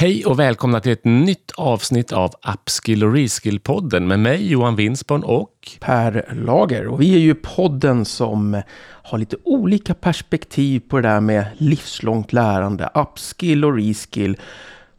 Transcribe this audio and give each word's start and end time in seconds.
Hej 0.00 0.26
och 0.26 0.38
välkomna 0.38 0.80
till 0.80 0.92
ett 0.92 1.04
nytt 1.04 1.50
avsnitt 1.56 2.12
av 2.12 2.32
Upskill 2.52 3.04
och 3.04 3.14
Reskill-podden 3.14 4.00
med 4.00 4.20
mig 4.20 4.50
Johan 4.50 4.76
Winsborn 4.76 5.22
och 5.22 5.78
Per 5.80 6.34
Lager. 6.44 6.86
Och 6.86 7.00
vi 7.00 7.14
är 7.14 7.18
ju 7.18 7.34
podden 7.34 8.04
som 8.04 8.62
har 9.02 9.18
lite 9.18 9.36
olika 9.44 9.94
perspektiv 9.94 10.80
på 10.88 10.96
det 10.96 11.08
där 11.08 11.20
med 11.20 11.44
livslångt 11.56 12.32
lärande, 12.32 12.90
upskill 12.94 13.64
och 13.64 13.76
reskill. 13.76 14.36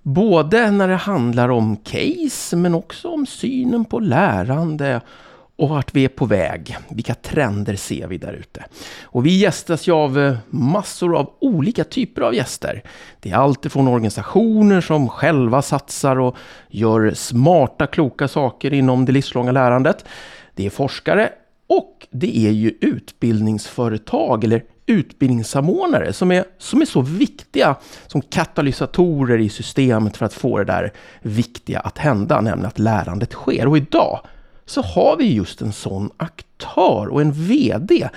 Både 0.01 0.71
när 0.71 0.87
det 0.87 0.96
handlar 0.96 1.49
om 1.49 1.78
case 1.78 2.56
men 2.56 2.76
också 2.76 3.10
om 3.10 3.26
synen 3.26 3.86
på 3.86 3.99
lärande 3.99 5.02
och 5.62 5.69
vart 5.69 5.96
vi 5.96 6.05
är 6.05 6.09
på 6.09 6.25
väg. 6.25 6.77
Vilka 6.89 7.15
trender 7.15 7.75
ser 7.75 8.07
vi 8.07 8.17
där 8.17 8.33
ute? 8.33 8.65
Och 9.03 9.25
vi 9.25 9.37
gästas 9.37 9.87
ju 9.87 9.91
av 9.91 10.19
eh, 10.19 10.37
massor 10.49 11.17
av 11.17 11.33
olika 11.39 11.83
typer 11.83 12.21
av 12.21 12.35
gäster. 12.35 12.83
Det 13.19 13.31
är 13.31 13.35
allt 13.35 13.71
från 13.71 13.87
organisationer 13.87 14.81
som 14.81 15.09
själva 15.09 15.62
satsar 15.62 16.20
och 16.20 16.38
gör 16.70 17.12
smarta, 17.13 17.88
kloka 17.88 18.27
saker 18.27 18.73
inom 18.73 19.05
det 19.05 19.12
livslånga 19.12 19.52
lärandet. 19.52 20.05
Det 20.55 20.66
är 20.66 20.70
forskare 20.70 21.30
och 21.67 22.08
det 22.12 22.38
är 22.38 22.52
ju 22.52 22.78
utbildningsföretag 22.81 24.44
eller 24.44 24.64
utbildningssamordnare 24.86 26.14
som 26.14 26.31
är, 26.31 26.44
som 26.58 26.81
är 26.81 26.86
så 26.86 27.02
viktiga 27.02 27.75
som 28.08 28.22
katalysatorer 28.22 29.38
i 29.38 29.50
systemet 29.50 30.17
för 30.17 30.25
att 30.25 30.34
få 30.34 30.58
det 30.58 30.66
där 30.66 30.94
viktiga 31.22 31.80
att 31.80 31.98
hända, 31.98 32.41
nämligen 32.41 32.67
att 32.67 32.80
lärandet 32.80 33.31
sker. 33.31 33.67
Och 33.67 33.78
idag 33.78 34.20
så 34.71 34.81
har 34.81 35.17
vi 35.17 35.34
just 35.34 35.61
en 35.61 35.73
sån 35.73 36.09
aktör 36.17 37.07
och 37.07 37.21
en 37.21 37.31
VD 37.31 38.09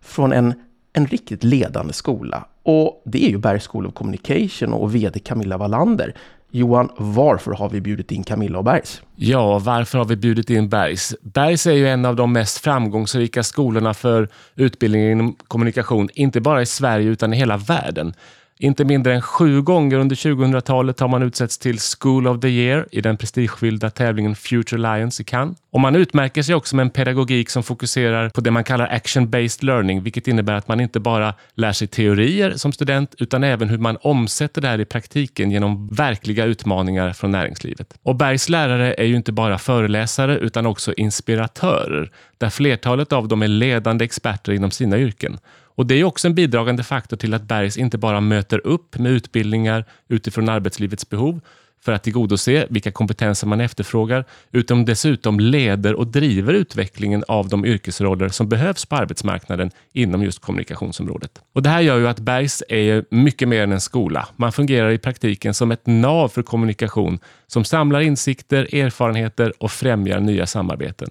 från 0.00 0.32
en, 0.32 0.54
en 0.92 1.06
riktigt 1.06 1.44
ledande 1.44 1.92
skola. 1.92 2.46
Och 2.62 3.02
det 3.04 3.24
är 3.24 3.28
ju 3.28 3.38
Bergs 3.38 3.66
School 3.66 3.86
of 3.86 3.94
Communication 3.94 4.72
och 4.72 4.94
VD 4.94 5.20
Camilla 5.20 5.56
Wallander. 5.56 6.14
Johan, 6.50 6.88
varför 6.96 7.52
har 7.52 7.68
vi 7.68 7.80
bjudit 7.80 8.12
in 8.12 8.24
Camilla 8.24 8.58
och 8.58 8.64
Bergs? 8.64 9.02
Ja, 9.16 9.58
varför 9.58 9.98
har 9.98 10.04
vi 10.04 10.16
bjudit 10.16 10.50
in 10.50 10.68
Bergs? 10.68 11.14
Bergs 11.22 11.66
är 11.66 11.72
ju 11.72 11.88
en 11.88 12.04
av 12.04 12.16
de 12.16 12.32
mest 12.32 12.58
framgångsrika 12.58 13.42
skolorna 13.42 13.94
för 13.94 14.28
utbildning 14.54 15.10
inom 15.10 15.36
kommunikation, 15.48 16.08
inte 16.14 16.40
bara 16.40 16.62
i 16.62 16.66
Sverige 16.66 17.08
utan 17.08 17.34
i 17.34 17.36
hela 17.36 17.56
världen. 17.56 18.14
Inte 18.62 18.84
mindre 18.84 19.14
än 19.14 19.22
sju 19.22 19.62
gånger 19.62 19.98
under 19.98 20.16
2000-talet 20.16 21.00
har 21.00 21.08
man 21.08 21.22
utsetts 21.22 21.58
till 21.58 21.78
School 21.78 22.26
of 22.26 22.40
the 22.40 22.48
Year 22.48 22.86
i 22.90 23.00
den 23.00 23.16
prestigefyllda 23.16 23.90
tävlingen 23.90 24.36
Future 24.36 24.80
Lions 24.80 25.20
i 25.20 25.24
Cannes. 25.24 25.58
Och 25.70 25.80
man 25.80 25.96
utmärker 25.96 26.42
sig 26.42 26.54
också 26.54 26.76
med 26.76 26.82
en 26.82 26.90
pedagogik 26.90 27.50
som 27.50 27.62
fokuserar 27.62 28.28
på 28.28 28.40
det 28.40 28.50
man 28.50 28.64
kallar 28.64 28.86
action-based 28.86 29.64
learning, 29.64 30.02
vilket 30.02 30.28
innebär 30.28 30.52
att 30.52 30.68
man 30.68 30.80
inte 30.80 31.00
bara 31.00 31.34
lär 31.54 31.72
sig 31.72 31.88
teorier 31.88 32.52
som 32.56 32.72
student, 32.72 33.14
utan 33.18 33.44
även 33.44 33.68
hur 33.68 33.78
man 33.78 33.98
omsätter 34.00 34.60
det 34.60 34.68
här 34.68 34.80
i 34.80 34.84
praktiken 34.84 35.50
genom 35.50 35.88
verkliga 35.88 36.44
utmaningar 36.44 37.12
från 37.12 37.30
näringslivet. 37.30 37.94
Och 38.02 38.16
Bergs 38.16 38.48
lärare 38.48 38.94
är 38.94 39.04
ju 39.04 39.16
inte 39.16 39.32
bara 39.32 39.58
föreläsare, 39.58 40.38
utan 40.38 40.66
också 40.66 40.92
inspiratörer, 40.92 42.10
där 42.38 42.50
flertalet 42.50 43.12
av 43.12 43.28
dem 43.28 43.42
är 43.42 43.48
ledande 43.48 44.04
experter 44.04 44.52
inom 44.52 44.70
sina 44.70 44.98
yrken. 44.98 45.38
Och 45.74 45.86
Det 45.86 45.94
är 45.94 46.04
också 46.04 46.28
en 46.28 46.34
bidragande 46.34 46.82
faktor 46.82 47.16
till 47.16 47.34
att 47.34 47.42
Bergs 47.42 47.76
inte 47.76 47.98
bara 47.98 48.20
möter 48.20 48.66
upp 48.66 48.98
med 48.98 49.12
utbildningar 49.12 49.84
utifrån 50.08 50.48
arbetslivets 50.48 51.08
behov 51.08 51.40
för 51.84 51.92
att 51.92 52.02
tillgodose 52.02 52.66
vilka 52.70 52.90
kompetenser 52.90 53.46
man 53.46 53.60
efterfrågar, 53.60 54.24
utan 54.52 54.84
dessutom 54.84 55.40
leder 55.40 55.94
och 55.94 56.06
driver 56.06 56.54
utvecklingen 56.54 57.24
av 57.28 57.48
de 57.48 57.64
yrkesroller 57.64 58.28
som 58.28 58.48
behövs 58.48 58.86
på 58.86 58.96
arbetsmarknaden 58.96 59.70
inom 59.92 60.22
just 60.22 60.38
kommunikationsområdet. 60.38 61.40
Och 61.52 61.62
Det 61.62 61.68
här 61.68 61.80
gör 61.80 61.98
ju 61.98 62.08
att 62.08 62.18
Bergs 62.20 62.62
är 62.68 63.04
mycket 63.10 63.48
mer 63.48 63.62
än 63.62 63.72
en 63.72 63.80
skola. 63.80 64.28
Man 64.36 64.52
fungerar 64.52 64.90
i 64.90 64.98
praktiken 64.98 65.54
som 65.54 65.72
ett 65.72 65.86
nav 65.86 66.28
för 66.28 66.42
kommunikation 66.42 67.18
som 67.46 67.64
samlar 67.64 68.00
insikter, 68.00 68.74
erfarenheter 68.74 69.52
och 69.58 69.70
främjar 69.70 70.20
nya 70.20 70.46
samarbeten. 70.46 71.08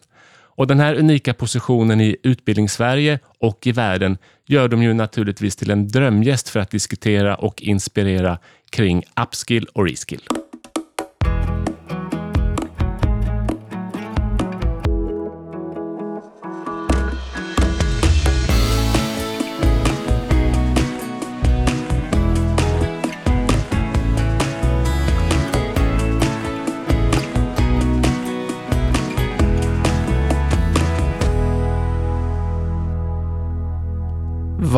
Och 0.55 0.67
Den 0.67 0.80
här 0.80 0.95
unika 0.95 1.33
positionen 1.33 2.02
i 2.02 2.17
utbildningssverige 2.23 3.19
och 3.39 3.67
i 3.67 3.71
världen 3.71 4.17
gör 4.48 4.67
dem 4.67 4.83
ju 4.83 4.93
naturligtvis 4.93 5.55
till 5.55 5.71
en 5.71 5.87
drömgäst 5.87 6.49
för 6.49 6.59
att 6.59 6.71
diskutera 6.71 7.36
och 7.36 7.61
inspirera 7.61 8.37
kring 8.70 9.03
upskill 9.23 9.67
och 9.73 9.86
reskill. 9.86 10.21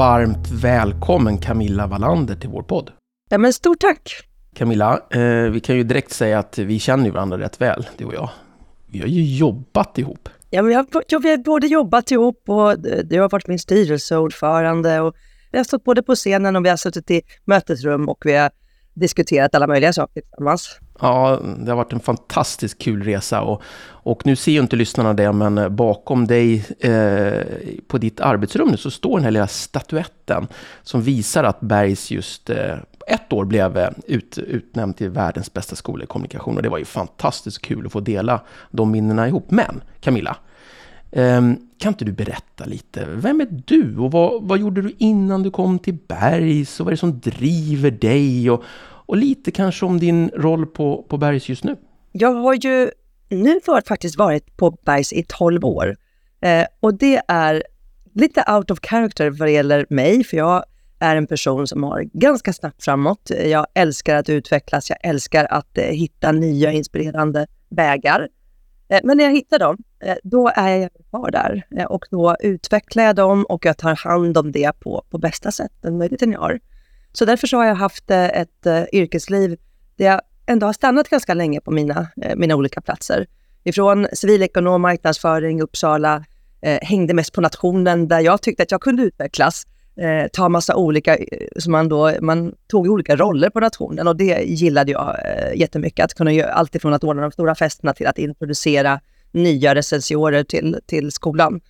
Varmt 0.04 0.52
välkommen 0.52 1.38
Camilla 1.38 1.88
Wallander 1.88 2.36
till 2.36 2.50
vår 2.50 2.62
podd. 2.62 2.92
Ja, 3.30 3.38
men 3.38 3.54
stort 3.54 3.80
tack! 3.80 4.12
Camilla, 4.56 5.00
eh, 5.10 5.52
vi 5.52 5.60
kan 5.60 5.76
ju 5.76 5.84
direkt 5.84 6.14
säga 6.14 6.40
att 6.40 6.58
vi 6.58 6.80
känner 6.80 7.12
varandra 7.12 7.40
rätt 7.40 7.62
väl, 7.62 7.88
du 7.98 8.06
och 8.06 8.14
jag. 8.14 8.30
Vi 8.88 9.00
har 9.00 9.08
ju 9.08 9.24
jobbat 9.24 9.98
ihop. 9.98 10.30
Ja, 10.50 10.62
men 10.62 10.70
vi 10.70 10.74
har, 10.74 11.20
vi 11.22 11.30
har 11.30 11.38
både 11.38 11.68
jobbat 11.68 12.12
ihop 12.12 12.44
och 12.50 12.80
du 12.80 13.22
har 13.22 13.30
varit 13.30 13.48
min 13.48 13.60
styrelseordförande. 13.60 15.02
Och 15.02 15.16
vi 15.52 15.58
har 15.58 15.66
stått 15.66 15.84
både 15.84 16.04
på 16.04 16.16
scenen 16.16 16.56
och 16.56 16.66
vi 16.66 16.70
har 16.70 16.78
suttit 16.78 17.12
i 17.12 17.22
mötesrum 17.46 18.10
och 18.10 18.26
vi 18.26 18.34
har 18.36 18.52
diskuterat 18.94 19.56
alla 19.56 19.68
möjliga 19.68 19.94
saker 19.94 20.22
tillsammans. 20.22 20.80
Ja, 21.00 21.40
det 21.58 21.72
har 21.72 21.76
varit 21.76 21.94
en 21.94 22.00
fantastiskt 22.00 22.82
kul 22.82 23.04
resa 23.04 23.42
och, 23.42 23.62
och 23.86 24.26
nu 24.26 24.36
ser 24.36 24.52
ju 24.52 24.60
inte 24.60 24.76
lyssnarna 24.76 25.14
det, 25.14 25.32
men 25.32 25.76
bakom 25.76 26.28
dig 26.28 26.66
eh, 26.80 27.42
på 27.88 27.98
ditt 27.98 28.20
arbetsrum 28.20 28.68
nu 28.68 28.78
så 28.78 28.92
står 28.92 29.18
den 29.18 29.24
här 29.24 29.32
lilla 29.32 29.48
statyetten 29.48 30.48
som 30.84 31.02
visar 31.02 31.44
att 31.44 31.60
Bergs 31.60 32.12
just 32.12 32.50
eh, 32.50 32.76
ett 33.08 33.34
år 33.34 33.46
blev 33.46 33.78
eh, 33.78 33.90
ut, 34.08 34.38
utnämnd 34.38 34.98
till 34.98 35.10
världens 35.10 35.54
bästa 35.54 35.76
skola 35.76 36.04
i 36.04 36.08
kommunikation 36.08 36.58
och 36.58 36.64
det 36.64 36.70
var 36.70 36.78
ju 36.78 36.86
fantastiskt 36.86 37.62
kul 37.62 37.86
att 37.86 37.92
få 37.92 38.00
dela 38.00 38.42
de 38.72 38.92
minnena 38.92 39.28
ihop. 39.28 39.52
Men 39.52 39.84
Camilla, 40.00 40.38
Ehm, 41.16 41.58
kan 41.78 41.94
inte 41.94 42.06
du 42.06 42.12
berätta 42.12 42.66
lite? 42.66 43.06
Vem 43.10 43.42
är 43.42 43.48
du 43.66 43.98
och 43.98 44.12
vad, 44.12 44.44
vad 44.44 44.60
gjorde 44.60 44.82
du 44.82 44.96
innan 44.98 45.44
du 45.44 45.52
kom 45.52 45.80
till 45.80 45.98
Bergs 46.08 46.80
och 46.80 46.86
vad 46.86 46.92
är 46.92 46.96
det 46.96 47.00
som 47.00 47.20
driver 47.20 47.92
dig? 47.92 48.50
Och, 48.50 48.64
och 49.06 49.18
lite 49.18 49.52
kanske 49.52 49.86
om 49.86 50.00
din 50.00 50.30
roll 50.30 50.66
på, 50.66 51.06
på 51.10 51.18
Bergs 51.18 51.50
just 51.50 51.64
nu. 51.64 51.76
Jag 52.12 52.34
har 52.34 52.54
ju 52.54 52.92
nu 53.30 53.60
varit, 53.66 53.88
faktiskt 53.88 54.18
varit 54.18 54.58
på 54.58 54.72
Bergs 54.72 55.14
i 55.14 55.26
12 55.28 55.66
år. 55.66 55.98
Eh, 56.42 56.66
och 56.80 56.94
det 56.94 57.22
är 57.28 57.64
lite 58.14 58.46
out 58.54 58.72
of 58.72 58.80
character 58.82 59.30
vad 59.30 59.48
det 59.48 59.52
gäller 59.52 59.86
mig, 59.90 60.24
för 60.24 60.38
jag 60.38 60.64
är 61.00 61.16
en 61.16 61.28
person 61.28 61.68
som 61.68 61.84
har 61.84 62.02
ganska 62.14 62.54
snabbt 62.54 62.84
framåt. 62.84 63.32
Jag 63.46 63.68
älskar 63.74 64.16
att 64.16 64.30
utvecklas, 64.30 64.90
jag 64.90 65.00
älskar 65.04 65.48
att 65.50 65.78
eh, 65.78 65.84
hitta 65.84 66.32
nya 66.32 66.72
inspirerande 66.72 67.48
vägar. 67.70 68.28
Eh, 68.88 69.00
men 69.04 69.18
när 69.18 69.24
jag 69.24 69.32
hittar 69.32 69.60
dem, 69.60 69.78
Eh, 70.04 70.16
då 70.24 70.52
är 70.56 70.78
jag 70.78 70.90
kvar 71.10 71.32
där 71.32 71.64
eh, 71.78 71.86
och 71.86 72.06
då 72.12 72.36
utvecklar 72.40 73.04
jag 73.04 73.16
dem 73.16 73.44
och 73.44 73.66
jag 73.66 73.78
tar 73.78 73.96
hand 73.96 74.38
om 74.38 74.52
det 74.52 74.80
på, 74.80 75.06
på 75.10 75.18
bästa 75.18 75.52
sätt, 75.52 75.72
den 75.82 75.98
möjligheten 75.98 76.32
jag 76.32 76.40
har. 76.40 76.60
Så 77.14 77.26
därför 77.26 77.48
så 77.48 77.58
har 77.58 77.66
jag 77.66 77.76
haft 77.76 78.12
eh, 78.12 78.26
ett 78.26 78.68
yrkesliv 78.94 79.58
där 79.96 80.06
jag 80.06 80.22
ändå 80.46 80.66
har 80.66 80.74
stannat 80.74 81.10
ganska 81.10 81.34
länge 81.34 81.62
på 81.62 81.72
mina, 81.72 82.08
mina 82.36 82.56
olika 82.56 82.82
platser. 82.82 83.28
Ifrån 83.64 84.08
civilekonom, 84.14 84.82
marknadsföring, 84.82 85.62
Uppsala, 85.62 86.26
hängde 86.82 87.14
mest 87.14 87.34
på 87.34 87.42
nationen 87.42 88.08
där 88.08 88.20
jag 88.20 88.42
tyckte 88.42 88.64
att 88.64 88.72
jag 88.72 88.82
kunde 88.82 89.04
utvecklas. 89.04 89.66
Eh, 89.96 90.28
ta 90.34 90.50
massa 90.50 90.76
olika, 90.76 91.18
så 91.60 91.72
man, 91.72 91.90
då, 91.90 92.12
man 92.22 92.56
tog 92.68 92.88
olika 92.88 93.16
roller 93.16 93.50
på 93.50 93.60
nationen 93.60 94.08
och 94.08 94.16
det 94.16 94.44
gillade 94.46 94.92
jag 94.92 95.18
eh, 95.26 95.60
jättemycket. 95.60 96.06
Att 96.06 96.14
kunna 96.14 96.32
göra 96.32 96.52
allt 96.52 96.76
ifrån 96.76 96.94
att 96.94 97.04
ordna 97.04 97.22
de 97.22 97.32
stora 97.32 97.56
festerna 97.56 97.94
till 97.94 98.08
att 98.08 98.18
introducera 98.18 99.00
nya 99.34 99.76
recensiorer 99.76 100.44
till, 100.44 100.80
till 100.86 101.12
skolan. 101.12 101.62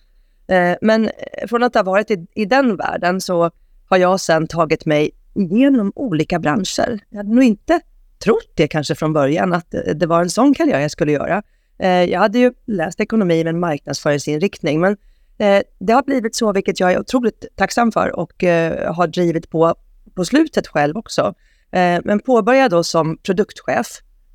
Eh, 0.46 0.76
men 0.80 1.04
eh, 1.04 1.48
från 1.48 1.62
att 1.62 1.74
ha 1.74 1.82
varit 1.82 2.10
i, 2.10 2.26
i 2.34 2.44
den 2.44 2.76
världen 2.76 3.20
så 3.20 3.50
har 3.86 3.96
jag 3.96 4.20
sen 4.20 4.46
tagit 4.46 4.86
mig 4.86 5.10
genom 5.34 5.92
olika 5.94 6.38
branscher. 6.38 6.98
Jag 7.10 7.16
hade 7.16 7.34
nog 7.34 7.44
inte 7.44 7.80
trott 8.24 8.52
det 8.54 8.68
kanske 8.68 8.94
från 8.94 9.12
början, 9.12 9.52
att 9.52 9.74
eh, 9.74 9.80
det 9.80 10.06
var 10.06 10.22
en 10.22 10.30
sån 10.30 10.54
karriär 10.54 10.80
jag 10.80 10.90
skulle 10.90 11.12
göra. 11.12 11.42
Eh, 11.78 11.88
jag 11.88 12.20
hade 12.20 12.38
ju 12.38 12.52
läst 12.66 13.00
ekonomi 13.00 13.44
med 13.44 13.54
en 13.54 13.60
marknadsföringsinriktning, 13.60 14.80
men 14.80 14.96
det 15.78 15.92
har 15.92 16.02
blivit 16.02 16.36
så, 16.36 16.52
vilket 16.52 16.80
jag 16.80 16.92
är 16.92 17.00
otroligt 17.00 17.46
tacksam 17.56 17.92
för 17.92 18.16
och 18.16 18.32
har 18.94 19.06
drivit 19.06 19.50
på 19.50 19.74
på 20.14 20.24
slutet 20.24 20.66
själv 20.66 20.96
också. 20.96 21.34
Men 22.04 22.20
påbörjade 22.20 22.76
då 22.76 22.84
som 22.84 23.18
produktchef 23.22 23.86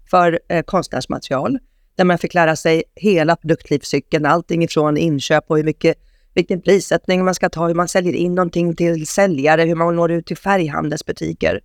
för 0.09 0.39
konstnärsmaterial, 0.65 1.59
där 1.99 2.05
man 2.05 2.17
fick 2.17 2.33
lära 2.33 2.55
sig 2.55 2.83
hela 2.95 3.35
produktlivscykeln, 3.35 4.25
allting 4.25 4.63
ifrån 4.63 4.97
inköp 4.97 5.43
och 5.47 5.57
hur 5.57 5.63
mycket 5.63 5.97
vilken 6.33 6.61
prissättning 6.61 7.25
man 7.25 7.35
ska 7.35 7.49
ta, 7.49 7.67
hur 7.67 7.73
man 7.75 7.87
säljer 7.87 8.13
in 8.13 8.35
någonting 8.35 8.75
till 8.75 9.07
säljare, 9.07 9.63
hur 9.63 9.75
man 9.75 9.95
når 9.95 10.11
ut 10.11 10.25
till 10.25 10.37
färghandelsbutiker. 10.37 11.61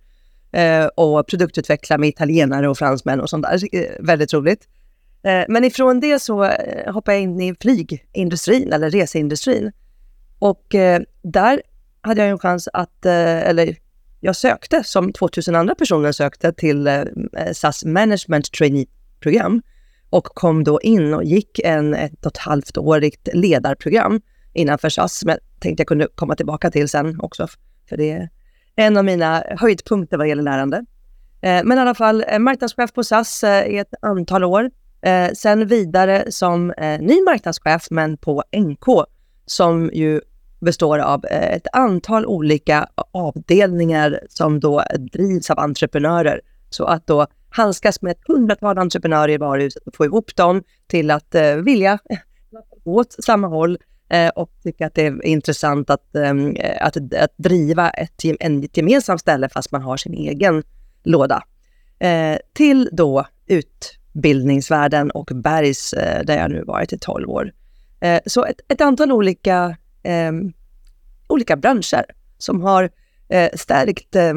eh, 0.51 0.85
och 0.85 1.27
produktutveckla 1.27 1.97
med 1.97 2.09
italienare 2.09 2.69
och 2.69 2.77
fransmän 2.77 3.21
och 3.21 3.29
sånt 3.29 3.45
där. 3.45 3.75
Eh, 3.75 3.89
väldigt 3.99 4.33
roligt. 4.33 4.67
Eh, 5.23 5.43
men 5.47 5.63
ifrån 5.63 5.99
det 5.99 6.19
så 6.19 6.43
eh, 6.43 6.93
hoppade 6.93 7.17
jag 7.17 7.23
in 7.23 7.41
i 7.41 7.55
flygindustrin 7.61 8.73
eller 8.73 8.89
reseindustrin. 8.89 9.71
Och 10.39 10.75
eh, 10.75 11.01
där 11.21 11.61
hade 12.01 12.21
jag 12.21 12.29
en 12.29 12.39
chans 12.39 12.69
att, 12.73 13.05
eh, 13.05 13.49
eller 13.49 13.77
jag 14.19 14.35
sökte 14.35 14.83
som 14.83 15.13
2000 15.13 15.55
andra 15.55 15.75
personer 15.75 16.11
sökte 16.11 16.53
till 16.53 16.87
eh, 16.87 17.03
SAS 17.53 17.85
Management 17.85 18.51
Trainee-program 18.51 19.61
och 20.09 20.25
kom 20.25 20.63
då 20.63 20.81
in 20.81 21.13
och 21.13 21.23
gick 21.23 21.59
en 21.59 21.93
ett 21.93 22.25
och 22.25 22.31
ett 22.31 22.37
halvt 22.37 22.77
årigt 22.77 23.29
ledarprogram 23.33 24.21
innanför 24.53 24.89
SAS, 24.89 25.19
som 25.19 25.29
jag 25.29 25.39
tänkte 25.59 25.81
jag 25.81 25.87
kunde 25.87 26.07
komma 26.15 26.35
tillbaka 26.35 26.71
till 26.71 26.89
sen 26.89 27.21
också, 27.21 27.47
för 27.89 27.97
det 27.97 28.11
är 28.11 28.29
en 28.75 28.97
av 28.97 29.05
mina 29.05 29.43
höjdpunkter 29.49 30.17
vad 30.17 30.27
gäller 30.27 30.43
lärande. 30.43 30.85
Eh, 31.41 31.63
men 31.63 31.77
i 31.77 31.81
alla 31.81 31.95
fall 31.95 32.25
eh, 32.27 32.39
marknadschef 32.39 32.93
på 32.93 33.03
SAS 33.03 33.43
eh, 33.43 33.67
i 33.67 33.77
ett 33.77 33.93
antal 34.01 34.43
år 34.43 34.71
sen 35.33 35.67
vidare 35.67 36.31
som 36.31 36.73
ny 36.99 37.21
marknadschef, 37.21 37.87
men 37.89 38.17
på 38.17 38.43
NK, 38.57 38.85
som 39.45 39.89
ju 39.93 40.21
består 40.59 40.99
av 40.99 41.25
ett 41.25 41.67
antal 41.73 42.25
olika 42.25 42.87
avdelningar 43.11 44.19
som 44.29 44.59
då 44.59 44.83
drivs 45.13 45.49
av 45.49 45.59
entreprenörer. 45.59 46.41
Så 46.69 46.85
att 46.85 47.07
då 47.07 47.27
handskas 47.55 48.01
med 48.01 48.11
ett 48.11 48.27
hundratal 48.27 48.77
entreprenörer 48.77 49.33
i 49.33 49.37
varuhuset 49.37 49.87
och 49.87 49.95
få 49.95 50.05
ihop 50.05 50.35
dem 50.35 50.63
till 50.87 51.11
att 51.11 51.35
eh, 51.35 51.55
vilja 51.55 51.99
gå 52.83 52.95
åt 52.95 53.15
samma 53.23 53.47
håll 53.47 53.77
eh, 54.09 54.29
och 54.29 54.51
tycka 54.63 54.87
att 54.87 54.93
det 54.93 55.05
är 55.05 55.25
intressant 55.25 55.89
att, 55.89 56.15
ehm, 56.15 56.55
eh, 56.55 56.85
att, 56.85 56.97
att 56.97 57.33
driva 57.37 57.89
ett, 57.89 58.25
ett 58.39 58.77
gemensamt 58.77 59.21
ställe 59.21 59.49
fast 59.49 59.71
man 59.71 59.81
har 59.81 59.97
sin 59.97 60.13
egen 60.13 60.63
låda. 61.03 61.43
Eh, 61.99 62.37
till 62.53 62.89
då 62.91 63.25
utbildningsvärlden 63.47 65.11
och 65.11 65.31
Bergs, 65.33 65.93
eh, 65.93 66.23
där 66.23 66.37
jag 66.37 66.51
nu 66.51 66.63
varit 66.63 66.93
i 66.93 66.97
12 66.97 67.29
år. 67.29 67.51
Eh, 67.99 68.21
så 68.25 68.45
ett, 68.45 68.59
ett 68.67 68.81
antal 68.81 69.11
olika, 69.11 69.77
eh, 70.03 70.31
olika 71.27 71.55
branscher 71.55 72.05
som 72.37 72.61
har 72.61 72.89
eh, 73.29 73.49
stärkt 73.55 74.15
eh, 74.15 74.33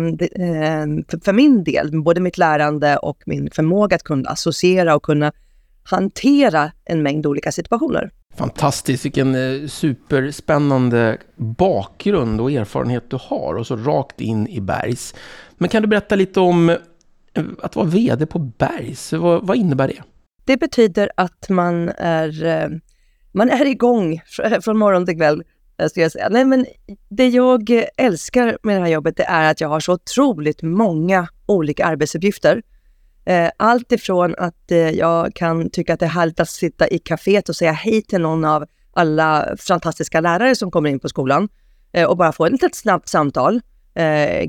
för, 1.09 1.25
för 1.25 1.33
min 1.33 1.65
del, 1.65 2.03
både 2.03 2.21
mitt 2.21 2.39
lärande 2.39 2.97
och 2.97 3.23
min 3.27 3.51
förmåga 3.51 3.97
att 3.97 4.03
kunna 4.03 4.31
associera 4.31 4.97
och 4.97 5.03
kunna 5.03 5.33
hantera 5.83 6.73
en 6.85 7.03
mängd 7.03 7.27
olika 7.27 7.53
situationer. 7.53 8.11
Fantastiskt, 8.37 9.05
vilken 9.05 9.69
superspännande 9.69 11.19
bakgrund 11.37 12.41
och 12.41 12.53
erfarenhet 12.53 13.11
du 13.11 13.19
har 13.21 13.55
och 13.55 13.67
så 13.67 13.77
rakt 13.77 14.21
in 14.21 14.49
i 14.49 14.61
Bergs. 14.61 15.15
Men 15.57 15.69
kan 15.69 15.83
du 15.83 15.89
berätta 15.89 16.17
lite 16.17 16.41
om 16.41 16.77
att 17.63 17.77
vara 17.77 17.87
VD 17.87 18.27
på 18.27 18.39
Bergs, 18.39 19.13
vad, 19.13 19.47
vad 19.47 19.57
innebär 19.57 19.89
det? 19.89 20.03
Det 20.45 20.57
betyder 20.57 21.11
att 21.15 21.49
man 21.49 21.89
är, 21.97 22.45
eh, 22.45 22.69
man 23.33 23.51
är 23.51 23.67
igång 23.67 24.21
från 24.63 24.79
morgon 24.79 25.07
till 25.07 25.17
kväll. 25.17 25.43
Eh, 25.79 25.89
skulle 25.89 26.05
jag 26.05 26.13
säga. 26.13 26.29
Nej, 26.29 26.45
men 26.45 26.67
det 27.09 27.29
jag 27.29 27.71
älskar 27.97 28.59
med 28.63 28.77
det 28.77 28.81
här 28.81 28.89
jobbet 28.89 29.17
det 29.17 29.25
är 29.25 29.51
att 29.51 29.61
jag 29.61 29.69
har 29.69 29.81
så 29.81 29.93
otroligt 29.93 30.63
många 30.63 31.29
olika 31.47 31.87
arbetsuppgifter. 31.87 32.63
Eh, 33.25 33.51
allt 33.57 33.93
ifrån 33.93 34.35
att 34.39 34.71
eh, 34.71 34.79
jag 34.79 35.35
kan 35.35 35.71
tycka 35.71 35.95
att 35.95 36.01
det 36.01 36.07
är 36.07 36.11
härligt 36.11 36.41
att 36.41 36.49
sitta 36.49 36.89
i 36.89 36.99
kaféet 36.99 37.49
och 37.49 37.57
säga 37.57 37.73
hej 37.73 38.03
till 38.03 38.21
någon 38.21 38.45
av 38.45 38.65
alla 38.93 39.57
fantastiska 39.59 40.21
lärare 40.21 40.55
som 40.55 40.71
kommer 40.71 40.91
in 40.91 41.01
på 41.01 41.09
skolan 41.09 41.49
och 42.09 42.17
bara 42.17 42.33
få 42.33 42.47
ett 42.47 42.53
litet 42.53 42.75
snabbt 42.75 43.09
samtal 43.09 43.61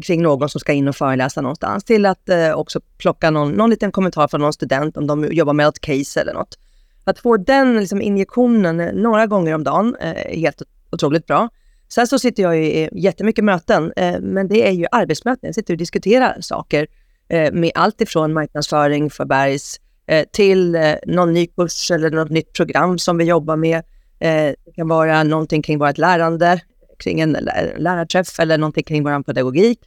kring 0.04 0.22
någon 0.22 0.50
som 0.50 0.60
ska 0.60 0.74
in 0.74 0.88
och 0.88 0.96
föreläsa 0.96 1.42
någonstans, 1.42 1.84
till 1.84 2.06
att 2.06 2.30
också 2.56 2.82
plocka 2.98 3.30
någon, 3.30 3.52
någon 3.52 3.70
liten 3.70 3.92
kommentar 3.92 4.28
från 4.28 4.42
någon 4.42 4.54
student 4.54 4.98
om 4.98 5.08
de 5.08 5.26
jobbar 5.32 5.54
med 5.54 5.68
ett 5.68 5.82
case 5.82 6.22
eller 6.22 6.34
något. 6.34 6.60
Att 7.04 7.20
få 7.20 7.38
den 7.38 7.80
liksom, 7.80 8.02
injektionen 8.02 8.78
några 8.78 9.28
gånger 9.28 9.56
om 9.56 9.64
dagen 9.64 9.96
är 10.00 10.36
helt 10.36 10.62
otroligt 10.92 11.26
bra. 11.26 11.50
Sen 11.94 12.08
så 12.08 12.20
sitter 12.20 12.44
jag 12.44 12.58
i 12.58 12.90
jättemycket 12.92 13.44
möten, 13.44 13.94
eh, 13.96 14.20
men 14.22 14.48
det 14.48 14.68
är 14.68 14.72
ju 14.72 14.86
arbetsmöten. 14.92 15.48
Jag 15.48 15.56
sitter 15.56 15.74
och 15.74 15.78
diskuterar 15.78 16.42
saker 16.42 16.88
eh, 17.30 17.54
med 17.54 17.72
allt 17.76 18.02
ifrån 18.02 18.34
marknadsföring 18.34 19.10
för 19.10 19.26
Bergs 19.26 19.80
eh, 20.08 20.26
till 20.34 20.78
någon 21.06 21.34
ny 21.34 21.48
kurs 21.48 21.92
eller 21.92 22.12
något 22.12 22.30
nytt 22.30 22.54
program 22.54 23.00
som 23.00 23.18
vi 23.18 23.24
jobbar 23.24 23.56
med. 23.56 23.84
det 24.20 24.56
kan 24.76 24.88
vara 24.88 25.24
någonting 25.24 25.62
kring 25.62 25.80
vårt 25.80 25.98
lärande 25.98 26.62
kring 27.00 27.20
en 27.22 27.38
lärarträff 27.78 28.40
eller 28.40 28.58
någonting 28.58 28.84
kring 28.84 29.04
vår 29.04 29.24
pedagogik. 29.24 29.80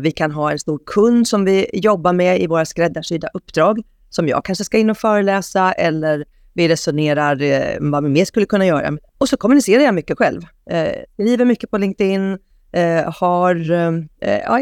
Vi 0.00 0.10
kan 0.10 0.30
ha 0.32 0.52
en 0.52 0.58
stor 0.58 0.80
kund 0.86 1.28
som 1.28 1.44
vi 1.44 1.70
jobbar 1.72 2.12
med 2.12 2.40
i 2.40 2.46
våra 2.46 2.64
skräddarsydda 2.64 3.28
uppdrag, 3.34 3.82
som 4.10 4.28
jag 4.28 4.44
kanske 4.44 4.64
ska 4.64 4.78
in 4.78 4.90
och 4.90 4.98
föreläsa 4.98 5.72
eller 5.72 6.24
vi 6.54 6.68
resonerar 6.68 7.42
eh, 7.42 7.76
vad 7.80 8.04
vi 8.04 8.10
mer 8.10 8.24
skulle 8.24 8.46
kunna 8.46 8.66
göra. 8.66 8.98
Och 9.18 9.28
så 9.28 9.36
kommunicerar 9.36 9.82
jag 9.82 9.94
mycket 9.94 10.18
själv. 10.18 10.42
Eh, 10.70 10.88
skriver 11.12 11.44
mycket 11.44 11.70
på 11.70 11.78
LinkedIn, 11.78 12.38
har, 13.06 13.54
ja, 14.20 14.60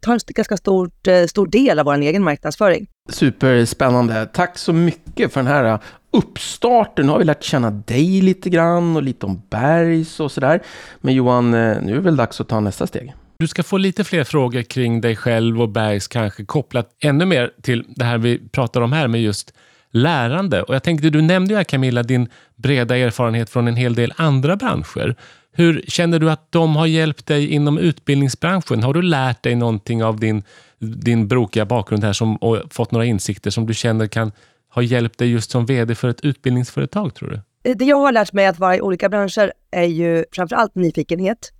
tar 0.00 0.12
en 0.12 0.18
ganska 0.26 0.56
stort, 0.56 1.08
stor 1.28 1.46
del 1.46 1.78
av 1.78 1.84
vår 1.84 1.94
egen 1.94 2.22
marknadsföring. 2.22 2.86
Superspännande. 3.10 4.26
Tack 4.32 4.58
så 4.58 4.72
mycket 4.72 5.32
för 5.32 5.40
den 5.40 5.46
här 5.46 5.78
uppstarten. 6.10 7.06
Nu 7.06 7.12
har 7.12 7.18
vi 7.18 7.24
lärt 7.24 7.42
känna 7.42 7.70
dig 7.70 8.22
lite 8.22 8.50
grann 8.50 8.96
och 8.96 9.02
lite 9.02 9.26
om 9.26 9.42
Bergs 9.50 10.20
och 10.20 10.32
sådär. 10.32 10.62
Men 11.00 11.14
Johan, 11.14 11.54
eh, 11.54 11.82
nu 11.82 11.92
är 11.92 11.96
det 11.96 12.00
väl 12.00 12.16
dags 12.16 12.40
att 12.40 12.48
ta 12.48 12.60
nästa 12.60 12.86
steg. 12.86 13.14
Du 13.38 13.48
ska 13.48 13.62
få 13.62 13.76
lite 13.76 14.04
fler 14.04 14.24
frågor 14.24 14.62
kring 14.62 15.00
dig 15.00 15.16
själv 15.16 15.62
och 15.62 15.68
Bergs 15.68 16.08
kanske 16.08 16.44
kopplat 16.44 16.88
ännu 17.00 17.24
mer 17.24 17.50
till 17.62 17.84
det 17.88 18.04
här 18.04 18.18
vi 18.18 18.48
pratar 18.48 18.80
om 18.80 18.92
här 18.92 19.08
med 19.08 19.22
just 19.22 19.54
lärande. 19.90 20.62
Och 20.62 20.74
jag 20.74 20.82
tänkte, 20.82 21.10
du 21.10 21.22
nämnde 21.22 21.52
ju 21.54 21.56
här 21.56 21.64
Camilla 21.64 22.02
din 22.02 22.28
breda 22.56 22.96
erfarenhet 22.96 23.50
från 23.50 23.68
en 23.68 23.76
hel 23.76 23.94
del 23.94 24.12
andra 24.16 24.56
branscher. 24.56 25.16
Hur 25.52 25.84
känner 25.88 26.18
du 26.18 26.30
att 26.30 26.52
de 26.52 26.76
har 26.76 26.86
hjälpt 26.86 27.26
dig 27.26 27.48
inom 27.48 27.78
utbildningsbranschen? 27.78 28.82
Har 28.82 28.94
du 28.94 29.02
lärt 29.02 29.42
dig 29.42 29.54
någonting 29.54 30.04
av 30.04 30.20
din, 30.20 30.42
din 30.78 31.28
brokiga 31.28 31.64
bakgrund 31.64 32.04
här 32.04 32.12
som, 32.12 32.36
och 32.36 32.58
fått 32.70 32.90
några 32.90 33.06
insikter 33.06 33.50
som 33.50 33.66
du 33.66 33.74
känner 33.74 34.06
kan 34.06 34.32
ha 34.74 34.82
hjälpt 34.82 35.18
dig 35.18 35.30
just 35.30 35.50
som 35.50 35.66
VD 35.66 35.94
för 35.94 36.08
ett 36.08 36.20
utbildningsföretag, 36.20 37.14
tror 37.14 37.28
du? 37.28 37.40
Eh, 37.70 37.76
det 37.76 37.84
jag 37.84 37.96
har 37.96 38.12
lärt 38.12 38.32
mig 38.32 38.46
att 38.46 38.58
vara 38.58 38.76
i 38.76 38.80
olika 38.80 39.08
branscher 39.08 39.52
är 39.70 39.84
ju 39.84 40.24
framförallt 40.32 40.74
nyfikenhet. 40.74 41.52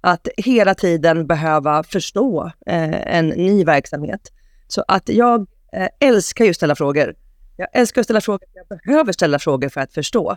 Att 0.00 0.28
hela 0.36 0.74
tiden 0.74 1.26
behöva 1.26 1.82
förstå 1.82 2.50
eh, 2.66 3.16
en 3.16 3.28
ny 3.28 3.64
verksamhet. 3.64 4.32
Så 4.68 4.84
att 4.88 5.08
jag 5.08 5.46
eh, 5.72 5.88
älskar 6.00 6.44
ju 6.44 6.50
att 6.50 6.56
ställa 6.56 6.74
frågor. 6.74 7.14
Jag 7.56 7.68
älskar 7.72 8.00
att 8.00 8.04
ställa 8.04 8.20
frågor, 8.20 8.48
jag 8.54 8.80
behöver 8.84 9.12
ställa 9.12 9.38
frågor 9.38 9.68
för 9.68 9.80
att 9.80 9.92
förstå. 9.92 10.36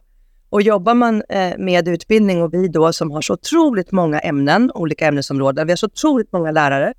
Och 0.49 0.61
jobbar 0.61 0.93
man 0.93 1.23
eh, 1.29 1.57
med 1.57 1.87
utbildning 1.87 2.41
och 2.41 2.53
vi 2.53 2.67
då 2.67 2.93
som 2.93 3.11
har 3.11 3.21
så 3.21 3.33
otroligt 3.33 3.91
många 3.91 4.19
ämnen, 4.19 4.71
olika 4.73 5.07
ämnesområden, 5.07 5.67
vi 5.67 5.71
har 5.71 5.77
så 5.77 5.85
otroligt 5.85 6.31
många 6.31 6.51
lärare 6.51 6.93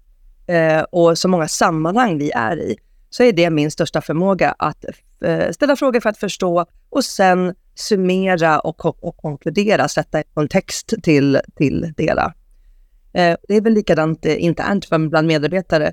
eh, 0.47 0.83
och 0.83 1.19
så 1.19 1.29
många 1.29 1.49
sammanhang 1.49 2.19
vi 2.19 2.31
är 2.31 2.57
i, 2.57 2.77
så 3.11 3.23
är 3.23 3.33
det 3.33 3.51
min 3.51 3.71
största 3.71 4.01
förmåga 4.01 4.55
att 4.59 4.85
eh, 5.25 5.51
ställa 5.51 5.77
frågor 5.77 6.01
för 6.01 6.09
att 6.09 6.19
förstå 6.19 6.67
och 6.91 7.05
sen 7.05 7.55
summera 7.75 8.61
och, 8.61 9.05
och 9.05 9.17
konkludera, 9.17 9.89
sätta 9.89 10.19
en 10.19 10.25
kontext 10.35 10.95
till, 11.03 11.41
till 11.57 11.93
det 11.97 12.03
hela. 12.03 12.35
Det 13.13 13.57
är 13.57 13.61
väl 13.61 13.73
likadant 13.73 14.25
internt 14.25 14.89
bland 14.91 15.27
medarbetare. 15.27 15.93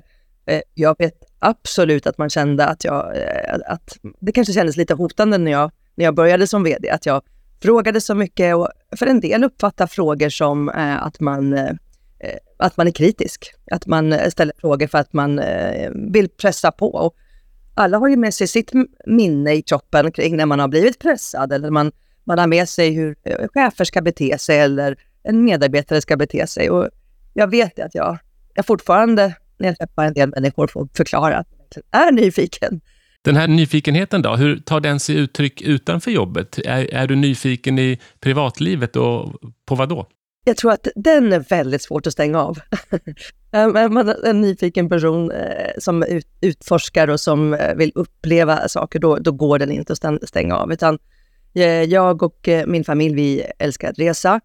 Jag 0.74 0.96
vet 0.98 1.27
absolut 1.38 2.06
att 2.06 2.18
man 2.18 2.30
kände 2.30 2.66
att 2.66 2.84
jag, 2.84 3.16
eh, 3.16 3.54
att 3.66 3.98
det 4.20 4.32
kanske 4.32 4.52
kändes 4.52 4.76
lite 4.76 4.94
hotande 4.94 5.38
när 5.38 5.52
jag, 5.52 5.70
när 5.94 6.04
jag 6.04 6.14
började 6.14 6.46
som 6.46 6.64
VD, 6.64 6.90
att 6.90 7.06
jag 7.06 7.22
frågade 7.62 8.00
så 8.00 8.14
mycket 8.14 8.56
och 8.56 8.68
för 8.96 9.06
en 9.06 9.20
del 9.20 9.44
uppfattar 9.44 9.86
frågor 9.86 10.28
som 10.28 10.68
eh, 10.68 11.02
att 11.02 11.20
man 11.20 11.52
eh, 11.52 11.70
eh, 12.20 12.38
att 12.56 12.76
man 12.76 12.86
är 12.86 12.90
kritisk. 12.90 13.54
Att 13.70 13.86
man 13.86 14.12
eh, 14.12 14.30
ställer 14.30 14.52
frågor 14.60 14.86
för 14.86 14.98
att 14.98 15.12
man 15.12 15.38
eh, 15.38 15.90
vill 15.94 16.28
pressa 16.28 16.72
på. 16.72 16.86
Och 16.94 17.16
alla 17.74 17.98
har 17.98 18.08
ju 18.08 18.16
med 18.16 18.34
sig 18.34 18.46
sitt 18.46 18.72
minne 19.06 19.54
i 19.54 19.62
kroppen 19.62 20.12
kring 20.12 20.36
när 20.36 20.46
man 20.46 20.60
har 20.60 20.68
blivit 20.68 20.98
pressad 20.98 21.52
eller 21.52 21.70
man, 21.70 21.92
man 22.24 22.38
har 22.38 22.46
med 22.46 22.68
sig 22.68 22.90
hur 22.90 23.16
chefer 23.48 23.84
ska 23.84 24.02
bete 24.02 24.38
sig 24.38 24.58
eller 24.58 24.96
en 25.22 25.44
medarbetare 25.44 26.00
ska 26.00 26.16
bete 26.16 26.46
sig. 26.46 26.70
Och 26.70 26.88
jag 27.34 27.50
vet 27.50 27.78
att 27.78 27.94
jag, 27.94 28.18
jag 28.54 28.66
fortfarande, 28.66 29.34
när 29.58 29.68
jag 29.68 29.78
träffar 29.78 30.04
en 30.04 30.14
del 30.14 30.28
människor, 30.28 30.66
får 30.66 30.88
förklara 30.94 31.36
att 31.36 31.48
jag 31.90 32.08
är 32.08 32.12
nyfiken. 32.12 32.80
Den 33.22 33.36
här 33.36 33.48
nyfikenheten 33.48 34.22
då, 34.22 34.36
hur 34.36 34.56
tar 34.56 34.80
den 34.80 35.00
sig 35.00 35.16
uttryck 35.16 35.62
utanför 35.62 36.10
jobbet? 36.10 36.58
Är, 36.58 36.94
är 36.94 37.06
du 37.06 37.16
nyfiken 37.16 37.78
i 37.78 37.98
privatlivet 38.20 38.96
och 38.96 39.34
på 39.66 39.74
vad 39.74 39.88
då? 39.88 40.06
Jag 40.44 40.56
tror 40.56 40.72
att 40.72 40.88
den 40.94 41.32
är 41.32 41.40
väldigt 41.40 41.82
svårt 41.82 42.06
att 42.06 42.12
stänga 42.12 42.40
av. 42.40 42.58
Är 43.50 43.88
man 43.88 44.14
en 44.24 44.40
nyfiken 44.40 44.88
person 44.88 45.30
eh, 45.30 45.70
som 45.78 46.02
ut, 46.02 46.26
utforskar 46.40 47.08
och 47.08 47.20
som 47.20 47.54
eh, 47.54 47.74
vill 47.74 47.92
uppleva 47.94 48.68
saker, 48.68 48.98
då, 48.98 49.16
då 49.16 49.32
går 49.32 49.58
den 49.58 49.70
inte 49.70 49.92
att 49.92 50.28
stänga 50.28 50.56
av. 50.56 50.72
Utan 50.72 50.98
eh, 51.54 51.82
jag 51.82 52.22
och 52.22 52.48
min 52.66 52.84
familj, 52.84 53.14
vi 53.14 53.44
älskar 53.58 53.90
att 53.90 53.98
resa. 53.98 54.40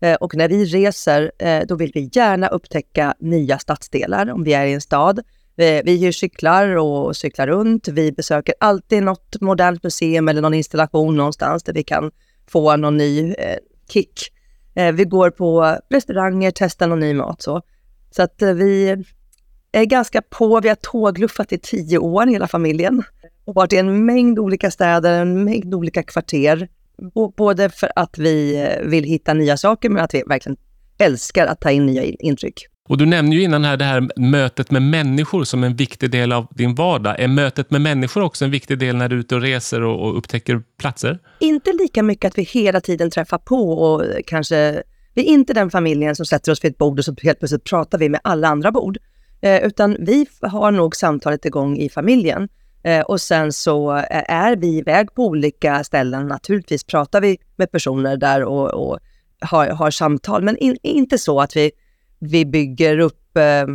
Eh, 0.00 0.14
och 0.14 0.34
när 0.34 0.48
vi 0.48 0.64
reser, 0.64 1.32
eh, 1.38 1.62
då 1.66 1.74
vill 1.74 1.90
vi 1.94 2.10
gärna 2.12 2.48
upptäcka 2.48 3.14
nya 3.18 3.58
stadsdelar 3.58 4.30
om 4.30 4.44
vi 4.44 4.52
är 4.52 4.66
i 4.66 4.72
en 4.72 4.80
stad. 4.80 5.18
Eh, 5.56 5.82
vi, 5.84 5.96
hyr 5.96 6.12
cyklar 6.12 6.76
och 6.76 7.16
cyklar 7.16 7.46
runt. 7.46 7.88
Vi 7.88 8.12
besöker 8.12 8.54
alltid 8.60 9.02
något 9.02 9.40
modernt 9.40 9.82
museum 9.82 10.28
eller 10.28 10.42
någon 10.42 10.54
installation 10.54 11.16
någonstans 11.16 11.62
där 11.62 11.72
vi 11.72 11.82
kan 11.82 12.10
få 12.46 12.76
någon 12.76 12.96
ny 12.96 13.34
kick. 13.92 14.32
Vi 14.94 15.04
går 15.04 15.30
på 15.30 15.76
restauranger, 15.90 16.52
testar 16.54 16.86
någon 16.86 17.00
ny 17.00 17.14
mat. 17.14 17.42
Så, 17.42 17.62
så 18.10 18.22
att 18.22 18.42
vi 18.42 18.96
är 19.72 19.84
ganska 19.84 20.22
på. 20.22 20.60
Vi 20.60 20.68
har 20.68 20.76
tågluffat 20.76 21.52
i 21.52 21.58
tio 21.58 21.98
år, 21.98 22.26
hela 22.26 22.48
familjen. 22.48 23.02
Och 23.44 23.54
varit 23.54 23.72
i 23.72 23.76
en 23.76 24.06
mängd 24.06 24.38
olika 24.38 24.70
städer, 24.70 25.20
en 25.20 25.44
mängd 25.44 25.74
olika 25.74 26.02
kvarter. 26.02 26.68
Både 27.36 27.70
för 27.70 27.90
att 27.96 28.18
vi 28.18 28.56
eh, 28.56 28.88
vill 28.88 29.04
hitta 29.04 29.34
nya 29.34 29.56
saker, 29.56 29.88
men 29.88 30.04
att 30.04 30.14
vi 30.14 30.22
verkligen 30.26 30.56
älskar 30.98 31.46
att 31.46 31.60
ta 31.60 31.70
in 31.70 31.86
nya 31.86 32.02
intryck. 32.04 32.66
Och 32.88 32.98
du 32.98 33.06
nämnde 33.06 33.36
ju 33.36 33.42
innan 33.42 33.64
här 33.64 33.76
det 33.76 33.84
här 33.84 34.08
mötet 34.16 34.70
med 34.70 34.82
människor 34.82 35.44
som 35.44 35.64
en 35.64 35.76
viktig 35.76 36.10
del 36.10 36.32
av 36.32 36.46
din 36.50 36.74
vardag. 36.74 37.20
Är 37.20 37.28
mötet 37.28 37.70
med 37.70 37.80
människor 37.80 38.22
också 38.22 38.44
en 38.44 38.50
viktig 38.50 38.78
del 38.78 38.96
när 38.96 39.08
du 39.08 39.16
är 39.16 39.20
ute 39.20 39.34
och 39.34 39.40
reser 39.40 39.82
och, 39.82 40.08
och 40.08 40.18
upptäcker 40.18 40.62
platser? 40.78 41.18
Inte 41.40 41.72
lika 41.72 42.02
mycket 42.02 42.28
att 42.28 42.38
vi 42.38 42.42
hela 42.42 42.80
tiden 42.80 43.10
träffar 43.10 43.38
på 43.38 43.72
och 43.72 44.04
kanske... 44.26 44.82
Vi 45.14 45.22
är 45.22 45.26
inte 45.26 45.54
den 45.54 45.70
familjen 45.70 46.16
som 46.16 46.26
sätter 46.26 46.52
oss 46.52 46.64
vid 46.64 46.72
ett 46.72 46.78
bord 46.78 46.98
och 46.98 47.04
så 47.04 47.14
helt 47.22 47.38
plötsligt 47.38 47.64
pratar 47.64 47.98
vi 47.98 48.08
med 48.08 48.20
alla 48.24 48.48
andra 48.48 48.72
bord. 48.72 48.98
Eh, 49.40 49.64
utan 49.64 49.96
vi 50.00 50.26
har 50.40 50.70
nog 50.70 50.96
samtalet 50.96 51.44
igång 51.44 51.76
i 51.78 51.88
familjen. 51.88 52.48
Eh, 52.88 53.00
och 53.00 53.20
sen 53.20 53.52
så 53.52 53.96
eh, 53.96 54.04
är 54.28 54.56
vi 54.56 54.78
iväg 54.78 55.14
på 55.14 55.26
olika 55.26 55.84
ställen. 55.84 56.26
Naturligtvis 56.26 56.84
pratar 56.84 57.20
vi 57.20 57.38
med 57.56 57.72
personer 57.72 58.16
där 58.16 58.44
och, 58.44 58.68
och 58.68 58.98
har, 59.40 59.66
har 59.66 59.90
samtal, 59.90 60.42
men 60.42 60.56
in, 60.56 60.76
inte 60.82 61.18
så 61.18 61.40
att 61.40 61.56
vi 61.56 61.70
vi 62.18 62.46
bygger 62.46 62.98
upp 62.98 63.36
eh, 63.36 63.66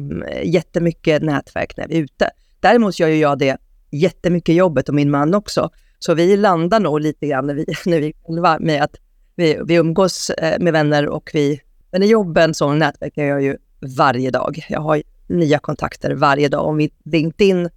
jättemycket 0.44 1.24
nätverk 1.24 1.78
när 1.78 1.88
vi 1.88 1.98
är 1.98 2.02
ute. 2.04 2.30
Däremot 2.60 3.00
gör 3.00 3.08
ju 3.08 3.16
jag 3.16 3.40
det 3.40 3.58
jättemycket 3.92 4.56
jobbet 4.56 4.90
och 4.90 4.96
min 4.96 5.12
man 5.12 5.34
också. 5.34 5.70
Så 6.00 6.14
vi 6.14 6.38
landar 6.38 6.80
nog 6.80 7.02
lite 7.02 7.28
grann 7.28 7.48
när 7.48 7.54
vi, 7.54 7.66
när 7.86 8.00
vi 8.00 8.14
själva 8.26 8.58
med 8.60 8.84
att 8.84 8.96
vi, 9.36 9.60
vi 9.66 9.76
umgås 9.76 10.30
eh, 10.30 10.60
med 10.60 10.74
vänner 10.74 11.08
och 11.08 11.32
vi... 11.34 11.62
Men 11.92 12.04
i 12.04 12.08
jobben 12.08 12.54
så 12.54 12.74
nätverkar 12.74 13.24
jag 13.24 13.42
ju 13.44 13.58
varje 13.98 14.32
dag. 14.32 14.66
Jag 14.70 14.82
har 14.82 15.04
nya 15.28 15.60
kontakter 15.60 16.12
varje 16.16 16.50
dag 16.50 16.66
Om 16.66 16.78
mitt 16.78 17.00
LinkedIn 17.06 17.70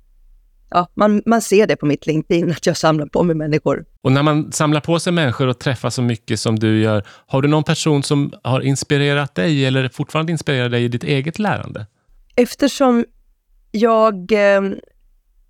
ja, 0.71 0.89
man, 0.95 1.23
man 1.27 1.43
ser 1.43 1.67
det 1.67 1.77
på 1.77 1.87
mitt 1.87 2.07
LinkedIn, 2.07 2.51
att 2.51 2.67
jag 2.67 2.77
samlar 2.77 3.07
på 3.07 3.23
mig 3.23 3.37
människor. 3.37 3.85
Och 4.03 4.13
när 4.13 4.23
man 4.23 4.53
samlar 4.53 4.81
på 4.81 4.99
sig 4.99 5.13
människor 5.13 5.47
och 5.47 5.59
träffar 5.59 5.91
så 5.91 6.03
mycket 6.03 6.41
som 6.41 6.59
du 6.59 6.81
gör, 6.81 7.07
har 7.27 7.43
du 7.43 7.49
någon 7.49 7.65
person 7.65 8.03
som 8.03 8.33
har 8.43 8.61
inspirerat 8.61 9.35
dig 9.35 9.65
eller 9.65 9.89
fortfarande 9.89 10.33
inspirerar 10.33 10.69
dig 10.69 10.85
i 10.85 10.89
ditt 10.89 11.05
eget 11.05 11.39
lärande? 11.39 11.87
Eftersom 12.37 13.05
jag 13.71 14.33
eh, 14.33 14.63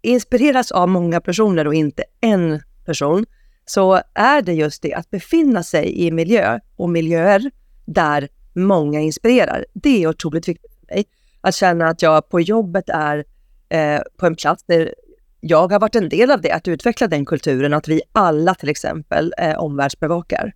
inspireras 0.02 0.72
av 0.72 0.88
många 0.88 1.20
personer 1.20 1.66
och 1.66 1.74
inte 1.74 2.04
en 2.20 2.60
person, 2.84 3.26
så 3.64 4.00
är 4.14 4.42
det 4.42 4.52
just 4.52 4.82
det 4.82 4.94
att 4.94 5.10
befinna 5.10 5.62
sig 5.62 6.06
i 6.06 6.10
miljö 6.10 6.60
och 6.76 6.90
miljöer 6.90 7.50
där 7.86 8.28
många 8.54 9.00
inspirerar. 9.00 9.66
Det 9.74 10.02
är 10.02 10.08
otroligt 10.08 10.48
viktigt 10.48 10.74
för 10.80 10.94
mig. 10.94 11.04
Att 11.40 11.54
känna 11.54 11.88
att 11.88 12.02
jag 12.02 12.28
på 12.28 12.40
jobbet 12.40 12.88
är 12.88 13.24
eh, 13.68 14.00
på 14.16 14.26
en 14.26 14.36
plats 14.36 14.64
där 14.66 14.94
jag 15.40 15.72
har 15.72 15.80
varit 15.80 15.94
en 15.94 16.08
del 16.08 16.30
av 16.30 16.40
det, 16.40 16.50
att 16.50 16.68
utveckla 16.68 17.06
den 17.06 17.24
kulturen, 17.24 17.72
att 17.74 17.88
vi 17.88 18.00
alla 18.12 18.54
till 18.54 18.68
exempel 18.68 19.34
eh, 19.38 19.58
omvärldsbevakar. 19.58 20.52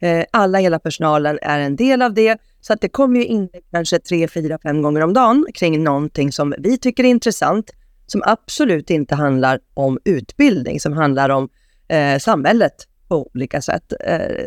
Eh, 0.00 0.24
alla, 0.30 0.58
hela 0.58 0.78
personalen 0.78 1.38
är 1.42 1.58
en 1.58 1.76
del 1.76 2.02
av 2.02 2.14
det, 2.14 2.38
så 2.60 2.72
att 2.72 2.80
det 2.80 2.88
kommer 2.88 3.20
ju 3.20 3.26
in 3.26 3.48
kanske 3.70 3.98
tre, 3.98 4.28
fyra, 4.28 4.58
fem 4.62 4.82
gånger 4.82 5.00
om 5.00 5.12
dagen 5.12 5.46
kring 5.54 5.84
någonting 5.84 6.32
som 6.32 6.54
vi 6.58 6.78
tycker 6.78 7.04
är 7.04 7.08
intressant, 7.08 7.70
som 8.06 8.22
absolut 8.24 8.90
inte 8.90 9.14
handlar 9.14 9.60
om 9.74 9.98
utbildning, 10.04 10.80
som 10.80 10.92
handlar 10.92 11.28
om 11.28 11.48
eh, 11.88 12.18
samhället 12.18 12.74
på 13.08 13.30
olika 13.34 13.62
sätt. 13.62 13.92
Eh, 14.04 14.46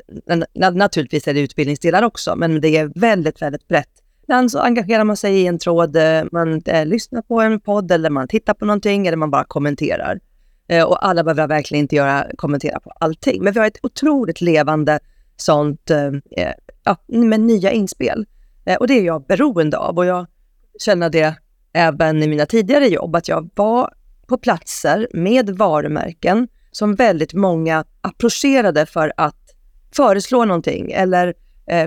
naturligtvis 0.73 1.27
är 1.27 1.33
det 1.33 1.39
utbildningsdelar 1.39 2.03
också, 2.03 2.35
men 2.35 2.61
det 2.61 2.77
är 2.77 2.91
väldigt, 2.95 3.41
väldigt 3.41 3.67
brett 3.67 4.00
Ibland 4.31 4.51
så 4.51 4.59
engagerar 4.59 5.03
man 5.03 5.17
sig 5.17 5.41
i 5.41 5.47
en 5.47 5.59
tråd, 5.59 5.95
eh, 5.95 6.23
man 6.31 6.61
eh, 6.65 6.85
lyssnar 6.85 7.21
på 7.21 7.41
en 7.41 7.59
podd 7.59 7.91
eller 7.91 8.09
man 8.09 8.27
tittar 8.27 8.53
på 8.53 8.65
någonting 8.65 9.07
eller 9.07 9.17
man 9.17 9.31
bara 9.31 9.43
kommenterar. 9.43 10.19
Eh, 10.67 10.83
och 10.83 11.07
alla 11.07 11.23
behöver 11.23 11.47
verkligen 11.47 11.81
inte 11.81 11.95
göra, 11.95 12.25
kommentera 12.37 12.79
på 12.79 12.91
allting. 12.99 13.43
Men 13.43 13.53
vi 13.53 13.59
har 13.59 13.67
ett 13.67 13.85
otroligt 13.85 14.41
levande 14.41 14.99
sånt, 15.37 15.89
eh, 15.89 16.07
eh, 16.37 16.53
ja, 16.83 16.97
med 17.07 17.39
nya 17.39 17.71
inspel. 17.71 18.25
Eh, 18.65 18.75
och 18.75 18.87
det 18.87 18.93
är 18.93 19.03
jag 19.03 19.25
beroende 19.25 19.77
av 19.77 19.97
och 19.97 20.05
jag 20.05 20.27
känner 20.79 21.09
det 21.09 21.35
även 21.73 22.23
i 22.23 22.27
mina 22.27 22.45
tidigare 22.45 22.87
jobb, 22.87 23.15
att 23.15 23.27
jag 23.27 23.49
var 23.55 23.93
på 24.27 24.37
platser 24.37 25.07
med 25.13 25.49
varumärken 25.49 26.47
som 26.71 26.95
väldigt 26.95 27.33
många 27.33 27.85
approcherade 28.01 28.85
för 28.85 29.13
att 29.17 29.55
föreslå 29.95 30.45
någonting 30.45 30.91
eller 30.91 31.33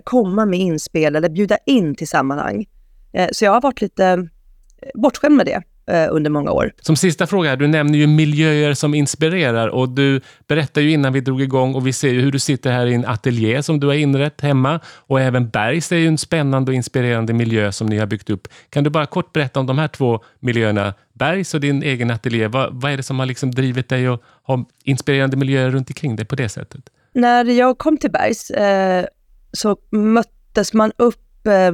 komma 0.04 0.46
med 0.46 0.58
inspel 0.58 1.16
eller 1.16 1.28
bjuda 1.28 1.58
in 1.66 1.94
till 1.94 2.08
sammanhang. 2.08 2.66
Eh, 3.14 3.28
så 3.32 3.44
jag 3.44 3.52
har 3.52 3.60
varit 3.60 3.80
lite 3.80 4.06
eh, 4.06 4.88
bortskämd 4.94 5.36
med 5.36 5.46
det 5.46 5.62
eh, 5.94 6.08
under 6.10 6.30
många 6.30 6.50
år. 6.50 6.72
Som 6.80 6.96
sista 6.96 7.26
fråga, 7.26 7.56
du 7.56 7.66
nämner 7.66 7.98
ju 7.98 8.06
miljöer 8.06 8.74
som 8.74 8.94
inspirerar 8.94 9.68
och 9.68 9.88
du 9.88 10.20
berättade 10.48 10.86
ju 10.86 10.92
innan 10.92 11.12
vi 11.12 11.20
drog 11.20 11.42
igång 11.42 11.74
och 11.74 11.86
vi 11.86 11.92
ser 11.92 12.08
ju 12.08 12.20
hur 12.20 12.32
du 12.32 12.38
sitter 12.38 12.72
här 12.72 12.86
i 12.86 12.94
en 12.94 13.04
ateljé 13.06 13.62
som 13.62 13.80
du 13.80 13.86
har 13.86 13.94
inrett 13.94 14.40
hemma 14.40 14.80
och 14.86 15.20
även 15.20 15.48
Bergs 15.48 15.92
är 15.92 15.96
ju 15.96 16.08
en 16.08 16.18
spännande 16.18 16.70
och 16.70 16.74
inspirerande 16.74 17.32
miljö 17.32 17.72
som 17.72 17.86
ni 17.86 17.98
har 17.98 18.06
byggt 18.06 18.30
upp. 18.30 18.48
Kan 18.70 18.84
du 18.84 18.90
bara 18.90 19.06
kort 19.06 19.32
berätta 19.32 19.60
om 19.60 19.66
de 19.66 19.78
här 19.78 19.88
två 19.88 20.20
miljöerna, 20.40 20.94
Bergs 21.12 21.54
och 21.54 21.60
din 21.60 21.82
egen 21.82 22.10
ateljé. 22.10 22.48
Vad, 22.48 22.80
vad 22.80 22.92
är 22.92 22.96
det 22.96 23.02
som 23.02 23.18
har 23.18 23.26
liksom 23.26 23.50
drivit 23.50 23.88
dig 23.88 24.06
att 24.06 24.20
ha 24.42 24.64
inspirerande 24.84 25.36
miljöer 25.36 25.70
runt 25.70 25.90
omkring 25.90 26.16
dig 26.16 26.26
på 26.26 26.36
det 26.36 26.48
sättet? 26.48 26.80
När 27.12 27.44
jag 27.44 27.78
kom 27.78 27.98
till 27.98 28.10
Bergs 28.10 28.50
eh, 28.50 29.06
så 29.54 29.76
möttes 29.90 30.73
man 30.73 30.92
upp 30.96 31.46
eh, 31.46 31.73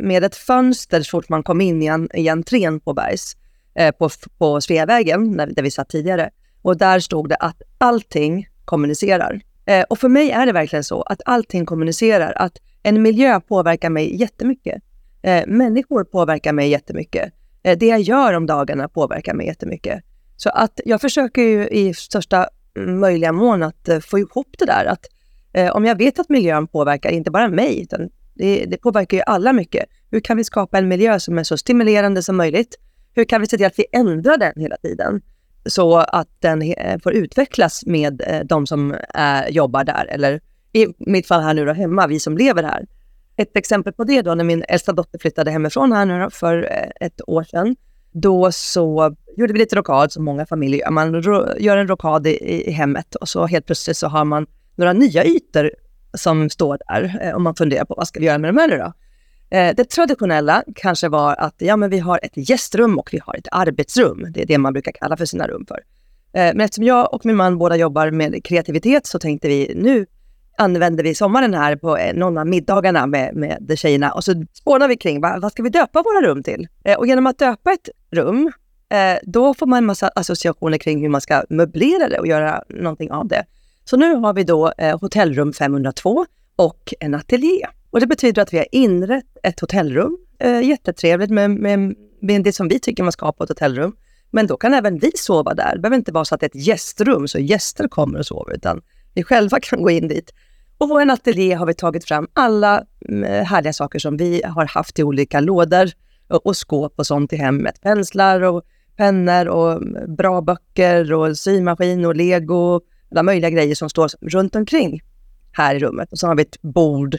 med 0.00 0.24
ett 0.24 0.36
fönster 0.36 1.02
så 1.02 1.10
fort 1.10 1.28
man 1.28 1.42
kom 1.42 1.60
in 1.60 1.82
i, 1.82 1.86
en, 1.86 2.08
i 2.14 2.28
entrén 2.28 2.80
på 2.80 2.94
Bergs, 2.94 3.36
eh, 3.74 3.94
på, 3.94 4.10
på 4.38 4.60
Sveavägen, 4.60 5.36
där, 5.36 5.46
där 5.46 5.62
vi 5.62 5.70
satt 5.70 5.88
tidigare. 5.88 6.30
Och 6.62 6.76
där 6.76 7.00
stod 7.00 7.28
det 7.28 7.36
att 7.36 7.62
allting 7.78 8.48
kommunicerar. 8.64 9.40
Eh, 9.66 9.84
och 9.90 9.98
för 9.98 10.08
mig 10.08 10.30
är 10.30 10.46
det 10.46 10.52
verkligen 10.52 10.84
så 10.84 11.02
att 11.02 11.20
allting 11.24 11.66
kommunicerar, 11.66 12.32
att 12.36 12.58
en 12.82 13.02
miljö 13.02 13.40
påverkar 13.40 13.90
mig 13.90 14.20
jättemycket. 14.20 14.82
Eh, 15.22 15.46
människor 15.46 16.04
påverkar 16.04 16.52
mig 16.52 16.68
jättemycket. 16.68 17.32
Eh, 17.62 17.78
det 17.78 17.86
jag 17.86 18.00
gör 18.00 18.34
om 18.34 18.46
dagarna 18.46 18.88
påverkar 18.88 19.34
mig 19.34 19.46
jättemycket. 19.46 20.04
Så 20.36 20.50
att 20.50 20.80
jag 20.84 21.00
försöker 21.00 21.42
ju 21.42 21.68
i 21.68 21.94
största 21.94 22.48
möjliga 22.76 23.32
mån 23.32 23.62
att 23.62 23.88
eh, 23.88 23.98
få 23.98 24.18
ihop 24.18 24.54
det 24.58 24.64
där. 24.64 24.84
Att 24.84 25.06
Eh, 25.52 25.76
om 25.76 25.84
jag 25.84 25.98
vet 25.98 26.18
att 26.18 26.28
miljön 26.28 26.66
påverkar 26.66 27.10
inte 27.10 27.30
bara 27.30 27.48
mig, 27.48 27.82
utan 27.82 28.10
det, 28.34 28.64
det, 28.64 28.76
påverkar 28.76 29.16
ju 29.16 29.22
alla 29.26 29.52
mycket. 29.52 29.84
Hur 30.10 30.20
kan 30.20 30.36
vi 30.36 30.44
skapa 30.44 30.78
en 30.78 30.88
miljö 30.88 31.20
som 31.20 31.38
är 31.38 31.44
så 31.44 31.56
stimulerande 31.56 32.22
som 32.22 32.36
möjligt? 32.36 32.74
Hur 33.14 33.24
kan 33.24 33.40
vi 33.40 33.46
se 33.46 33.56
till 33.56 33.66
att 33.66 33.78
vi 33.78 33.86
ändrar 33.92 34.36
den 34.36 34.52
hela 34.56 34.76
tiden? 34.76 35.22
Så 35.66 35.96
att 35.96 36.28
den 36.38 36.62
eh, 36.62 36.98
får 37.02 37.12
utvecklas 37.12 37.86
med 37.86 38.22
eh, 38.26 38.40
de 38.44 38.66
som 38.66 38.96
är, 39.14 39.48
jobbar 39.48 39.84
där, 39.84 40.06
eller 40.10 40.40
i 40.72 40.86
mitt 40.98 41.26
fall 41.26 41.42
här 41.42 41.54
nu 41.54 41.64
då 41.64 41.72
hemma, 41.72 42.06
vi 42.06 42.20
som 42.20 42.36
lever 42.36 42.62
här. 42.62 42.86
Ett 43.36 43.56
exempel 43.56 43.92
på 43.92 44.04
det 44.04 44.22
då, 44.22 44.34
när 44.34 44.44
min 44.44 44.64
äldsta 44.68 44.92
dotter 44.92 45.18
flyttade 45.18 45.50
hemifrån 45.50 45.92
här 45.92 46.06
nu 46.06 46.20
då, 46.20 46.30
för 46.30 46.62
eh, 46.62 47.06
ett 47.06 47.20
år 47.28 47.42
sedan, 47.42 47.76
då 48.12 48.52
så 48.52 49.16
gjorde 49.36 49.52
vi 49.52 49.58
lite 49.58 49.76
rockad 49.76 50.12
som 50.12 50.24
många 50.24 50.46
familjer 50.46 50.80
gör. 50.80 50.90
Man 50.90 51.22
gör 51.58 51.76
en 51.76 51.88
rockad 51.88 52.26
i, 52.26 52.64
i 52.68 52.70
hemmet 52.70 53.14
och 53.14 53.28
så 53.28 53.46
helt 53.46 53.66
plötsligt 53.66 53.96
så 53.96 54.08
har 54.08 54.24
man 54.24 54.46
några 54.80 54.92
nya 54.92 55.24
ytor 55.24 55.70
som 56.14 56.50
står 56.50 56.78
där, 56.88 57.18
eh, 57.22 57.36
om 57.36 57.42
man 57.42 57.54
funderar 57.54 57.84
på 57.84 57.94
vad 57.94 58.08
ska 58.08 58.20
vi 58.20 58.26
göra 58.26 58.38
med 58.38 58.54
de 58.54 58.60
här 58.60 58.68
nu 58.68 58.78
då? 58.78 58.92
Eh, 59.56 59.74
det 59.76 59.84
traditionella 59.84 60.64
kanske 60.74 61.08
var 61.08 61.36
att 61.36 61.54
ja, 61.58 61.76
men 61.76 61.90
vi 61.90 61.98
har 61.98 62.20
ett 62.22 62.48
gästrum 62.50 62.98
och 62.98 63.08
vi 63.12 63.20
har 63.24 63.34
ett 63.34 63.48
arbetsrum. 63.52 64.26
Det 64.30 64.42
är 64.42 64.46
det 64.46 64.58
man 64.58 64.72
brukar 64.72 64.92
kalla 64.92 65.16
för 65.16 65.24
sina 65.24 65.48
rum 65.48 65.66
för. 65.68 65.80
Eh, 66.32 66.54
men 66.54 66.60
eftersom 66.60 66.84
jag 66.84 67.14
och 67.14 67.26
min 67.26 67.36
man 67.36 67.58
båda 67.58 67.76
jobbar 67.76 68.10
med 68.10 68.44
kreativitet 68.44 69.06
så 69.06 69.18
tänkte 69.18 69.48
vi 69.48 69.72
nu 69.76 70.06
använder 70.58 71.04
vi 71.04 71.14
sommaren 71.14 71.54
här 71.54 71.76
på 71.76 71.98
någon 72.14 72.38
av 72.38 72.46
middagarna 72.46 73.06
med, 73.06 73.36
med 73.36 73.78
tjejerna 73.78 74.12
och 74.12 74.24
så 74.24 74.44
spånar 74.52 74.88
vi 74.88 74.96
kring 74.96 75.20
vad, 75.20 75.40
vad 75.40 75.52
ska 75.52 75.62
vi 75.62 75.68
döpa 75.68 76.02
våra 76.02 76.26
rum 76.26 76.42
till? 76.42 76.68
Och 76.98 77.06
genom 77.06 77.26
att 77.26 77.38
döpa 77.38 77.72
ett 77.72 77.88
rum, 78.10 78.52
då 79.22 79.54
får 79.54 79.66
man 79.66 79.78
en 79.78 79.86
massa 79.86 80.08
associationer 80.08 80.78
kring 80.78 81.00
hur 81.02 81.08
man 81.08 81.20
ska 81.20 81.42
möblera 81.50 82.08
det 82.08 82.18
och 82.18 82.26
göra 82.26 82.64
någonting 82.68 83.10
av 83.10 83.28
det. 83.28 83.44
Så 83.84 83.96
nu 83.96 84.14
har 84.14 84.34
vi 84.34 84.44
då 84.44 84.72
eh, 84.78 85.00
hotellrum 85.00 85.52
502 85.52 86.26
och 86.56 86.94
en 87.00 87.14
ateljé. 87.14 87.66
Och 87.90 88.00
det 88.00 88.06
betyder 88.06 88.42
att 88.42 88.52
vi 88.52 88.58
har 88.58 88.66
inrett 88.72 89.36
ett 89.42 89.60
hotellrum. 89.60 90.18
Eh, 90.38 90.60
jättetrevligt 90.60 91.30
med, 91.30 91.50
med, 91.50 91.94
med 92.20 92.44
det 92.44 92.52
som 92.52 92.68
vi 92.68 92.78
tycker 92.78 93.02
man 93.02 93.12
ska 93.12 93.26
ha 93.26 93.32
på 93.32 93.44
ett 93.44 93.48
hotellrum. 93.48 93.96
Men 94.30 94.46
då 94.46 94.56
kan 94.56 94.74
även 94.74 94.98
vi 94.98 95.10
sova 95.14 95.54
där. 95.54 95.72
Det 95.74 95.80
behöver 95.80 95.96
inte 95.96 96.12
vara 96.12 96.24
så 96.24 96.34
att 96.34 96.40
det 96.40 96.46
är 96.46 96.58
ett 96.58 96.66
gästrum 96.66 97.28
så 97.28 97.38
gäster 97.38 97.88
kommer 97.88 98.18
och 98.18 98.26
sover, 98.26 98.54
utan 98.54 98.82
vi 99.14 99.22
själva 99.22 99.60
kan 99.62 99.82
gå 99.82 99.90
in 99.90 100.08
dit. 100.08 100.34
Och 100.78 100.88
på 100.88 100.98
en 100.98 101.10
ateljé 101.10 101.54
har 101.54 101.66
vi 101.66 101.74
tagit 101.74 102.04
fram 102.04 102.28
alla 102.32 102.84
mm, 103.08 103.24
eh, 103.24 103.44
härliga 103.44 103.72
saker 103.72 103.98
som 103.98 104.16
vi 104.16 104.42
har 104.44 104.66
haft 104.66 104.98
i 104.98 105.02
olika 105.02 105.40
lådor 105.40 105.90
och, 106.28 106.46
och 106.46 106.56
skåp 106.56 106.94
och 106.96 107.06
sånt 107.06 107.32
i 107.32 107.36
hemmet. 107.36 107.80
Penslar 107.80 108.40
och 108.40 108.64
pennor 108.96 109.48
och 109.48 109.72
mm, 109.72 110.16
bra 110.16 110.40
böcker 110.40 111.12
och 111.12 111.38
symaskin 111.38 112.04
och 112.04 112.16
lego, 112.16 112.80
alla 113.10 113.22
möjliga 113.22 113.50
grejer 113.50 113.74
som 113.74 113.90
står 113.90 114.10
runt 114.20 114.56
omkring 114.56 115.00
här 115.52 115.74
i 115.74 115.78
rummet. 115.78 116.12
Och 116.12 116.18
så 116.18 116.26
har 116.26 116.34
vi 116.34 116.42
ett 116.42 116.62
bord, 116.62 117.16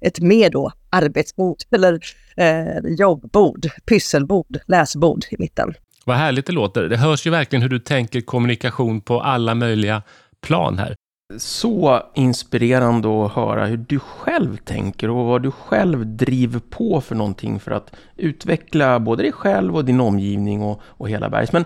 ett 0.00 0.20
mer 0.20 0.50
då 0.50 0.72
arbetsbord 0.90 1.56
eller 1.70 2.00
eh, 2.36 2.78
jobbbord, 2.84 3.66
pysselbord, 3.84 4.58
läsbord 4.66 5.24
i 5.30 5.36
mitten. 5.38 5.74
Vad 6.04 6.16
härligt 6.16 6.46
det 6.46 6.52
låter. 6.52 6.82
Det 6.82 6.96
hörs 6.96 7.26
ju 7.26 7.30
verkligen 7.30 7.62
hur 7.62 7.68
du 7.68 7.78
tänker 7.78 8.20
kommunikation 8.20 9.00
på 9.00 9.20
alla 9.20 9.54
möjliga 9.54 10.02
plan 10.40 10.78
här. 10.78 10.94
Så 11.38 12.02
inspirerande 12.14 13.24
att 13.24 13.32
höra 13.32 13.66
hur 13.66 13.76
du 13.76 13.98
själv 13.98 14.56
tänker 14.56 15.10
och 15.10 15.26
vad 15.26 15.42
du 15.42 15.50
själv 15.50 16.06
driver 16.06 16.60
på 16.70 17.00
för 17.00 17.14
någonting 17.14 17.60
för 17.60 17.70
att 17.70 17.96
utveckla 18.16 19.00
både 19.00 19.22
dig 19.22 19.32
själv 19.32 19.76
och 19.76 19.84
din 19.84 20.00
omgivning 20.00 20.62
och, 20.62 20.80
och 20.84 21.08
hela 21.08 21.30
Bergs. 21.30 21.52
Men 21.52 21.64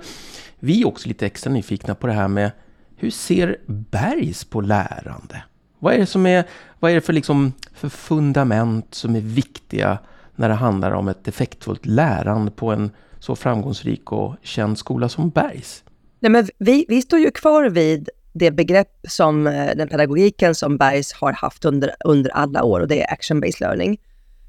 vi 0.59 0.83
är 0.83 0.87
också 0.87 1.09
lite 1.09 1.26
extra 1.26 1.52
nyfikna 1.52 1.95
på 1.95 2.07
det 2.07 2.12
här 2.12 2.29
med 2.29 2.50
hur 3.03 3.11
ser 3.11 3.57
Bergs 3.67 4.45
på 4.45 4.61
lärande? 4.61 5.43
Vad 5.79 5.95
är 5.95 5.99
det, 5.99 6.07
som 6.07 6.27
är, 6.27 6.45
vad 6.81 6.91
är 6.91 6.95
det 6.95 7.01
för, 7.01 7.13
liksom, 7.13 7.53
för 7.75 7.89
fundament 7.89 8.95
som 8.95 9.17
är 9.17 9.21
viktiga 9.21 9.99
när 10.37 10.49
det 10.49 10.55
handlar 10.55 10.93
om 10.93 11.09
ett 11.09 11.29
effektfullt 11.29 11.87
lärande 11.87 12.51
på 12.51 12.73
en 12.73 12.91
så 13.19 13.37
framgångsrik 13.37 14.13
och 14.13 14.35
känd 14.43 14.79
skola 14.79 15.09
som 15.09 15.31
Bergs? 15.31 15.85
Nej, 16.21 16.31
men 16.31 16.49
vi, 16.59 16.87
vi 16.89 17.03
står 17.03 17.19
ju 17.19 17.31
kvar 17.31 17.65
vid 17.65 18.09
det 18.33 18.51
begrepp 18.51 19.01
som 19.09 19.47
eh, 19.47 19.77
den 19.77 19.89
pedagogiken 19.89 20.55
som 20.55 20.77
Bergs 20.77 21.13
har 21.13 21.33
haft 21.33 21.65
under, 21.65 21.95
under 22.05 22.31
alla 22.31 22.65
år 22.65 22.81
och 22.81 22.89
det 22.89 23.03
är 23.03 23.15
action-based 23.15 23.61
learning. 23.61 24.01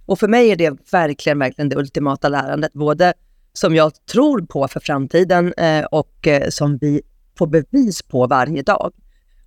Och 0.06 0.20
för 0.20 0.28
mig 0.28 0.52
är 0.52 0.56
det 0.56 0.92
verkligen, 0.92 1.40
verkligen 1.40 1.70
det 1.70 1.76
ultimata 1.76 2.30
lärandet, 2.30 2.74
både 2.74 3.14
som 3.54 3.76
jag 3.76 4.06
tror 4.06 4.42
på 4.42 4.68
för 4.68 4.80
framtiden 4.80 5.54
eh, 5.54 5.86
och 5.86 6.28
eh, 6.28 6.50
som 6.50 6.78
vi 6.78 7.02
få 7.38 7.46
bevis 7.46 8.02
på 8.02 8.28
varje 8.28 8.62
dag. 8.62 8.94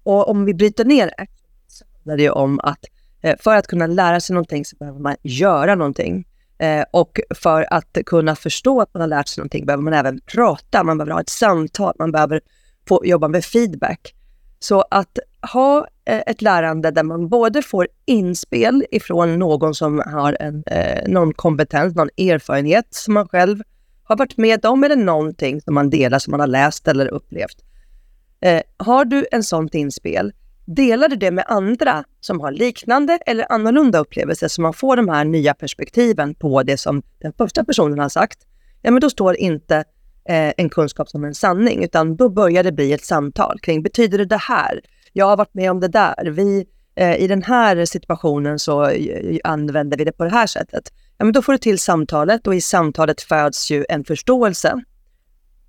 Och 0.02 0.28
om 0.28 0.44
vi 0.44 0.54
bryter 0.54 0.84
ner 0.84 1.06
det, 1.06 1.26
så 1.66 1.84
handlar 1.94 2.16
det 2.16 2.30
om 2.30 2.60
att 2.60 2.84
eh, 3.22 3.36
för 3.40 3.56
att 3.56 3.66
kunna 3.66 3.86
lära 3.86 4.20
sig 4.20 4.34
någonting 4.34 4.64
så 4.64 4.76
behöver 4.76 5.00
man 5.00 5.16
göra 5.22 5.74
någonting. 5.74 6.26
Eh, 6.58 6.84
och 6.90 7.20
för 7.34 7.74
att 7.74 7.98
kunna 8.06 8.36
förstå 8.36 8.80
att 8.80 8.94
man 8.94 9.00
har 9.00 9.08
lärt 9.08 9.28
sig 9.28 9.40
någonting 9.40 9.66
behöver 9.66 9.82
man 9.82 9.92
även 9.92 10.20
prata, 10.20 10.84
man 10.84 10.98
behöver 10.98 11.12
ha 11.12 11.20
ett 11.20 11.28
samtal, 11.28 11.94
man 11.98 12.12
behöver 12.12 12.40
få 12.88 13.06
jobba 13.06 13.28
med 13.28 13.44
feedback. 13.44 14.14
Så 14.58 14.84
att 14.90 15.18
ha 15.52 15.86
eh, 16.04 16.22
ett 16.26 16.42
lärande 16.42 16.90
där 16.90 17.02
man 17.02 17.28
både 17.28 17.62
får 17.62 17.88
inspel 18.04 18.84
ifrån 18.90 19.38
någon 19.38 19.74
som 19.74 20.02
har 20.06 20.36
en, 20.40 20.64
någon 21.06 21.34
kompetens, 21.34 21.94
någon 21.94 22.10
erfarenhet 22.16 22.86
som 22.90 23.14
man 23.14 23.28
själv 23.28 23.62
har 24.04 24.16
varit 24.16 24.36
med 24.36 24.66
om 24.66 24.84
eller 24.84 24.96
någonting 24.96 25.60
som 25.60 25.74
man 25.74 25.90
delar, 25.90 26.18
som 26.18 26.30
man 26.30 26.40
har 26.40 26.46
läst 26.46 26.88
eller 26.88 27.08
upplevt. 27.08 27.64
Eh, 28.40 28.62
har 28.76 29.04
du 29.04 29.26
en 29.32 29.42
sånt 29.42 29.74
inspel, 29.74 30.32
delar 30.64 31.08
du 31.08 31.16
det 31.16 31.30
med 31.30 31.44
andra 31.48 32.04
som 32.20 32.40
har 32.40 32.52
liknande 32.52 33.18
eller 33.26 33.52
annorlunda 33.52 33.98
upplevelser 33.98 34.48
så 34.48 34.62
man 34.62 34.72
får 34.72 34.96
de 34.96 35.08
här 35.08 35.24
nya 35.24 35.54
perspektiven 35.54 36.34
på 36.34 36.62
det 36.62 36.76
som 36.76 37.02
den 37.18 37.32
första 37.32 37.64
personen 37.64 37.98
har 37.98 38.08
sagt, 38.08 38.38
ja 38.82 38.90
men 38.90 39.00
då 39.00 39.10
står 39.10 39.36
inte 39.36 39.76
eh, 40.28 40.52
en 40.56 40.68
kunskap 40.68 41.08
som 41.08 41.24
en 41.24 41.34
sanning, 41.34 41.84
utan 41.84 42.16
då 42.16 42.28
börjar 42.28 42.64
det 42.64 42.72
bli 42.72 42.92
ett 42.92 43.04
samtal 43.04 43.58
kring, 43.62 43.82
betyder 43.82 44.18
det 44.18 44.24
det 44.24 44.36
här? 44.36 44.80
Jag 45.12 45.26
har 45.26 45.36
varit 45.36 45.54
med 45.54 45.70
om 45.70 45.80
det 45.80 45.88
där. 45.88 46.24
Vi, 46.30 46.66
eh, 46.94 47.16
I 47.16 47.26
den 47.26 47.42
här 47.42 47.84
situationen 47.84 48.58
så 48.58 48.86
eh, 48.88 49.38
använder 49.44 49.96
vi 49.96 50.04
det 50.04 50.12
på 50.12 50.24
det 50.24 50.30
här 50.30 50.46
sättet. 50.46 50.92
Ja, 51.18 51.24
men 51.24 51.32
då 51.32 51.42
får 51.42 51.52
du 51.52 51.58
till 51.58 51.78
samtalet 51.78 52.46
och 52.46 52.54
i 52.54 52.60
samtalet 52.60 53.22
föds 53.22 53.70
ju 53.70 53.84
en 53.88 54.04
förståelse. 54.04 54.82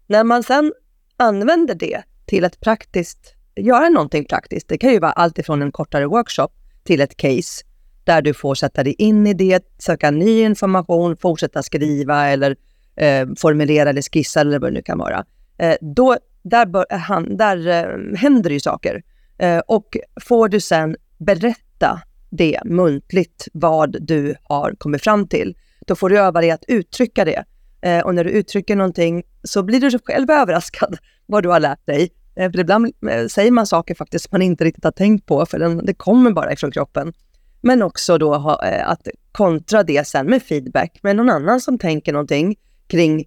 När 0.07 0.23
man 0.23 0.43
sen 0.43 0.73
använder 1.17 1.75
det 1.75 2.03
till 2.27 2.45
att 2.45 2.59
praktiskt 2.59 3.35
göra 3.55 3.89
någonting 3.89 4.25
praktiskt, 4.25 4.69
det 4.69 4.77
kan 4.77 4.91
ju 4.91 4.99
vara 4.99 5.11
allt 5.11 5.39
ifrån 5.39 5.61
en 5.61 5.71
kortare 5.71 6.05
workshop 6.05 6.49
till 6.83 7.01
ett 7.01 7.17
case 7.17 7.63
där 8.03 8.21
du 8.21 8.33
får 8.33 8.55
sätta 8.55 8.83
dig 8.83 8.95
in 8.97 9.27
i 9.27 9.33
det, 9.33 9.65
söka 9.77 10.11
ny 10.11 10.41
information, 10.41 11.17
fortsätta 11.17 11.63
skriva 11.63 12.27
eller 12.27 12.55
eh, 12.95 13.27
formulera 13.37 13.89
eller 13.89 14.01
skissa 14.01 14.41
eller 14.41 14.59
vad 14.59 14.71
det 14.71 14.73
nu 14.73 14.81
kan 14.81 14.97
vara. 14.97 15.25
Eh, 15.57 15.75
då, 15.81 16.17
där, 16.43 16.65
bör, 16.65 16.85
eh, 16.89 16.97
han, 16.97 17.37
där 17.37 17.67
eh, 17.67 18.17
händer 18.17 18.49
det 18.49 18.53
ju 18.53 18.59
saker. 18.59 19.03
Eh, 19.37 19.59
och 19.67 19.97
får 20.21 20.49
du 20.49 20.59
sen 20.59 20.95
berätta 21.17 22.01
det 22.29 22.59
muntligt, 22.65 23.47
vad 23.53 23.97
du 24.01 24.35
har 24.43 24.75
kommit 24.77 25.03
fram 25.03 25.27
till, 25.27 25.57
då 25.87 25.95
får 25.95 26.09
du 26.09 26.19
öva 26.19 26.41
dig 26.41 26.51
att 26.51 26.63
uttrycka 26.67 27.25
det. 27.25 27.43
Eh, 27.81 28.05
och 28.05 28.15
när 28.15 28.23
du 28.23 28.29
uttrycker 28.29 28.75
någonting 28.75 29.23
så 29.43 29.63
blir 29.63 29.79
du 29.79 29.99
själv 29.99 30.29
överraskad 30.31 30.97
vad 31.25 31.43
du 31.43 31.49
har 31.49 31.59
lärt 31.59 31.85
dig. 31.85 32.09
Eh, 32.37 32.51
för 32.51 32.59
ibland 32.59 32.93
eh, 33.09 33.27
säger 33.27 33.51
man 33.51 33.67
saker 33.67 33.95
faktiskt 33.95 34.25
som 34.25 34.29
man 34.31 34.41
inte 34.41 34.63
riktigt 34.63 34.83
har 34.83 34.91
tänkt 34.91 35.25
på, 35.25 35.45
för 35.45 35.59
den, 35.59 35.85
det 35.85 35.93
kommer 35.93 36.31
bara 36.31 36.53
ifrån 36.53 36.71
kroppen. 36.71 37.13
Men 37.61 37.81
också 37.81 38.17
då 38.17 38.35
ha, 38.35 38.65
eh, 38.65 38.89
att 38.89 39.07
kontra 39.31 39.83
det 39.83 40.07
sen 40.07 40.25
med 40.25 40.43
feedback 40.43 40.99
med 41.03 41.15
någon 41.15 41.29
annan 41.29 41.61
som 41.61 41.77
tänker 41.77 42.13
någonting 42.13 42.55
kring 42.87 43.25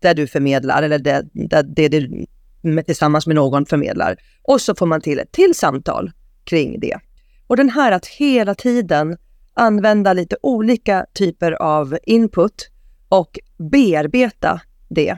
det 0.00 0.14
du 0.14 0.26
förmedlar 0.26 0.82
eller 0.82 0.98
det, 0.98 1.26
det, 1.32 1.62
det 1.62 1.88
du 1.88 2.26
med, 2.62 2.86
tillsammans 2.86 3.26
med 3.26 3.36
någon 3.36 3.66
förmedlar. 3.66 4.16
Och 4.42 4.60
så 4.60 4.74
får 4.74 4.86
man 4.86 5.00
till 5.00 5.18
ett 5.18 5.32
till 5.32 5.54
samtal 5.54 6.10
kring 6.44 6.80
det. 6.80 6.98
Och 7.46 7.56
den 7.56 7.70
här 7.70 7.92
att 7.92 8.06
hela 8.06 8.54
tiden 8.54 9.16
använda 9.54 10.12
lite 10.12 10.36
olika 10.42 11.06
typer 11.14 11.52
av 11.52 11.98
input 12.06 12.70
och 13.08 13.38
bearbeta 13.58 14.60
det. 14.88 15.16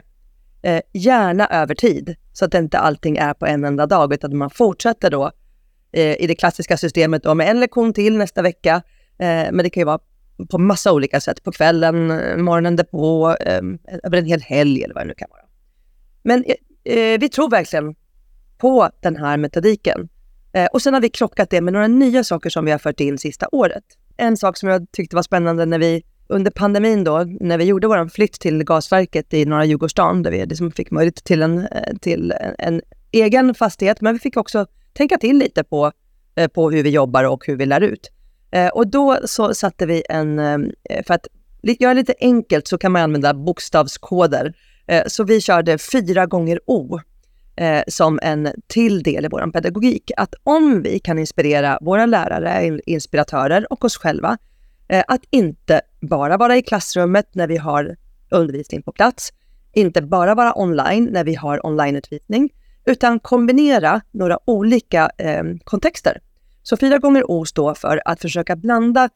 Eh, 0.61 0.81
gärna 0.93 1.47
över 1.47 1.75
tid, 1.75 2.15
så 2.33 2.45
att 2.45 2.53
inte 2.53 2.79
allting 2.79 3.17
är 3.17 3.33
på 3.33 3.45
en 3.45 3.65
enda 3.65 3.85
dag, 3.85 4.13
utan 4.13 4.37
man 4.37 4.49
fortsätter 4.49 5.11
då 5.11 5.31
eh, 5.91 6.21
i 6.21 6.27
det 6.27 6.35
klassiska 6.35 6.77
systemet 6.77 7.23
då 7.23 7.33
med 7.33 7.49
en 7.49 7.59
lektion 7.59 7.93
till 7.93 8.17
nästa 8.17 8.41
vecka. 8.41 8.75
Eh, 9.19 9.51
men 9.51 9.57
det 9.57 9.69
kan 9.69 9.81
ju 9.81 9.85
vara 9.85 9.99
på 10.49 10.57
massa 10.57 10.93
olika 10.93 11.21
sätt. 11.21 11.43
På 11.43 11.51
kvällen, 11.51 12.11
eh, 12.11 12.37
morgonen 12.37 12.75
därpå, 12.75 13.35
eh, 13.39 13.61
över 14.03 14.17
en 14.17 14.25
hel 14.25 14.41
helg 14.41 14.83
eller 14.83 14.95
vad 14.95 15.03
det 15.03 15.07
nu 15.07 15.13
kan 15.13 15.29
vara. 15.29 15.41
Men 16.23 16.45
eh, 16.83 17.19
vi 17.19 17.29
tror 17.29 17.49
verkligen 17.49 17.95
på 18.57 18.89
den 19.01 19.15
här 19.15 19.37
metodiken. 19.37 20.09
Eh, 20.53 20.65
och 20.65 20.81
sen 20.81 20.93
har 20.93 21.01
vi 21.01 21.09
krockat 21.09 21.49
det 21.49 21.61
med 21.61 21.73
några 21.73 21.87
nya 21.87 22.23
saker 22.23 22.49
som 22.49 22.65
vi 22.65 22.71
har 22.71 22.79
fört 22.79 22.99
in 22.99 23.17
sista 23.17 23.47
året. 23.51 23.83
En 24.17 24.37
sak 24.37 24.57
som 24.57 24.69
jag 24.69 24.91
tyckte 24.91 25.15
var 25.15 25.23
spännande 25.23 25.65
när 25.65 25.79
vi 25.79 26.03
under 26.29 26.51
pandemin 26.51 27.03
då, 27.03 27.25
när 27.39 27.57
vi 27.57 27.63
gjorde 27.63 27.87
vår 27.87 28.09
flytt 28.09 28.39
till 28.39 28.63
gasverket 28.63 29.33
i 29.33 29.45
norra 29.45 29.65
Djurgårdsstaden, 29.65 30.23
där 30.23 30.31
vi 30.31 30.45
liksom 30.45 30.71
fick 30.71 30.91
möjlighet 30.91 31.23
till 31.23 31.41
en, 31.41 31.67
eh, 31.67 31.97
till 32.01 32.31
en, 32.31 32.55
en 32.57 32.81
egen 33.11 33.53
fastighet, 33.53 34.01
men 34.01 34.13
vi 34.13 34.19
fick 34.19 34.37
också 34.37 34.65
tänka 34.93 35.17
till 35.17 35.37
lite 35.37 35.63
på, 35.63 35.91
eh, 36.35 36.47
på 36.47 36.71
hur 36.71 36.83
vi 36.83 36.89
jobbar 36.89 37.23
och 37.23 37.47
hur 37.47 37.55
vi 37.55 37.65
lär 37.65 37.81
ut. 37.81 38.11
Eh, 38.51 38.67
och 38.67 38.87
då 38.87 39.19
så 39.25 39.53
satte 39.53 39.85
vi 39.85 40.03
en, 40.09 40.37
för 41.07 41.13
att 41.13 41.27
göra 41.61 41.93
lite 41.93 42.13
enkelt 42.19 42.67
så 42.67 42.77
kan 42.77 42.91
man 42.91 43.01
använda 43.01 43.33
bokstavskoder. 43.33 44.53
Så 45.07 45.23
vi 45.23 45.41
körde 45.41 45.77
fyra 45.77 46.25
gånger 46.25 46.59
O 46.65 46.99
som 47.87 48.19
en 48.21 48.49
till 48.67 49.03
del 49.03 49.25
i 49.25 49.27
vår 49.31 49.51
pedagogik. 49.51 50.11
Att 50.17 50.33
om 50.43 50.81
vi 50.81 50.99
kan 50.99 51.19
inspirera 51.19 51.77
våra 51.81 52.05
lärare, 52.05 52.79
inspiratörer 52.85 53.73
och 53.73 53.85
oss 53.85 53.97
själva 53.97 54.37
Eh, 54.89 55.03
att 55.07 55.21
inte 55.29 55.81
bara 56.01 56.37
vara 56.37 56.57
i 56.57 56.61
klassrummet 56.61 57.35
när 57.35 57.47
vi 57.47 57.57
har 57.57 57.95
undervisning 58.29 58.81
på 58.81 58.91
plats, 58.91 59.33
inte 59.73 60.01
bara 60.01 60.35
vara 60.35 60.59
online 60.59 61.09
när 61.11 61.23
vi 61.23 61.35
har 61.35 61.65
onlineutvisning, 61.65 62.49
utan 62.85 63.19
kombinera 63.19 64.01
några 64.11 64.39
olika 64.45 65.11
eh, 65.17 65.43
kontexter. 65.63 66.21
Så 66.63 66.77
fyra 66.77 66.97
gånger 66.97 67.31
O 67.31 67.45
står 67.45 67.73
för 67.73 68.01
att 68.05 68.21
försöka 68.21 68.55
blanda 68.55 69.09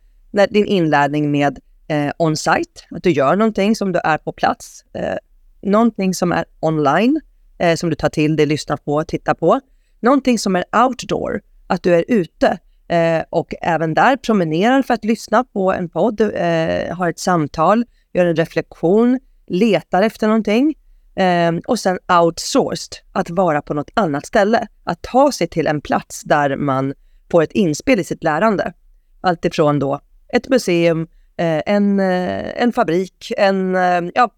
din 0.50 0.66
inlärning 0.66 1.32
med 1.32 1.60
eh, 1.88 2.12
on-site, 2.18 2.82
att 2.92 3.04
du 3.04 3.12
gör 3.12 3.36
någonting 3.36 3.76
som 3.76 3.92
du 3.92 4.00
är 4.04 4.18
på 4.18 4.32
plats, 4.32 4.86
eh, 4.94 5.18
någonting 5.62 6.14
som 6.14 6.32
är 6.32 6.46
online, 6.60 7.22
eh, 7.58 7.76
som 7.76 7.90
du 7.90 7.96
tar 7.96 8.10
till 8.10 8.36
dig, 8.36 8.46
lyssnar 8.46 8.78
på, 8.78 9.04
tittar 9.04 9.34
på, 9.34 9.60
någonting 10.00 10.40
som 10.40 10.56
är 10.56 10.64
outdoor, 10.86 11.42
att 11.68 11.84
du 11.84 11.96
är 11.96 12.06
ute 12.08 12.58
eh, 12.88 13.24
och 13.30 13.54
även 13.62 13.94
där 13.94 14.18
promenerar 14.18 14.82
för 14.82 14.94
att 14.94 15.06
lyssna 15.06 15.44
på 15.44 15.74
en 15.74 15.90
podd, 15.90 16.22
eh, 16.22 16.96
har 16.96 17.10
ett 17.10 17.20
samtal, 17.20 17.86
gör 18.14 18.26
en 18.26 18.36
reflektion, 18.36 19.20
letar 19.48 20.02
efter 20.02 20.28
någonting. 20.28 20.76
Eh, 21.16 21.52
och 21.68 21.80
sen 21.80 22.00
outsourced, 22.22 22.98
att 23.12 23.30
vara 23.30 23.62
på 23.62 23.74
något 23.74 23.92
annat 23.94 24.26
ställe. 24.26 24.68
Att 24.84 25.02
ta 25.02 25.32
sig 25.32 25.48
till 25.48 25.68
en 25.68 25.82
plats 25.82 26.22
där 26.24 26.56
man 26.58 26.94
får 27.32 27.44
ett 27.44 27.52
inspel 27.52 28.00
i 28.00 28.04
sitt 28.04 28.24
lärande. 28.24 28.74
Alltifrån 29.22 29.80
då 29.80 30.00
ett 30.34 30.50
museum, 30.50 31.08
eh, 31.38 31.62
en, 31.66 32.00
eh, 32.00 32.62
en 32.62 32.74
fabrik, 32.74 33.32
en, 33.38 33.76
eh, 33.76 34.02
ja, 34.14 34.30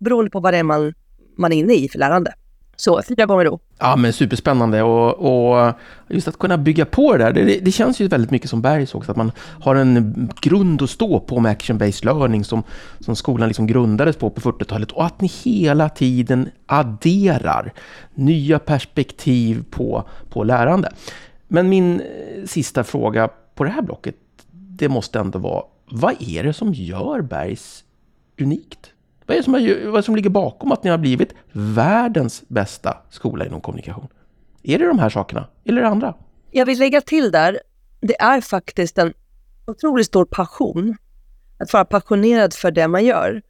beroende 0.00 0.30
på 0.30 0.40
vad 0.40 0.54
det 0.54 0.58
är 0.58 0.62
man, 0.62 0.94
man 1.36 1.52
är 1.52 1.56
inne 1.56 1.74
i 1.74 1.88
för 1.88 1.98
lärande. 1.98 2.34
Så 2.82 3.02
fyra 3.08 3.26
gånger 3.26 3.44
då. 3.44 3.58
Ja, 3.78 3.96
men 3.96 4.12
superspännande 4.12 4.82
och, 4.82 5.54
och 5.54 5.72
just 6.08 6.28
att 6.28 6.38
kunna 6.38 6.58
bygga 6.58 6.84
på 6.84 7.16
det 7.16 7.24
där. 7.24 7.32
Det, 7.32 7.58
det 7.58 7.72
känns 7.72 8.00
ju 8.00 8.08
väldigt 8.08 8.30
mycket 8.30 8.50
som 8.50 8.62
Bergs 8.62 8.94
också, 8.94 9.10
att 9.10 9.16
man 9.16 9.32
har 9.60 9.74
en 9.74 10.30
grund 10.40 10.82
att 10.82 10.90
stå 10.90 11.20
på 11.20 11.40
med 11.40 11.52
action-based 11.52 12.04
learning 12.04 12.44
som, 12.44 12.62
som 13.00 13.16
skolan 13.16 13.48
liksom 13.48 13.66
grundades 13.66 14.16
på 14.16 14.30
på 14.30 14.40
40-talet 14.40 14.92
och 14.92 15.04
att 15.04 15.20
ni 15.20 15.28
hela 15.28 15.88
tiden 15.88 16.48
adderar 16.66 17.72
nya 18.14 18.58
perspektiv 18.58 19.64
på, 19.70 20.04
på 20.30 20.44
lärande. 20.44 20.92
Men 21.48 21.68
min 21.68 22.00
eh, 22.00 22.06
sista 22.46 22.84
fråga 22.84 23.28
på 23.54 23.64
det 23.64 23.70
här 23.70 23.82
blocket, 23.82 24.16
det 24.50 24.88
måste 24.88 25.18
ändå 25.18 25.38
vara, 25.38 25.64
vad 25.90 26.14
är 26.22 26.44
det 26.44 26.52
som 26.52 26.74
gör 26.74 27.20
Bergs 27.20 27.84
unikt? 28.40 28.92
Vad 29.26 29.34
är, 29.34 29.40
det 29.40 29.44
som, 29.44 29.54
är, 29.54 29.86
vad 29.86 30.04
som 30.04 30.16
ligger 30.16 30.30
bakom 30.30 30.72
att 30.72 30.84
ni 30.84 30.90
har 30.90 30.98
blivit 30.98 31.34
världens 31.52 32.44
bästa 32.48 32.96
skola 33.10 33.46
inom 33.46 33.60
kommunikation? 33.60 34.08
Är 34.62 34.78
det 34.78 34.86
de 34.86 34.98
här 34.98 35.08
sakerna 35.08 35.48
eller 35.64 35.78
är 35.78 35.84
det 35.84 35.90
andra? 35.90 36.14
Jag 36.50 36.66
vill 36.66 36.78
lägga 36.78 37.00
till 37.00 37.30
där, 37.30 37.60
det 38.00 38.20
är 38.20 38.40
faktiskt 38.40 38.98
en 38.98 39.12
otroligt 39.66 40.06
stor 40.06 40.24
passion. 40.24 40.96
Att 41.58 41.72
vara 41.72 41.84
passionerad 41.84 42.54
för 42.54 42.70
det 42.70 42.88
man 42.88 43.04
gör. 43.04 43.42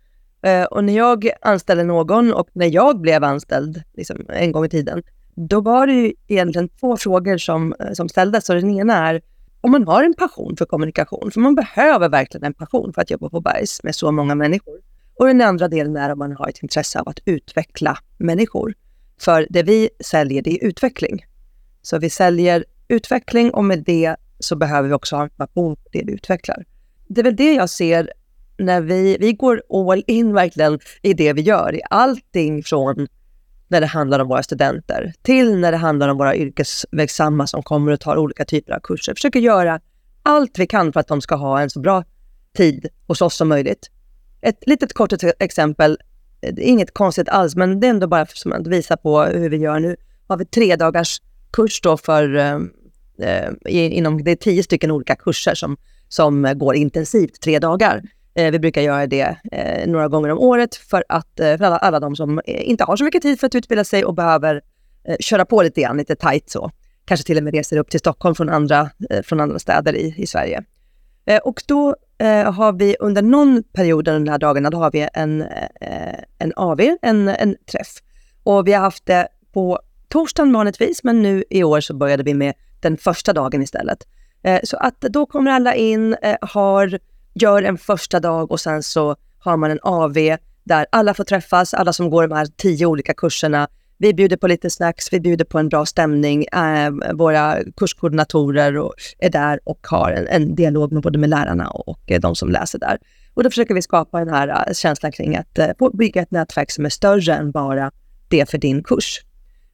Eh, 0.42 0.64
och 0.64 0.84
när 0.84 0.96
jag 0.96 1.30
anställde 1.40 1.84
någon 1.84 2.32
och 2.32 2.48
när 2.52 2.66
jag 2.74 3.00
blev 3.00 3.24
anställd 3.24 3.82
liksom, 3.96 4.16
en 4.28 4.52
gång 4.52 4.64
i 4.64 4.68
tiden, 4.68 5.02
då 5.34 5.60
var 5.60 5.86
det 5.86 5.92
ju 5.92 6.12
egentligen 6.28 6.68
två 6.68 6.96
frågor 6.96 7.38
som, 7.38 7.74
eh, 7.80 7.92
som 7.92 8.08
ställdes. 8.08 8.48
Och 8.48 8.54
den 8.54 8.70
ena 8.70 9.08
är 9.08 9.22
om 9.60 9.70
man 9.70 9.86
har 9.86 10.04
en 10.04 10.14
passion 10.14 10.56
för 10.56 10.64
kommunikation, 10.64 11.30
för 11.30 11.40
man 11.40 11.54
behöver 11.54 12.08
verkligen 12.08 12.44
en 12.44 12.54
passion 12.54 12.92
för 12.92 13.02
att 13.02 13.10
jobba 13.10 13.28
på 13.28 13.40
Bergs 13.40 13.82
med 13.82 13.94
så 13.94 14.12
många 14.12 14.34
människor. 14.34 14.78
Och 15.22 15.28
den 15.28 15.40
andra 15.40 15.68
delen 15.68 15.96
är 15.96 16.12
om 16.12 16.18
man 16.18 16.32
har 16.32 16.48
ett 16.48 16.62
intresse 16.62 17.00
av 17.00 17.08
att 17.08 17.18
utveckla 17.24 17.98
människor. 18.18 18.74
För 19.20 19.46
det 19.50 19.62
vi 19.62 19.90
säljer, 20.00 20.42
det 20.42 20.50
är 20.50 20.64
utveckling. 20.66 21.24
Så 21.82 21.98
vi 21.98 22.10
säljer 22.10 22.64
utveckling 22.88 23.50
och 23.50 23.64
med 23.64 23.82
det 23.84 24.16
så 24.38 24.56
behöver 24.56 24.88
vi 24.88 24.94
också 24.94 25.16
ha 25.16 25.22
en 25.22 25.30
passion 25.30 25.76
för 25.76 25.90
det 25.92 26.04
vi 26.06 26.12
utvecklar. 26.12 26.64
Det 27.08 27.20
är 27.20 27.24
väl 27.24 27.36
det 27.36 27.54
jag 27.54 27.70
ser 27.70 28.12
när 28.56 28.80
vi, 28.80 29.16
vi 29.20 29.32
går 29.32 29.62
all 29.90 30.04
in 30.06 30.32
verkligen 30.34 30.78
i 31.02 31.14
det 31.14 31.32
vi 31.32 31.42
gör. 31.42 31.74
I 31.74 31.80
allting 31.90 32.62
från 32.62 33.08
när 33.68 33.80
det 33.80 33.86
handlar 33.86 34.18
om 34.20 34.28
våra 34.28 34.42
studenter 34.42 35.12
till 35.22 35.56
när 35.56 35.72
det 35.72 35.78
handlar 35.78 36.08
om 36.08 36.18
våra 36.18 36.36
yrkesverksamma 36.36 37.46
som 37.46 37.62
kommer 37.62 37.92
och 37.92 38.00
tar 38.00 38.16
olika 38.16 38.44
typer 38.44 38.72
av 38.72 38.80
kurser. 38.80 39.14
Försöker 39.14 39.40
göra 39.40 39.80
allt 40.22 40.58
vi 40.58 40.66
kan 40.66 40.92
för 40.92 41.00
att 41.00 41.08
de 41.08 41.20
ska 41.20 41.34
ha 41.34 41.60
en 41.60 41.70
så 41.70 41.80
bra 41.80 42.04
tid 42.56 42.86
hos 43.06 43.22
oss 43.22 43.36
som 43.36 43.48
möjligt. 43.48 43.88
Ett 44.42 44.66
litet 44.66 44.92
kort 44.92 45.12
exempel, 45.38 45.98
eh, 46.40 46.54
inget 46.56 46.94
konstigt 46.94 47.28
alls, 47.28 47.56
men 47.56 47.80
det 47.80 47.86
är 47.86 47.90
ändå 47.90 48.06
bara 48.06 48.26
för 48.26 48.54
att 48.54 48.66
visa 48.66 48.96
på 48.96 49.22
hur 49.22 49.48
vi 49.48 49.56
gör 49.56 49.80
nu. 49.80 49.96
har 50.26 50.36
vi 50.36 50.44
tre 50.44 50.76
dagars 50.76 51.22
kurs 51.52 51.80
då 51.80 51.96
för, 51.96 52.36
eh, 52.36 52.58
eh 53.18 53.50
inom, 53.96 54.24
det 54.24 54.30
är 54.30 54.36
tio 54.36 54.62
stycken 54.62 54.90
olika 54.90 55.16
kurser 55.16 55.54
som, 55.54 55.76
som 56.08 56.52
går 56.56 56.74
intensivt 56.74 57.40
tre 57.40 57.58
dagar. 57.58 58.02
Eh, 58.34 58.50
vi 58.50 58.58
brukar 58.58 58.82
göra 58.82 59.06
det 59.06 59.36
eh, 59.52 59.88
några 59.88 60.08
gånger 60.08 60.28
om 60.30 60.38
året 60.38 60.74
för, 60.76 61.04
att, 61.08 61.40
eh, 61.40 61.56
för 61.56 61.64
alla, 61.64 61.76
alla 61.76 62.00
de 62.00 62.16
som 62.16 62.40
inte 62.46 62.84
har 62.84 62.96
så 62.96 63.04
mycket 63.04 63.22
tid 63.22 63.40
för 63.40 63.46
att 63.46 63.54
utbilda 63.54 63.84
sig 63.84 64.04
och 64.04 64.14
behöver 64.14 64.60
köra 65.20 65.44
på 65.44 65.62
lite 65.62 65.80
grann, 65.80 65.96
lite 65.96 66.16
tajt 66.16 66.50
så. 66.50 66.70
Kanske 67.04 67.26
till 67.26 67.38
och 67.38 67.44
med 67.44 67.54
reser 67.54 67.76
upp 67.76 67.90
till 67.90 68.00
Stockholm 68.00 68.34
från 68.34 68.48
andra, 68.48 68.90
från 69.24 69.40
andra 69.40 69.58
städer 69.58 69.96
i, 69.96 70.14
i 70.16 70.26
Sverige. 70.26 70.64
och 71.44 71.62
då 71.66 71.96
eh, 72.22 72.52
har 72.52 72.72
vi 72.72 72.96
under 73.00 73.22
någon 73.22 73.62
period 73.62 74.08
under 74.08 74.26
de 74.26 74.30
här 74.30 74.38
dagarna, 74.38 74.70
då 74.70 74.78
har 74.78 74.90
vi 74.90 75.08
en, 75.14 75.42
eh, 75.80 76.18
en 76.38 76.52
AV, 76.56 76.80
en, 77.02 77.28
en 77.28 77.56
träff. 77.72 77.88
Och 78.42 78.66
vi 78.66 78.72
har 78.72 78.80
haft 78.80 79.06
det 79.06 79.28
på 79.52 79.80
torsdagen 80.08 80.52
vanligtvis, 80.52 81.04
men 81.04 81.22
nu 81.22 81.44
i 81.50 81.64
år 81.64 81.80
så 81.80 81.94
började 81.94 82.22
vi 82.22 82.34
med 82.34 82.54
den 82.80 82.96
första 82.96 83.32
dagen 83.32 83.62
istället. 83.62 84.06
Eh, 84.42 84.60
så 84.64 84.76
att 84.76 85.00
då 85.00 85.26
kommer 85.26 85.50
alla 85.50 85.74
in, 85.74 86.16
eh, 86.22 86.36
har, 86.40 86.98
gör 87.34 87.62
en 87.62 87.78
första 87.78 88.20
dag 88.20 88.50
och 88.50 88.60
sen 88.60 88.82
så 88.82 89.16
har 89.38 89.56
man 89.56 89.70
en 89.70 89.80
AV 89.82 90.36
där 90.64 90.86
alla 90.92 91.14
får 91.14 91.24
träffas, 91.24 91.74
alla 91.74 91.92
som 91.92 92.10
går 92.10 92.28
de 92.28 92.34
här 92.34 92.46
tio 92.56 92.86
olika 92.86 93.14
kurserna 93.14 93.68
vi 94.02 94.14
bjuder 94.14 94.36
på 94.36 94.48
lite 94.48 94.70
snacks, 94.70 95.12
vi 95.12 95.20
bjuder 95.20 95.44
på 95.44 95.58
en 95.58 95.68
bra 95.68 95.86
stämning. 95.86 96.44
Eh, 96.44 96.90
våra 97.14 97.58
kurskoordinatorer 97.76 98.78
och, 98.78 98.94
är 99.18 99.30
där 99.30 99.60
och 99.64 99.86
har 99.90 100.10
en, 100.12 100.26
en 100.26 100.54
dialog 100.54 100.92
med 100.92 101.02
både 101.02 101.18
med 101.18 101.30
lärarna 101.30 101.68
och, 101.68 102.10
eh, 102.10 102.20
de 102.20 102.34
som 102.34 102.50
läser 102.50 102.78
där. 102.78 102.98
Och 103.34 103.42
då 103.42 103.50
försöker 103.50 103.74
vi 103.74 103.82
skapa 103.82 104.18
den 104.18 104.34
här 104.34 104.48
uh, 104.48 104.74
känslan 104.74 105.12
kring 105.12 105.36
att 105.36 105.58
uh, 105.58 105.90
bygga 105.92 106.22
ett 106.22 106.30
nätverk 106.30 106.70
som 106.70 106.84
är 106.84 106.88
större 106.88 107.34
än 107.34 107.50
bara 107.50 107.90
det 108.28 108.50
för 108.50 108.58
din 108.58 108.82
kurs. 108.82 109.20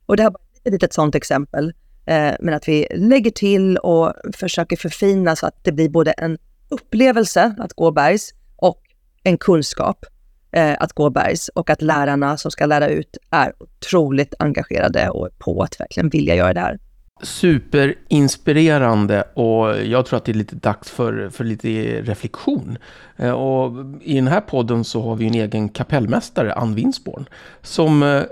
Och 0.07 0.17
det 0.17 0.23
här 0.23 0.31
var 0.31 0.41
ett 0.65 0.73
litet 0.73 0.93
sådant 0.93 1.15
exempel. 1.15 1.67
Uh, 2.11 2.37
men 2.41 2.55
att 2.55 2.69
vi 2.69 2.87
lägger 2.95 3.31
till 3.31 3.77
och 3.77 4.13
försöker 4.35 4.77
förfina 4.77 5.37
så 5.37 5.47
att 5.47 5.65
det 5.65 5.73
blir 5.73 5.89
både 5.89 6.13
en 6.13 6.39
upplevelse 6.69 7.55
att 7.59 7.73
gå 7.73 7.91
bergs 7.91 8.35
och 8.57 8.83
en 9.23 9.39
kunskap 9.39 10.07
eh, 10.53 10.77
att 10.81 10.93
gå 10.93 11.11
bergs 11.11 11.49
och 11.49 11.71
att 11.71 11.83
lärarna 11.83 12.37
som 12.37 12.51
ska 12.51 12.67
lära 12.67 12.89
ut 12.89 13.17
är 13.31 13.53
otroligt 13.59 14.35
engagerade 14.39 15.11
och 15.11 15.29
på 15.39 15.63
att 15.63 15.81
verkligen 15.81 16.09
vilja 16.09 16.35
göra 16.35 16.55
det 16.55 16.61
här. 16.61 16.79
Superinspirerande 17.23 19.23
och 19.23 19.87
jag 19.87 20.07
tror 20.07 20.17
att 20.17 20.25
det 20.25 20.33
är 20.33 20.35
lite 20.35 20.57
dags 20.57 20.91
för, 20.91 21.29
för 21.29 21.45
lite 21.45 21.69
reflektion. 22.03 22.79
Eh, 23.17 23.31
och 23.31 23.87
I 24.03 24.15
den 24.15 24.27
här 24.27 24.41
podden 24.41 24.85
så 24.85 25.03
har 25.03 25.17
vi 25.17 25.27
en 25.27 25.35
egen 25.35 25.69
kapellmästare, 25.69 26.55
Ann 26.55 26.75
Winsborn, 26.75 27.29
som 27.63 28.03
eh, 28.03 28.23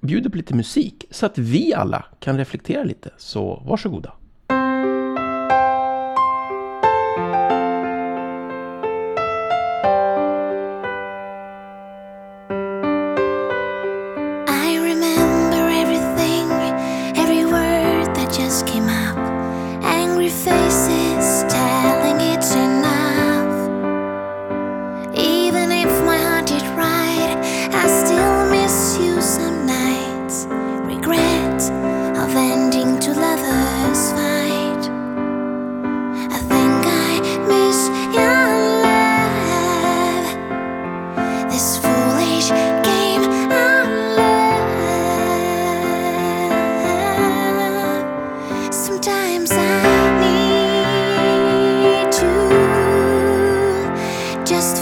bjuder 0.00 0.30
på 0.30 0.36
lite 0.36 0.54
musik 0.54 1.04
så 1.10 1.26
att 1.26 1.38
vi 1.38 1.74
alla 1.74 2.04
kan 2.20 2.38
reflektera 2.38 2.84
lite. 2.84 3.10
Så 3.16 3.62
varsågoda. 3.66 4.12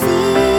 see. 0.00 0.49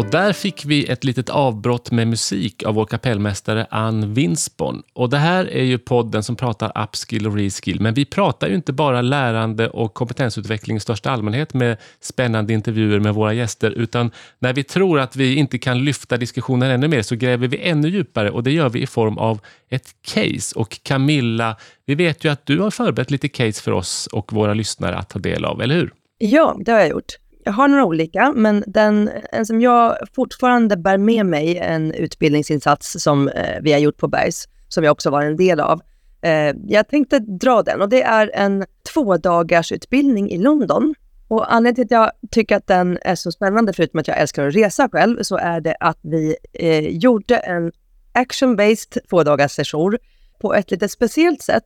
Och 0.00 0.06
Där 0.06 0.32
fick 0.32 0.64
vi 0.64 0.86
ett 0.86 1.04
litet 1.04 1.30
avbrott 1.30 1.90
med 1.90 2.08
musik 2.08 2.62
av 2.62 2.74
vår 2.74 2.84
kapellmästare 2.84 3.66
Ann 3.70 4.14
Winsborn. 4.14 4.82
Och 4.92 5.10
det 5.10 5.18
här 5.18 5.50
är 5.50 5.62
ju 5.62 5.78
podden 5.78 6.22
som 6.22 6.36
pratar 6.36 6.82
upskill 6.82 7.26
och 7.26 7.36
reskill, 7.36 7.80
men 7.80 7.94
vi 7.94 8.04
pratar 8.04 8.48
ju 8.48 8.54
inte 8.54 8.72
bara 8.72 9.02
lärande 9.02 9.68
och 9.68 9.94
kompetensutveckling 9.94 10.76
i 10.76 10.80
största 10.80 11.10
allmänhet 11.10 11.54
med 11.54 11.76
spännande 12.00 12.52
intervjuer 12.52 13.00
med 13.00 13.14
våra 13.14 13.32
gäster, 13.32 13.70
utan 13.70 14.10
när 14.38 14.52
vi 14.52 14.64
tror 14.64 15.00
att 15.00 15.16
vi 15.16 15.34
inte 15.34 15.58
kan 15.58 15.84
lyfta 15.84 16.16
diskussionen 16.16 16.70
ännu 16.70 16.88
mer 16.88 17.02
så 17.02 17.16
gräver 17.16 17.48
vi 17.48 17.68
ännu 17.68 17.88
djupare 17.88 18.30
och 18.30 18.42
det 18.42 18.52
gör 18.52 18.68
vi 18.68 18.82
i 18.82 18.86
form 18.86 19.18
av 19.18 19.40
ett 19.70 19.88
case. 20.02 20.58
Och 20.58 20.78
Camilla, 20.82 21.56
vi 21.86 21.94
vet 21.94 22.24
ju 22.24 22.32
att 22.32 22.46
du 22.46 22.60
har 22.60 22.70
förberett 22.70 23.10
lite 23.10 23.28
case 23.28 23.62
för 23.62 23.72
oss 23.72 24.06
och 24.06 24.32
våra 24.32 24.54
lyssnare 24.54 24.96
att 24.96 25.08
ta 25.08 25.18
del 25.18 25.44
av, 25.44 25.62
eller 25.62 25.74
hur? 25.74 25.92
Ja, 26.18 26.56
det 26.64 26.72
har 26.72 26.78
jag 26.78 26.88
gjort. 26.88 27.16
Jag 27.44 27.52
har 27.52 27.68
några 27.68 27.84
olika, 27.84 28.32
men 28.36 28.64
den 28.66 29.10
en 29.32 29.46
som 29.46 29.60
jag 29.60 29.96
fortfarande 30.14 30.76
bär 30.76 30.98
med 30.98 31.26
mig, 31.26 31.58
en 31.58 31.92
utbildningsinsats 31.92 33.02
som 33.02 33.28
eh, 33.28 33.60
vi 33.62 33.72
har 33.72 33.78
gjort 33.78 33.96
på 33.96 34.08
Bergs, 34.08 34.48
som 34.68 34.84
jag 34.84 34.92
också 34.92 35.10
var 35.10 35.22
en 35.22 35.36
del 35.36 35.60
av. 35.60 35.80
Eh, 36.22 36.54
jag 36.66 36.88
tänkte 36.88 37.18
dra 37.18 37.62
den 37.62 37.80
och 37.80 37.88
det 37.88 38.02
är 38.02 38.30
en 38.34 38.64
tvådagars 38.92 39.72
utbildning 39.72 40.30
i 40.30 40.38
London. 40.38 40.94
Och 41.28 41.54
anledningen 41.54 41.88
till 41.88 41.96
att 41.96 42.02
jag 42.02 42.30
tycker 42.30 42.56
att 42.56 42.66
den 42.66 42.98
är 43.02 43.14
så 43.14 43.32
spännande, 43.32 43.72
förutom 43.72 44.00
att 44.00 44.08
jag 44.08 44.18
älskar 44.18 44.46
att 44.46 44.54
resa 44.54 44.88
själv, 44.92 45.22
så 45.22 45.36
är 45.36 45.60
det 45.60 45.76
att 45.80 45.98
vi 46.02 46.36
eh, 46.52 46.88
gjorde 46.88 47.36
en 47.36 47.72
action-based 48.12 48.98
två 49.10 49.48
session 49.48 49.96
på 50.40 50.54
ett 50.54 50.70
lite 50.70 50.88
speciellt 50.88 51.42
sätt. 51.42 51.64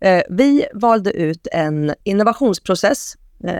Eh, 0.00 0.22
vi 0.30 0.64
valde 0.74 1.12
ut 1.12 1.46
en 1.52 1.94
innovationsprocess, 2.04 3.14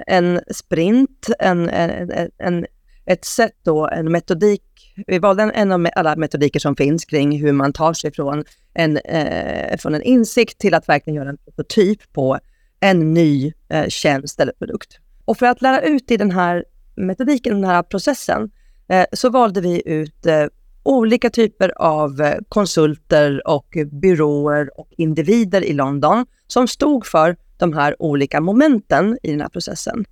en 0.07 0.40
sprint, 0.51 1.29
en, 1.38 1.68
en, 1.68 2.31
en, 2.38 2.66
ett 3.07 3.25
sätt 3.25 3.57
då, 3.62 3.88
en 3.88 4.12
metodik. 4.12 4.62
Vi 5.07 5.18
valde 5.18 5.42
en, 5.42 5.73
av 5.73 5.87
alla 5.97 6.16
metodiker 6.16 6.61
som 6.61 6.77
finns 6.77 7.05
kring 7.05 7.40
hur 7.40 7.53
man 7.53 7.73
tar 7.73 7.92
sig 7.92 8.12
från 8.12 8.45
en, 8.75 8.97
eh, 8.97 9.77
från 9.79 9.95
en 9.95 10.03
insikt 10.03 10.59
till 10.59 10.75
att 10.75 10.88
verkligen 10.88 11.14
göra 11.14 11.29
en 11.29 11.38
prototyp 11.38 12.12
på 12.12 12.38
en 12.81 13.14
ny 13.14 13.53
eh, 13.68 13.88
tjänst 13.88 14.40
eller 14.40 14.53
produkt. 14.53 14.99
Och 15.25 15.38
för 15.38 15.47
att 15.47 15.62
lära 15.62 15.81
ut 15.81 16.11
i 16.11 16.16
den 16.16 16.31
här 16.31 16.64
metodiken, 16.95 17.55
den 17.55 17.71
här 17.71 17.83
processen, 17.83 18.51
eh, 18.88 19.07
så 19.12 19.31
valde 19.31 19.61
vi 19.61 19.83
ut 19.85 20.27
eh, 20.27 20.47
olika 20.83 21.31
typer 21.31 21.73
av 21.77 22.21
eh, 22.21 22.38
konsulter 22.49 23.49
och 23.49 23.77
byråer 23.92 24.81
och 24.81 24.88
individer 24.90 25.64
i 25.64 25.73
London 25.73 26.27
som 26.47 26.68
stod 26.68 27.07
för 27.07 27.37
de 27.62 27.72
här 27.72 27.96
olika 27.98 28.40
momenten 28.40 29.18
i 29.22 29.31
den 29.31 29.40
här 29.40 29.48
processen. 29.48 30.05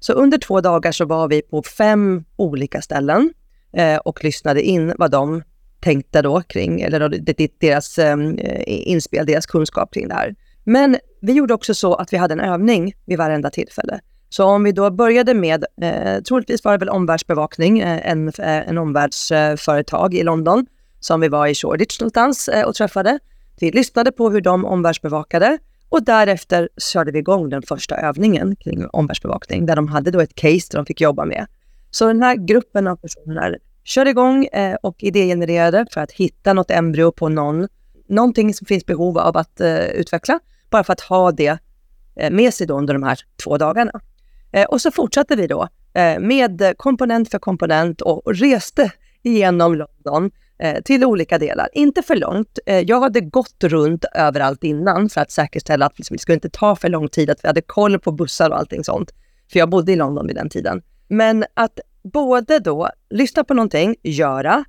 Så 0.00 0.12
under 0.12 0.38
två 0.38 0.60
dagar 0.60 0.92
så 0.92 1.04
var 1.04 1.28
vi 1.28 1.42
på 1.42 1.62
fem 1.62 2.24
olika 2.36 2.82
ställen 2.82 3.32
eh, 3.72 3.96
och 3.96 4.24
lyssnade 4.24 4.62
in 4.62 4.94
vad 4.98 5.10
de 5.10 5.42
tänkte 5.80 6.22
då 6.22 6.42
kring, 6.42 6.80
eller 6.80 7.08
deras 7.60 7.98
ehm, 7.98 8.38
eh, 8.38 8.62
inspel, 8.66 9.26
deras 9.26 9.46
kunskap 9.46 9.94
kring 9.94 10.08
det 10.08 10.14
här. 10.14 10.34
Men 10.64 10.96
vi 11.20 11.32
gjorde 11.32 11.54
också 11.54 11.74
så 11.74 11.94
att 11.94 12.12
vi 12.12 12.16
hade 12.16 12.34
en 12.34 12.40
övning 12.40 12.92
vid 13.06 13.18
varenda 13.18 13.50
tillfälle. 13.50 14.00
Så 14.28 14.44
om 14.44 14.64
vi 14.64 14.72
då 14.72 14.90
började 14.90 15.34
med, 15.34 15.64
eh, 15.82 16.22
troligtvis 16.22 16.64
var 16.64 16.72
det 16.72 16.78
väl 16.78 16.88
omvärldsbevakning, 16.88 17.78
eh, 17.78 18.10
en, 18.10 18.28
eh, 18.28 18.68
en 18.68 18.78
omvärldsföretag 18.78 20.14
i 20.14 20.22
London 20.22 20.66
som 21.00 21.20
vi 21.20 21.28
var 21.28 21.46
i 21.46 21.54
Shoreditch 21.54 22.00
någonstans 22.00 22.48
eh, 22.48 22.66
och 22.66 22.74
träffade. 22.74 23.18
Vi 23.60 23.70
lyssnade 23.70 24.12
på 24.12 24.30
hur 24.30 24.40
de 24.40 24.64
omvärldsbevakade 24.64 25.58
och 25.88 26.04
därefter 26.04 26.68
körde 26.92 27.12
vi 27.12 27.18
igång 27.18 27.48
den 27.48 27.62
första 27.62 27.96
övningen 27.96 28.56
kring 28.56 28.86
omvärldsbevakning 28.86 29.66
där 29.66 29.76
de 29.76 29.88
hade 29.88 30.10
då 30.10 30.20
ett 30.20 30.34
case 30.34 30.68
där 30.70 30.76
de 30.78 30.86
fick 30.86 31.00
jobba 31.00 31.24
med. 31.24 31.46
Så 31.90 32.06
den 32.06 32.22
här 32.22 32.36
gruppen 32.36 32.86
av 32.86 32.96
personer 32.96 33.58
körde 33.84 34.10
igång 34.10 34.44
eh, 34.44 34.76
och 34.82 34.96
idégenererade 34.98 35.86
för 35.90 36.00
att 36.00 36.12
hitta 36.12 36.52
något 36.52 36.70
embryo 36.70 37.12
på 37.12 37.28
någon, 37.28 37.68
någonting 38.08 38.54
som 38.54 38.66
finns 38.66 38.86
behov 38.86 39.18
av 39.18 39.36
att 39.36 39.60
eh, 39.60 39.86
utveckla, 39.86 40.40
bara 40.70 40.84
för 40.84 40.92
att 40.92 41.00
ha 41.00 41.32
det 41.32 41.58
eh, 42.16 42.30
med 42.30 42.54
sig 42.54 42.66
då 42.66 42.78
under 42.78 42.94
de 42.94 43.02
här 43.02 43.18
två 43.44 43.58
dagarna. 43.58 44.00
Eh, 44.52 44.64
och 44.64 44.80
så 44.80 44.90
fortsatte 44.90 45.36
vi 45.36 45.46
då 45.46 45.68
eh, 45.94 46.18
med 46.18 46.74
komponent 46.76 47.30
för 47.30 47.38
komponent 47.38 48.00
och 48.00 48.22
reste 48.34 48.92
igenom 49.22 49.74
London 49.74 50.30
Eh, 50.58 50.82
till 50.82 51.04
olika 51.04 51.38
delar. 51.38 51.68
Inte 51.72 52.02
för 52.02 52.16
långt. 52.16 52.58
Eh, 52.66 52.80
jag 52.80 53.00
hade 53.00 53.20
gått 53.20 53.64
runt 53.64 54.04
överallt 54.14 54.64
innan 54.64 55.08
för 55.08 55.20
att 55.20 55.30
säkerställa 55.30 55.86
att 55.86 55.98
liksom, 55.98 56.16
det 56.16 56.20
skulle 56.20 56.34
inte 56.34 56.50
ta 56.50 56.76
för 56.76 56.88
lång 56.88 57.08
tid, 57.08 57.30
att 57.30 57.44
vi 57.44 57.48
hade 57.48 57.62
koll 57.62 57.98
på 57.98 58.12
bussar 58.12 58.50
och 58.50 58.58
allting 58.58 58.84
sånt. 58.84 59.12
För 59.52 59.58
jag 59.58 59.70
bodde 59.70 59.92
i 59.92 59.96
London 59.96 60.26
vid 60.26 60.36
den 60.36 60.48
tiden. 60.48 60.82
Men 61.08 61.44
att 61.54 61.80
både 62.12 62.58
då 62.58 62.90
lyssna 63.10 63.44
på 63.44 63.54
någonting, 63.54 63.96
göra, 64.02 64.64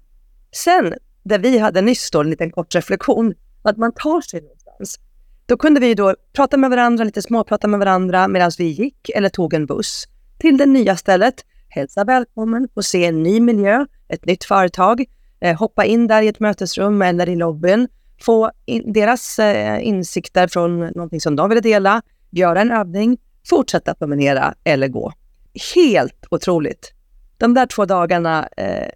sen 0.51 0.93
där 1.23 1.39
vi 1.39 1.57
hade 1.57 1.81
nyss 1.81 2.11
då 2.11 2.21
en 2.21 2.29
liten 2.29 2.51
kort 2.51 2.75
reflektion, 2.75 3.33
att 3.61 3.77
man 3.77 3.91
tar 3.91 4.21
sig 4.21 4.41
någonstans. 4.41 4.99
Då 5.45 5.57
kunde 5.57 5.79
vi 5.79 5.93
då 5.93 6.15
prata 6.33 6.57
med 6.57 6.69
varandra, 6.69 7.03
lite 7.03 7.21
småprata 7.21 7.67
med 7.67 7.79
varandra 7.79 8.27
medan 8.27 8.51
vi 8.57 8.63
gick 8.63 9.09
eller 9.09 9.29
tog 9.29 9.53
en 9.53 9.65
buss 9.65 10.07
till 10.39 10.57
det 10.57 10.65
nya 10.65 10.95
stället, 10.95 11.45
hälsa 11.69 12.03
välkommen 12.03 12.67
och 12.73 12.85
se 12.85 13.05
en 13.05 13.23
ny 13.23 13.39
miljö, 13.39 13.85
ett 14.07 14.25
nytt 14.25 14.43
företag, 14.43 15.05
Eh, 15.39 15.57
hoppa 15.57 15.85
in 15.85 16.07
där 16.07 16.21
i 16.21 16.27
ett 16.27 16.39
mötesrum 16.39 17.01
eller 17.01 17.29
i 17.29 17.35
lobbyn, 17.35 17.87
få 18.21 18.51
in 18.65 18.93
deras 18.93 19.39
eh, 19.39 19.87
insikter 19.87 20.47
från 20.47 20.79
någonting 20.79 21.21
som 21.21 21.35
de 21.35 21.49
ville 21.49 21.61
dela, 21.61 22.01
göra 22.31 22.61
en 22.61 22.71
övning, 22.71 23.17
fortsätta 23.49 23.93
promenera 23.93 24.53
eller 24.63 24.87
gå. 24.87 25.13
Helt 25.75 26.25
otroligt. 26.31 26.93
De 27.37 27.53
där 27.53 27.65
två 27.65 27.85
dagarna, 27.85 28.49
eh, 28.57 28.87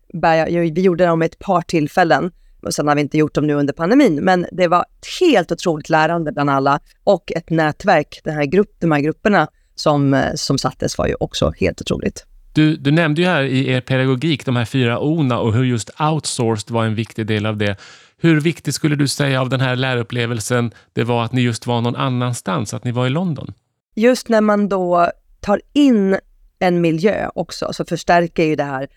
vi 0.54 0.82
gjorde 0.82 1.06
dem 1.06 1.22
ett 1.22 1.40
par 1.40 1.62
tillfällen 1.62 2.32
och 2.64 2.74
sen 2.74 2.88
har 2.88 2.96
vi 2.96 3.02
inte 3.02 3.18
gjort 3.18 3.36
dem 3.36 3.48
nu 3.48 3.54
under 3.54 3.74
pandemin, 3.74 4.16
men 4.16 4.46
det 4.52 4.68
var 4.68 4.86
helt 5.20 5.52
otroligt 5.52 5.90
lärande 5.90 6.32
bland 6.32 6.50
alla 6.50 6.80
och 7.04 7.32
ett 7.36 7.50
nätverk, 7.50 8.22
den 8.24 8.36
här 8.36 8.46
grupp, 8.46 8.76
de 8.80 8.92
här 8.92 9.00
grupperna 9.00 9.48
som, 9.76 10.14
eh, 10.14 10.34
som 10.36 10.58
sattes 10.58 10.98
var 10.98 11.08
ju 11.08 11.16
också 11.20 11.54
helt 11.60 11.82
otroligt. 11.82 12.26
Du, 12.54 12.76
du 12.76 12.92
nämnde 12.92 13.22
ju 13.22 13.28
här 13.28 13.44
i 13.44 13.70
er 13.70 13.82
pedagogik 13.82 14.46
de 14.46 14.56
här 14.56 14.66
fyra 14.66 15.00
O'na 15.00 15.36
och 15.36 15.54
hur 15.54 15.64
just 15.64 15.90
outsourced 16.00 16.72
var 16.72 16.86
en 16.86 16.96
viktig 16.96 17.28
del 17.28 17.46
av 17.46 17.58
det. 17.58 17.76
Hur 18.18 18.42
viktigt 18.42 18.76
skulle 18.76 18.96
du 18.96 19.08
säga 19.08 19.42
av 19.42 19.50
den 19.50 19.62
här 19.62 19.76
lärupplevelsen 19.76 20.72
det 20.94 21.04
var 21.04 21.24
att 21.24 21.32
ni 21.34 21.42
just 21.42 21.68
var 21.68 21.82
någon 21.82 21.96
annanstans, 21.96 22.74
att 22.74 22.84
ni 22.84 22.92
var 22.92 23.08
i 23.08 23.10
London? 23.10 23.54
Just 23.96 24.30
när 24.30 24.42
man 24.42 24.70
då 24.70 25.08
tar 25.40 25.62
in 25.74 26.18
en 26.60 26.82
miljö 26.82 27.30
också, 27.36 27.74
så 27.74 27.86
förstärker 27.86 28.44
ju 28.44 28.56
det 28.56 28.64
här 28.64 28.88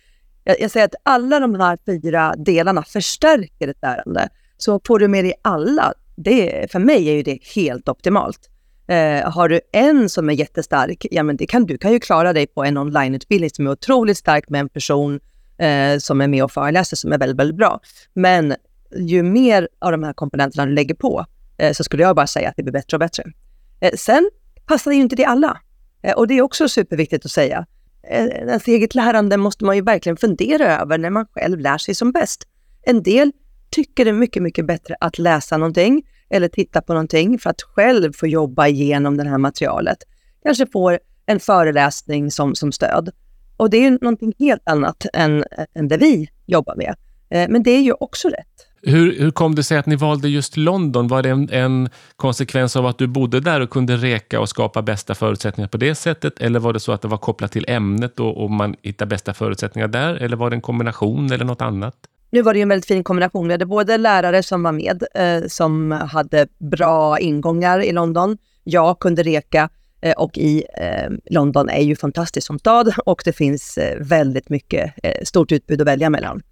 jag, 0.44 0.60
jag 0.60 0.70
säger 0.70 0.86
att 0.86 0.94
alla 1.02 1.40
de 1.40 1.60
här 1.60 1.78
fyra 1.86 2.34
delarna 2.36 2.82
förstärker 2.82 3.68
ett 3.68 3.82
lärande. 3.82 4.28
Så 4.56 4.80
får 4.86 4.98
du 4.98 5.08
med 5.08 5.24
dig 5.24 5.34
alla, 5.42 5.92
det, 6.16 6.72
för 6.72 6.78
mig 6.78 7.08
är 7.08 7.14
ju 7.14 7.22
det 7.22 7.38
helt 7.54 7.88
optimalt. 7.88 8.50
Eh, 8.86 9.30
har 9.30 9.48
du 9.48 9.60
en 9.72 10.08
som 10.08 10.30
är 10.30 10.32
jättestark, 10.32 11.06
ja 11.10 11.22
men 11.22 11.36
det 11.36 11.46
kan, 11.46 11.66
du 11.66 11.78
kan 11.78 11.92
ju 11.92 12.00
klara 12.00 12.32
dig 12.32 12.46
på 12.46 12.64
en 12.64 12.78
onlineutbildning 12.78 13.50
som 13.50 13.66
är 13.66 13.70
otroligt 13.70 14.18
stark 14.18 14.48
med 14.48 14.60
en 14.60 14.68
person 14.68 15.20
eh, 15.58 15.98
som 15.98 16.20
är 16.20 16.28
med 16.28 16.44
och 16.44 16.52
föreläser 16.52 16.96
som 16.96 17.12
är 17.12 17.18
väldigt, 17.18 17.38
väldigt 17.38 17.56
bra. 17.56 17.80
Men 18.14 18.54
ju 18.96 19.22
mer 19.22 19.68
av 19.78 19.92
de 19.92 20.02
här 20.02 20.12
komponenterna 20.12 20.66
du 20.66 20.72
lägger 20.72 20.94
på 20.94 21.26
eh, 21.58 21.72
så 21.72 21.84
skulle 21.84 22.02
jag 22.02 22.16
bara 22.16 22.26
säga 22.26 22.48
att 22.48 22.56
det 22.56 22.62
blir 22.62 22.72
bättre 22.72 22.96
och 22.96 23.00
bättre. 23.00 23.24
Eh, 23.80 23.92
sen 23.96 24.30
passar 24.66 24.92
ju 24.92 25.00
inte 25.00 25.16
det 25.16 25.24
alla. 25.24 25.60
Eh, 26.02 26.14
och 26.14 26.26
det 26.26 26.34
är 26.34 26.42
också 26.42 26.68
superviktigt 26.68 27.24
att 27.24 27.30
säga 27.30 27.66
eh, 28.10 28.24
ens 28.24 28.68
eget 28.68 28.94
lärande 28.94 29.36
måste 29.36 29.64
man 29.64 29.76
ju 29.76 29.82
verkligen 29.82 30.16
fundera 30.16 30.80
över 30.80 30.98
när 30.98 31.10
man 31.10 31.26
själv 31.26 31.60
lär 31.60 31.78
sig 31.78 31.94
som 31.94 32.12
bäst. 32.12 32.46
En 32.82 33.02
del 33.02 33.32
tycker 33.70 34.04
det 34.04 34.10
är 34.10 34.12
mycket, 34.12 34.42
mycket 34.42 34.66
bättre 34.66 34.96
att 35.00 35.18
läsa 35.18 35.56
någonting 35.56 36.02
eller 36.34 36.48
titta 36.48 36.80
på 36.80 36.92
någonting 36.92 37.38
för 37.38 37.50
att 37.50 37.62
själv 37.62 38.12
få 38.12 38.26
jobba 38.26 38.66
igenom 38.66 39.16
det 39.16 39.28
här 39.28 39.38
materialet. 39.38 39.98
Kanske 40.42 40.66
får 40.72 40.98
en 41.26 41.40
föreläsning 41.40 42.30
som, 42.30 42.54
som 42.54 42.72
stöd. 42.72 43.10
Och 43.56 43.70
det 43.70 43.76
är 43.76 43.82
ju 43.82 43.90
någonting 43.90 44.32
helt 44.38 44.68
annat 44.68 45.06
än, 45.12 45.44
än 45.74 45.88
det 45.88 45.96
vi 45.96 46.28
jobbar 46.46 46.76
med. 46.76 46.94
Eh, 47.30 47.48
men 47.50 47.62
det 47.62 47.70
är 47.70 47.80
ju 47.80 47.92
också 47.92 48.28
rätt. 48.28 48.66
Hur, 48.82 49.18
hur 49.18 49.30
kom 49.30 49.54
det 49.54 49.62
sig 49.62 49.78
att 49.78 49.86
ni 49.86 49.96
valde 49.96 50.28
just 50.28 50.56
London? 50.56 51.08
Var 51.08 51.22
det 51.22 51.30
en, 51.30 51.48
en, 51.50 51.88
konsekvens 52.16 52.76
av 52.76 52.86
att 52.86 52.98
du 52.98 53.06
bodde 53.06 53.40
där 53.40 53.60
och 53.60 53.70
kunde 53.70 53.96
reka 53.96 54.40
och 54.40 54.48
skapa 54.48 54.82
bästa 54.82 55.14
förutsättningar 55.14 55.68
på 55.68 55.76
det 55.76 55.94
sättet? 55.94 56.38
Eller 56.38 56.60
var 56.60 56.72
det 56.72 56.80
så 56.80 56.92
att 56.92 57.02
det 57.02 57.08
var 57.08 57.18
kopplat 57.18 57.52
till 57.52 57.64
ämnet 57.68 58.20
och, 58.20 58.44
och 58.44 58.50
man 58.50 58.76
hittar 58.82 59.06
bästa 59.06 59.34
förutsättningar 59.34 59.88
där? 59.88 60.14
Eller 60.14 60.36
var 60.36 60.50
det 60.50 60.56
en 60.56 60.60
kombination 60.60 61.32
eller 61.32 61.44
något 61.44 61.62
annat? 61.62 61.94
Nu 62.34 62.42
var 62.42 62.52
det 62.52 62.58
ju 62.58 62.62
en 62.62 62.68
väldigt 62.68 62.86
fin 62.86 63.04
kombination. 63.04 63.46
Vi 63.46 63.54
hade 63.54 63.66
både 63.66 63.98
lärare 63.98 64.42
som 64.42 64.62
var 64.62 64.72
med, 64.72 65.04
eh, 65.14 65.48
som 65.48 65.90
hade 65.90 66.46
bra 66.58 67.18
ingångar 67.18 67.82
i 67.82 67.92
London. 67.92 68.38
Jag 68.64 68.98
kunde 68.98 69.22
reka 69.22 69.68
eh, 70.00 70.12
och 70.12 70.38
i 70.38 70.64
eh, 70.78 71.10
London 71.30 71.68
är 71.68 71.82
ju 71.82 71.96
fantastiskt 71.96 72.46
som 72.46 72.58
stad 72.58 72.94
och 73.06 73.22
det 73.24 73.32
finns 73.32 73.78
eh, 73.78 73.98
väldigt 74.00 74.48
mycket, 74.48 74.94
eh, 75.02 75.24
stort 75.24 75.52
utbud 75.52 75.80
att 75.80 75.86
välja 75.86 76.10
mellan. 76.10 76.42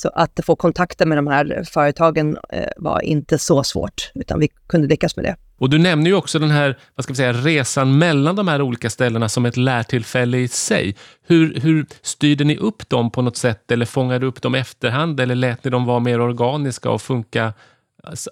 Så 0.00 0.08
att 0.14 0.40
få 0.44 0.56
kontakter 0.56 1.06
med 1.06 1.18
de 1.18 1.26
här 1.26 1.64
företagen 1.72 2.38
eh, 2.52 2.68
var 2.76 3.00
inte 3.00 3.38
så 3.38 3.64
svårt, 3.64 4.10
utan 4.14 4.40
vi 4.40 4.48
kunde 4.66 4.88
lyckas 4.88 5.16
med 5.16 5.24
det. 5.24 5.36
Och 5.58 5.70
du 5.70 5.78
nämner 5.78 6.10
ju 6.10 6.16
också 6.16 6.38
den 6.38 6.50
här 6.50 6.78
vad 6.94 7.04
ska 7.04 7.12
vi 7.12 7.16
säga, 7.16 7.32
resan 7.32 7.98
mellan 7.98 8.36
de 8.36 8.48
här 8.48 8.62
olika 8.62 8.90
ställena 8.90 9.28
som 9.28 9.46
ett 9.46 9.56
lärtillfälle 9.56 10.38
i 10.38 10.48
sig. 10.48 10.96
Hur, 11.26 11.60
hur 11.60 11.86
styrde 12.02 12.44
ni 12.44 12.56
upp 12.56 12.88
dem 12.88 13.10
på 13.10 13.22
något 13.22 13.36
sätt 13.36 13.70
eller 13.70 13.86
fångade 13.86 14.26
upp 14.26 14.42
dem 14.42 14.54
efterhand 14.54 15.20
eller 15.20 15.34
lät 15.34 15.64
ni 15.64 15.70
dem 15.70 15.84
vara 15.84 16.00
mer 16.00 16.20
organiska 16.20 16.90
och 16.90 17.02
funka 17.02 17.52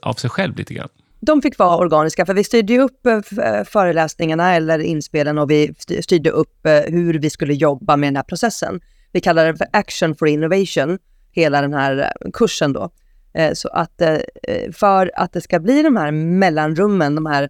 av 0.03 0.15
sig 0.15 0.31
själv 0.31 0.57
lite 0.57 0.75
grann? 0.75 0.89
De 1.21 1.43
fick 1.43 1.59
vara 1.59 1.77
organiska, 1.77 2.27
för 2.27 2.35
vi 2.35 2.45
styrde 2.45 2.79
upp 2.79 3.07
eh, 3.07 3.21
föreläsningarna 3.65 4.55
eller 4.55 4.79
inspelen 4.79 5.39
och 5.39 5.51
vi 5.51 5.75
styrde 6.03 6.31
upp 6.31 6.67
eh, 6.67 6.81
hur 6.87 7.19
vi 7.19 7.31
skulle 7.31 7.55
jobba 7.55 7.97
med 7.97 8.07
den 8.07 8.17
här 8.17 8.23
processen. 8.23 8.81
Vi 9.13 9.21
kallar 9.21 9.47
det 9.47 9.57
för 9.57 9.67
Action 9.73 10.15
for 10.15 10.29
Innovation 10.29 10.99
hela 11.39 11.61
den 11.61 11.73
här 11.73 11.99
eh, 11.99 12.31
kursen 12.33 12.73
då. 12.73 12.91
Eh, 13.33 13.53
så 13.53 13.69
att 13.69 14.01
eh, 14.01 14.17
för 14.73 15.11
att 15.15 15.33
det 15.33 15.41
ska 15.41 15.61
bli 15.61 15.83
de 15.83 15.97
här 15.97 16.11
mellanrummen, 16.11 17.15
de 17.15 17.27
här, 17.27 17.49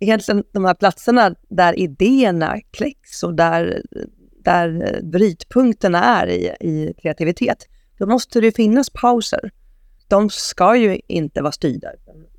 egentligen 0.00 0.44
de 0.52 0.64
här 0.64 0.74
platserna 0.74 1.34
där 1.48 1.78
idéerna 1.78 2.60
kläcks 2.70 3.22
och 3.22 3.34
där, 3.34 3.82
där 4.44 5.00
brytpunkterna 5.02 6.04
är 6.04 6.26
i, 6.26 6.56
i 6.60 6.94
kreativitet, 7.02 7.66
då 7.98 8.06
måste 8.06 8.40
det 8.40 8.56
finnas 8.56 8.90
pauser. 8.90 9.50
De 10.08 10.30
ska 10.30 10.76
ju 10.76 11.00
inte 11.08 11.42
vara 11.42 11.52
styrda. 11.52 11.88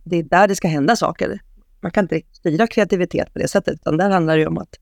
det 0.03 0.17
är 0.17 0.23
där 0.23 0.47
det 0.47 0.55
ska 0.55 0.67
hända 0.67 0.95
saker. 0.95 1.39
Man 1.81 1.91
kan 1.91 2.03
inte 2.03 2.21
styra 2.31 2.67
kreativitet 2.67 3.33
på 3.33 3.39
det 3.39 3.47
sättet, 3.47 3.73
utan 3.73 3.97
där 3.97 4.09
handlar 4.09 4.37
det 4.37 4.47
om 4.47 4.57
att 4.57 4.75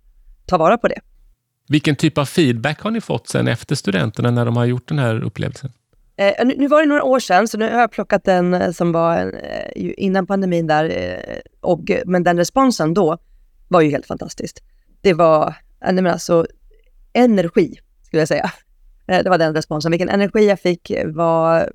ta 0.45 0.57
vara 0.57 0.77
på 0.77 0.87
det. 0.87 0.99
Vilken 1.67 1.95
typ 1.95 2.17
av 2.17 2.25
feedback 2.25 2.79
har 2.79 2.91
ni 2.91 3.01
fått 3.01 3.27
sen 3.27 3.47
efter 3.47 3.75
studenterna 3.75 4.31
när 4.31 4.45
de 4.45 4.57
har 4.57 4.65
gjort 4.65 4.87
den 4.87 4.99
här 4.99 5.23
upplevelsen? 5.23 5.71
Eh, 6.17 6.45
nu, 6.45 6.55
nu, 6.57 6.67
var 6.67 6.81
det 6.81 6.87
några 6.87 7.03
år 7.03 7.19
sedan, 7.19 7.47
så 7.47 7.57
nu 7.57 7.71
har 7.71 7.79
jag 7.79 7.91
plockat 7.91 8.23
den 8.23 8.53
eh, 8.53 8.71
som 8.71 8.91
var 8.91 9.17
eh, 9.43 9.93
innan 9.97 10.27
pandemin 10.27 10.67
där. 10.67 10.85
Eh, 10.85 11.39
och, 11.61 11.91
eh, 11.91 12.01
men 12.05 12.23
den 12.23 12.37
responsen 12.37 12.93
då 12.93 13.17
var 13.67 13.81
ju 13.81 13.89
helt 13.89 14.05
fantastisk. 14.05 14.63
Det 15.01 15.13
var, 15.13 15.47
eh, 15.47 15.53
nej 15.81 16.03
men 16.03 16.13
alltså, 16.13 16.45
energi, 17.13 17.79
skulle 18.01 18.21
jag 18.21 18.27
säga. 18.27 18.51
Eh, 19.07 19.23
det 19.23 19.29
var 19.29 19.37
den 19.37 19.55
responsen. 19.55 19.91
Vilken 19.91 20.09
energi 20.09 20.47
jag 20.47 20.59
fick 20.59 20.91
var... 21.05 21.71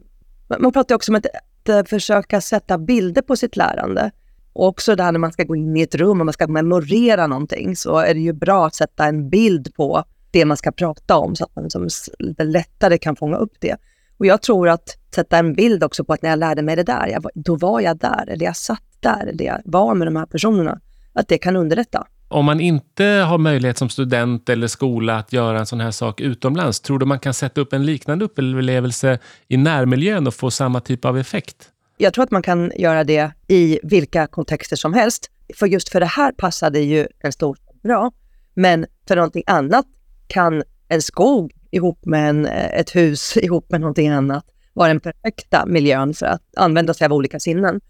Man 0.61 0.73
pratar 0.73 0.95
också 0.95 1.13
om 1.13 1.17
att, 1.17 1.27
att 1.69 1.89
försöka 1.89 2.41
sätta 2.41 2.79
bilder 2.79 3.23
på 3.23 3.37
sitt 3.37 3.57
lärande. 3.57 4.11
Och 4.53 4.67
också 4.67 4.97
här 4.97 5.13
när 5.13 5.19
man 5.19 5.33
ska 5.33 5.45
gå 5.45 5.57
in 5.57 5.77
i 5.77 5.83
ett 5.83 5.95
rum 5.95 6.21
och 6.21 6.27
man 6.27 6.33
ska 6.33 6.47
memorera 6.47 7.27
någonting 7.27 7.77
så 7.77 7.99
är 7.99 8.15
det 8.15 8.21
ju 8.21 8.33
bra 8.33 8.67
att 8.67 8.75
sätta 8.75 9.05
en 9.05 9.31
bild 9.31 9.75
på 9.75 10.05
det 10.31 10.45
man 10.45 10.57
ska 10.57 10.73
prata 10.73 11.17
om 11.17 11.37
så 11.37 11.45
att 11.45 11.57
man 11.57 11.65
liksom 11.65 11.89
lite 12.19 12.45
lättare 12.45 12.99
kan 12.99 13.17
fånga 13.17 13.37
upp 13.37 13.53
det. 13.59 13.77
Och 14.21 14.27
jag 14.27 14.43
tror 14.43 14.69
att 14.69 14.99
sätta 15.15 15.39
en 15.39 15.55
bild 15.55 15.85
också 15.85 16.05
på 16.05 16.13
att 16.13 16.23
när 16.23 16.31
jag 16.31 16.39
lärde 16.39 16.63
mig 16.63 16.77
det 16.77 16.83
där, 16.83 17.07
jag, 17.07 17.27
då 17.35 17.57
var 17.57 17.81
jag 17.81 17.99
där, 17.99 18.29
eller 18.29 18.45
jag 18.45 18.57
satt 18.57 18.83
där, 19.01 19.27
eller 19.27 19.45
jag 19.45 19.61
var 19.65 19.95
med 19.95 20.07
de 20.07 20.17
här 20.17 20.27
personerna, 20.27 20.81
att 21.13 21.29
det 21.29 21.39
kan 21.39 21.57
underlätta. 21.57 22.07
Om 22.29 22.45
man 22.45 22.61
inte 22.61 23.05
har 23.05 23.39
möjlighet 23.39 23.79
som 23.79 23.89
student 23.89 24.49
eller 24.49 24.67
skola 24.67 25.19
att 25.19 25.33
göra 25.33 25.59
en 25.59 25.67
sån 25.67 25.81
här 25.81 25.91
sak 25.91 26.21
utomlands, 26.21 26.81
tror 26.81 26.99
du 26.99 27.07
man 27.07 27.19
kan 27.19 27.35
sätta 27.35 27.61
upp 27.61 27.73
en 27.73 27.87
liknande 27.87 28.25
upplevelse 28.25 29.19
i 29.49 29.57
närmiljön 29.57 30.27
och 30.27 30.35
få 30.35 30.51
samma 30.51 30.81
typ 30.81 31.05
av 31.05 31.19
effekt? 31.19 31.71
Jag 31.97 32.15
tror 32.15 32.25
att 32.25 32.31
man 32.31 32.43
kan 32.43 32.73
göra 32.77 33.05
det 33.05 33.33
i 33.49 33.79
vilka 33.83 34.27
kontexter 34.27 34.77
som 34.77 34.95
helst. 34.95 35.31
För 35.57 35.67
just 35.67 35.89
för 35.89 36.01
det 36.01 36.07
här 36.07 36.33
passade 36.33 36.81
ju 36.81 37.07
en 37.21 37.33
stor 37.33 37.57
bra. 37.83 38.13
Men 38.55 38.87
för 39.09 39.17
någonting 39.17 39.45
annat 39.47 39.87
kan 40.27 40.63
en 40.89 41.03
skog 41.03 41.53
ihop 41.71 42.07
med 42.07 42.29
en, 42.29 42.47
eh, 42.47 42.81
ett 42.81 42.97
hus 42.97 43.37
ihop 43.43 43.71
med 43.71 43.81
någonting 43.81 44.09
annat 44.09 44.45
vara 44.73 44.89
den 44.89 45.01
perfekta 45.01 45.67
miljön 45.67 46.15
för 46.15 46.27
att 46.27 46.43
använda 46.57 46.95
sig 46.95 47.05
av 47.05 47.13
olika 47.13 47.41
sinnen. 47.41 47.81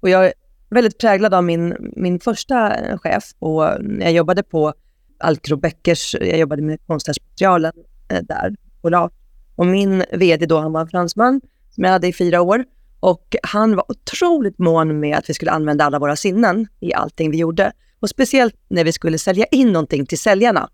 Och 0.00 0.08
jag 0.08 0.26
är 0.26 0.32
väldigt 0.70 0.98
präglad 0.98 1.34
av 1.34 1.44
min, 1.44 1.92
min 1.96 2.20
första 2.20 2.74
eh, 2.74 2.98
chef 2.98 3.24
och 3.38 3.64
jag 4.00 4.12
jobbade 4.12 4.42
på 4.42 4.74
Alcro 5.18 5.56
Beckers, 5.56 6.14
jag 6.20 6.38
jobbade 6.38 6.62
med 6.62 6.78
konstnärsmaterialen 6.86 7.72
eh, 8.08 8.22
där 8.22 8.54
på 8.82 8.88
LAR. 8.88 9.10
Och 9.56 9.66
min 9.66 10.04
VD 10.12 10.46
då, 10.46 10.60
han 10.60 10.72
var 10.72 10.80
en 10.80 10.88
fransman 10.88 11.40
som 11.70 11.84
jag 11.84 11.90
hade 11.90 12.08
i 12.08 12.12
fyra 12.12 12.40
år. 12.40 12.64
Och 13.00 13.36
han 13.42 13.76
var 13.76 13.90
otroligt 13.90 14.58
mån 14.58 15.00
med 15.00 15.18
att 15.18 15.30
vi 15.30 15.34
skulle 15.34 15.50
använda 15.50 15.84
alla 15.84 15.98
våra 15.98 16.16
sinnen 16.16 16.66
i 16.80 16.94
allting 16.94 17.30
vi 17.30 17.36
gjorde. 17.36 17.72
Och 18.00 18.08
speciellt 18.08 18.54
när 18.68 18.84
vi 18.84 18.92
skulle 18.92 19.18
sälja 19.18 19.44
in 19.44 19.72
någonting 19.72 20.06
till 20.06 20.18
säljarna 20.18 20.68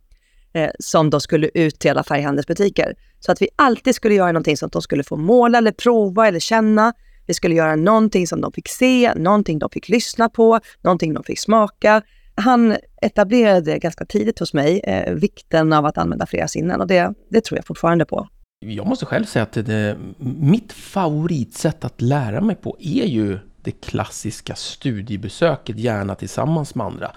eh, 0.52 0.70
som 0.78 1.10
då 1.10 1.20
skulle 1.20 1.50
ut 1.54 1.78
till 1.78 1.90
alla 1.90 2.04
färghandelsbutiker. 2.04 2.94
Så 3.20 3.32
att 3.32 3.42
vi 3.42 3.48
alltid 3.56 3.94
skulle 3.94 4.14
göra 4.14 4.32
någonting 4.32 4.56
som 4.56 4.68
de 4.68 4.82
skulle 4.82 5.04
få 5.04 5.16
måla 5.16 5.58
eller 5.58 5.72
prova 5.72 6.28
eller 6.28 6.40
känna. 6.40 6.92
Vi 7.26 7.34
skulle 7.34 7.54
göra 7.54 7.76
någonting 7.76 8.26
som 8.26 8.40
de 8.40 8.52
fick 8.52 8.68
se, 8.68 9.14
någonting 9.14 9.58
de 9.58 9.70
fick 9.70 9.88
lyssna 9.88 10.28
på, 10.28 10.60
någonting 10.80 11.14
de 11.14 11.24
fick 11.24 11.38
smaka. 11.38 12.02
Han 12.34 12.76
etablerade 13.02 13.78
ganska 13.78 14.04
tidigt 14.04 14.38
hos 14.38 14.54
mig 14.54 14.80
eh, 14.80 15.14
vikten 15.14 15.72
av 15.72 15.86
att 15.86 15.98
använda 15.98 16.26
flera 16.26 16.48
sinnen 16.48 16.80
och 16.80 16.86
det, 16.86 17.14
det 17.30 17.44
tror 17.44 17.58
jag 17.58 17.66
fortfarande 17.66 18.04
på. 18.04 18.28
Jag 18.66 18.86
måste 18.86 19.06
själv 19.06 19.24
säga 19.24 19.42
att 19.42 19.52
det, 19.52 19.96
mitt 20.18 20.72
favoritsätt 20.72 21.84
att 21.84 22.00
lära 22.00 22.40
mig 22.40 22.56
på 22.56 22.76
är 22.80 23.04
ju 23.04 23.38
det 23.62 23.70
klassiska 23.70 24.54
studiebesöket, 24.54 25.78
gärna 25.78 26.14
tillsammans 26.14 26.74
med 26.74 26.86
andra. 26.86 27.12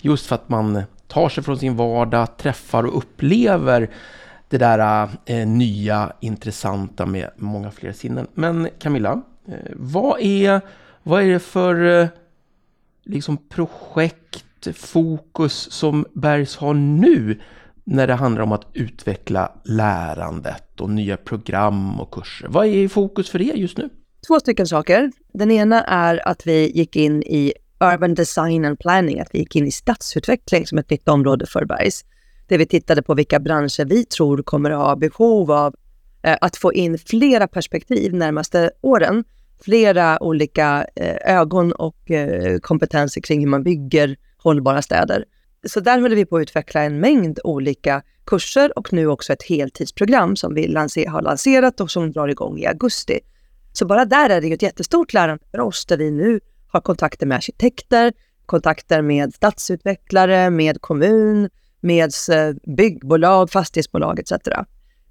Just 0.00 0.26
för 0.26 0.34
att 0.34 0.48
man 0.48 0.82
tar 1.08 1.28
sig 1.28 1.44
från 1.44 1.58
sin 1.58 1.76
vardag, 1.76 2.36
träffar 2.36 2.84
och 2.84 2.98
upplever 2.98 3.90
det 4.48 4.58
där 4.58 5.08
eh, 5.24 5.46
nya, 5.46 6.12
intressanta 6.20 7.06
med 7.06 7.30
många 7.36 7.70
fler 7.70 7.92
sinnen. 7.92 8.26
Men 8.34 8.68
Camilla, 8.78 9.22
eh, 9.48 9.54
vad, 9.72 10.20
är, 10.20 10.60
vad 11.02 11.22
är 11.22 11.32
det 11.32 11.40
för 11.40 12.00
eh, 12.00 12.08
liksom 13.04 13.36
projekt, 13.36 14.44
fokus 14.74 15.72
som 15.72 16.06
Bergs 16.12 16.56
har 16.56 16.74
nu 16.74 17.40
när 17.84 18.06
det 18.06 18.14
handlar 18.14 18.42
om 18.42 18.52
att 18.52 18.66
utveckla 18.72 19.52
lärandet 19.64 20.80
och 20.80 20.90
nya 20.90 21.16
program 21.16 22.00
och 22.00 22.10
kurser? 22.10 22.48
Vad 22.48 22.66
är 22.66 22.70
i 22.70 22.88
fokus 22.88 23.30
för 23.30 23.42
er 23.42 23.54
just 23.54 23.78
nu? 23.78 23.90
Två 24.26 24.40
stycken 24.40 24.66
saker. 24.66 25.12
Den 25.32 25.50
ena 25.50 25.84
är 25.84 26.28
att 26.28 26.46
vi 26.46 26.70
gick 26.70 26.96
in 26.96 27.22
i 27.22 27.52
Urban 27.92 28.14
Design 28.14 28.64
and 28.64 28.78
Planning, 28.78 29.20
att 29.20 29.28
vi 29.32 29.38
gick 29.38 29.56
in 29.56 29.66
i 29.66 29.72
stadsutveckling 29.72 30.66
som 30.66 30.78
ett 30.78 30.90
nytt 30.90 31.08
område 31.08 31.46
för 31.46 31.64
Bergs. 31.64 32.04
Där 32.48 32.58
vi 32.58 32.66
tittade 32.66 33.02
på 33.02 33.14
vilka 33.14 33.40
branscher 33.40 33.84
vi 33.84 34.04
tror 34.04 34.42
kommer 34.42 34.70
att 34.70 34.78
ha 34.78 34.96
behov 34.96 35.50
av 35.50 35.74
eh, 36.22 36.36
att 36.40 36.56
få 36.56 36.72
in 36.72 36.98
flera 36.98 37.48
perspektiv 37.48 38.14
närmaste 38.14 38.70
åren. 38.80 39.24
Flera 39.64 40.22
olika 40.22 40.86
eh, 40.96 41.36
ögon 41.36 41.72
och 41.72 42.10
eh, 42.10 42.58
kompetenser 42.58 43.20
kring 43.20 43.40
hur 43.40 43.48
man 43.48 43.62
bygger 43.62 44.16
hållbara 44.36 44.82
städer. 44.82 45.24
Så 45.66 45.80
där 45.80 46.00
håller 46.00 46.16
vi 46.16 46.26
på 46.26 46.36
att 46.36 46.42
utveckla 46.42 46.82
en 46.82 47.00
mängd 47.00 47.38
olika 47.44 48.02
kurser 48.26 48.78
och 48.78 48.92
nu 48.92 49.06
också 49.06 49.32
ett 49.32 49.42
heltidsprogram 49.42 50.36
som 50.36 50.54
vi 50.54 50.66
lanser 50.66 51.06
har 51.06 51.22
lanserat 51.22 51.80
och 51.80 51.90
som 51.90 52.12
drar 52.12 52.28
igång 52.28 52.58
i 52.58 52.66
augusti. 52.66 53.20
Så 53.72 53.86
bara 53.86 54.04
där 54.04 54.30
är 54.30 54.40
det 54.40 54.46
ju 54.46 54.54
ett 54.54 54.62
jättestort 54.62 55.12
lärande 55.12 55.44
för 55.50 55.60
oss 55.60 55.86
där 55.86 55.96
vi 55.96 56.10
nu 56.10 56.40
har 56.74 56.80
kontakter 56.80 57.26
med 57.26 57.36
arkitekter, 57.36 58.12
kontakter 58.46 59.02
med 59.02 59.34
stadsutvecklare, 59.34 60.50
med 60.50 60.80
kommun, 60.80 61.50
med 61.80 62.10
eh, 62.30 62.74
byggbolag, 62.76 63.50
fastighetsbolag 63.50 64.18
etc. 64.18 64.32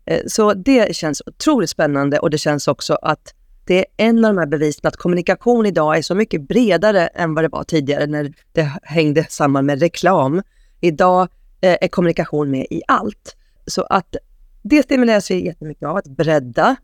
Eh, 0.05 0.19
så 0.27 0.53
det 0.53 0.95
känns 0.95 1.21
otroligt 1.25 1.69
spännande 1.69 2.19
och 2.19 2.29
det 2.29 2.37
känns 2.37 2.67
också 2.67 2.93
att 3.01 3.33
det 3.65 3.79
är 3.79 3.85
en 3.97 4.25
av 4.25 4.33
de 4.33 4.39
här 4.39 4.47
bevisen 4.47 4.87
att 4.87 4.97
kommunikation 4.97 5.65
idag 5.65 5.97
är 5.97 6.01
så 6.01 6.15
mycket 6.15 6.47
bredare 6.47 7.07
än 7.07 7.33
vad 7.33 7.43
det 7.43 7.47
var 7.47 7.63
tidigare 7.63 8.07
när 8.07 8.33
det 8.51 8.71
hängde 8.83 9.25
samman 9.29 9.65
med 9.65 9.79
reklam. 9.79 10.41
Idag 10.81 11.21
eh, 11.61 11.77
är 11.81 11.87
kommunikation 11.87 12.51
med 12.51 12.67
i 12.69 12.81
allt. 12.87 13.35
Så 13.67 13.81
att 13.83 14.15
det 14.63 14.83
stimuleras 14.83 15.31
vi 15.31 15.45
jättemycket 15.45 15.87
av, 15.87 15.97
att 15.97 16.07
bredda 16.07 16.75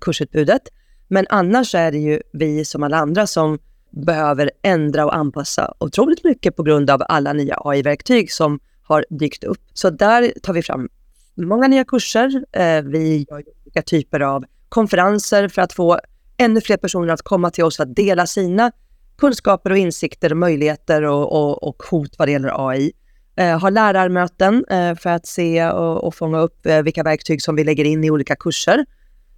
kursutbudet. 0.00 0.62
Men 1.08 1.26
annars 1.28 1.74
är 1.74 1.92
det 1.92 1.98
ju 1.98 2.22
vi 2.32 2.64
som 2.64 2.82
alla 2.82 2.96
andra 2.96 3.26
som 3.26 3.58
behöver 3.90 4.50
ändra 4.62 5.04
och 5.04 5.16
anpassa 5.16 5.74
otroligt 5.78 6.24
mycket 6.24 6.56
på 6.56 6.62
grund 6.62 6.90
av 6.90 7.02
alla 7.08 7.32
nya 7.32 7.56
AI-verktyg 7.64 8.32
som 8.32 8.60
har 8.82 9.04
dykt 9.10 9.44
upp. 9.44 9.60
Så 9.74 9.90
där 9.90 10.32
tar 10.42 10.52
vi 10.52 10.62
fram 10.62 10.88
många 11.34 11.68
nya 11.68 11.84
kurser. 11.84 12.44
Eh, 12.52 12.82
vi 12.82 13.26
gör 13.30 13.42
olika 13.62 13.82
typer 13.82 14.20
av 14.20 14.44
konferenser 14.68 15.48
för 15.48 15.62
att 15.62 15.72
få 15.72 16.00
ännu 16.36 16.60
fler 16.60 16.76
personer 16.76 17.12
att 17.12 17.22
komma 17.22 17.50
till 17.50 17.64
oss 17.64 17.76
för 17.76 17.82
att 17.82 17.96
dela 17.96 18.26
sina 18.26 18.72
kunskaper 19.18 19.70
och 19.70 19.78
insikter 19.78 20.30
och 20.30 20.36
möjligheter 20.36 21.02
och, 21.02 21.32
och, 21.32 21.62
och 21.68 21.82
hot 21.90 22.18
vad 22.18 22.28
det 22.28 22.32
gäller 22.32 22.68
AI. 22.68 22.92
Eh, 23.36 23.60
har 23.60 23.70
lärarmöten 23.70 24.64
eh, 24.70 24.94
för 24.94 25.10
att 25.10 25.26
se 25.26 25.70
och, 25.70 26.04
och 26.04 26.14
fånga 26.14 26.40
upp 26.40 26.66
eh, 26.66 26.82
vilka 26.82 27.02
verktyg 27.02 27.42
som 27.42 27.56
vi 27.56 27.64
lägger 27.64 27.84
in 27.84 28.04
i 28.04 28.10
olika 28.10 28.36
kurser. 28.36 28.86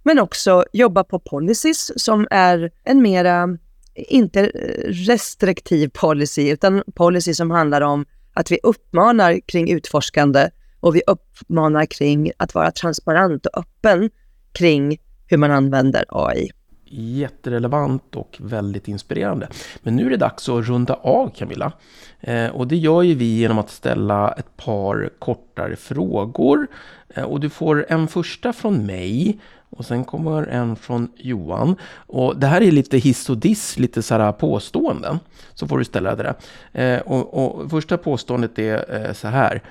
Men 0.03 0.19
också 0.19 0.65
jobba 0.73 1.03
på 1.03 1.19
policies 1.19 1.91
som 2.03 2.27
är 2.31 2.71
en 2.83 3.01
mera 3.01 3.57
inte 3.95 4.41
eh, 4.41 4.89
restriktiv 4.89 5.89
policy, 5.93 6.49
utan 6.49 6.83
policy 6.95 7.33
som 7.33 7.51
handlar 7.51 7.81
om 7.81 8.05
att 8.33 8.51
vi 8.51 8.59
uppmanar 8.63 9.39
kring 9.45 9.71
utforskande 9.71 10.49
och 10.79 10.95
vi 10.95 11.01
uppmanar 11.07 11.85
kring 11.85 12.31
att 12.37 12.55
vara 12.55 12.71
transparent 12.71 13.45
och 13.45 13.59
öppen 13.59 14.09
kring 14.53 14.97
hur 15.27 15.37
man 15.37 15.51
använder 15.51 16.05
AI. 16.09 16.49
Jätterelevant 16.93 18.15
och 18.15 18.37
väldigt 18.39 18.87
inspirerande. 18.87 19.47
Men 19.81 19.95
nu 19.95 20.05
är 20.05 20.09
det 20.09 20.17
dags 20.17 20.49
att 20.49 20.67
runda 20.67 20.93
av 20.93 21.29
Camilla. 21.35 21.71
Eh, 22.19 22.47
och 22.47 22.67
det 22.67 22.75
gör 22.75 23.01
ju 23.01 23.15
vi 23.15 23.37
genom 23.37 23.59
att 23.59 23.69
ställa 23.69 24.31
ett 24.31 24.57
par 24.57 25.09
kortare 25.19 25.75
frågor. 25.75 26.67
Eh, 27.09 27.23
och 27.23 27.39
du 27.39 27.49
får 27.49 27.85
en 27.89 28.07
första 28.07 28.53
från 28.53 28.85
mig 28.85 29.39
och 29.71 29.85
sen 29.85 30.05
kommer 30.05 30.47
en 30.47 30.75
från 30.75 31.11
Johan. 31.17 31.75
Och 31.93 32.39
det 32.39 32.47
här 32.47 32.61
är 32.61 32.71
lite 32.71 32.97
hiss 32.97 33.29
och 33.29 33.37
diss, 33.37 33.79
lite 33.79 34.01
så 34.01 34.15
här 34.15 34.31
påståenden. 34.31 35.19
Så 35.53 35.67
får 35.67 35.77
du 35.77 35.85
ställa 35.85 36.15
det 36.15 36.23
där. 36.23 36.95
Eh, 36.95 37.01
och, 37.01 37.33
och, 37.33 37.69
första 37.69 37.97
påståendet 37.97 38.59
är 38.59 39.05
eh, 39.05 39.13
så 39.13 39.27
här. 39.27 39.61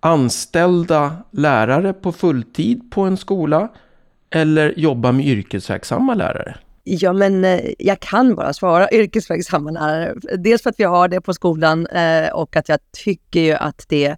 Anställda 0.00 1.16
lärare 1.30 1.92
på 1.92 2.12
fulltid 2.12 2.90
på 2.90 3.00
en 3.02 3.16
skola 3.16 3.68
eller 4.30 4.74
jobba 4.76 5.12
med 5.12 5.26
yrkesverksamma 5.26 6.14
lärare? 6.14 6.56
Ja, 6.84 7.12
men 7.12 7.44
eh, 7.44 7.60
jag 7.78 8.00
kan 8.00 8.34
bara 8.34 8.52
svara 8.52 8.90
yrkesverksamma 8.92 9.70
lärare. 9.70 10.14
Dels 10.38 10.62
för 10.62 10.70
att 10.70 10.80
vi 10.80 10.84
har 10.84 11.08
det 11.08 11.20
på 11.20 11.34
skolan 11.34 11.86
eh, 11.86 12.28
och 12.28 12.56
att 12.56 12.68
jag 12.68 12.78
tycker 13.04 13.40
ju 13.40 13.52
att 13.52 13.84
det 13.88 14.16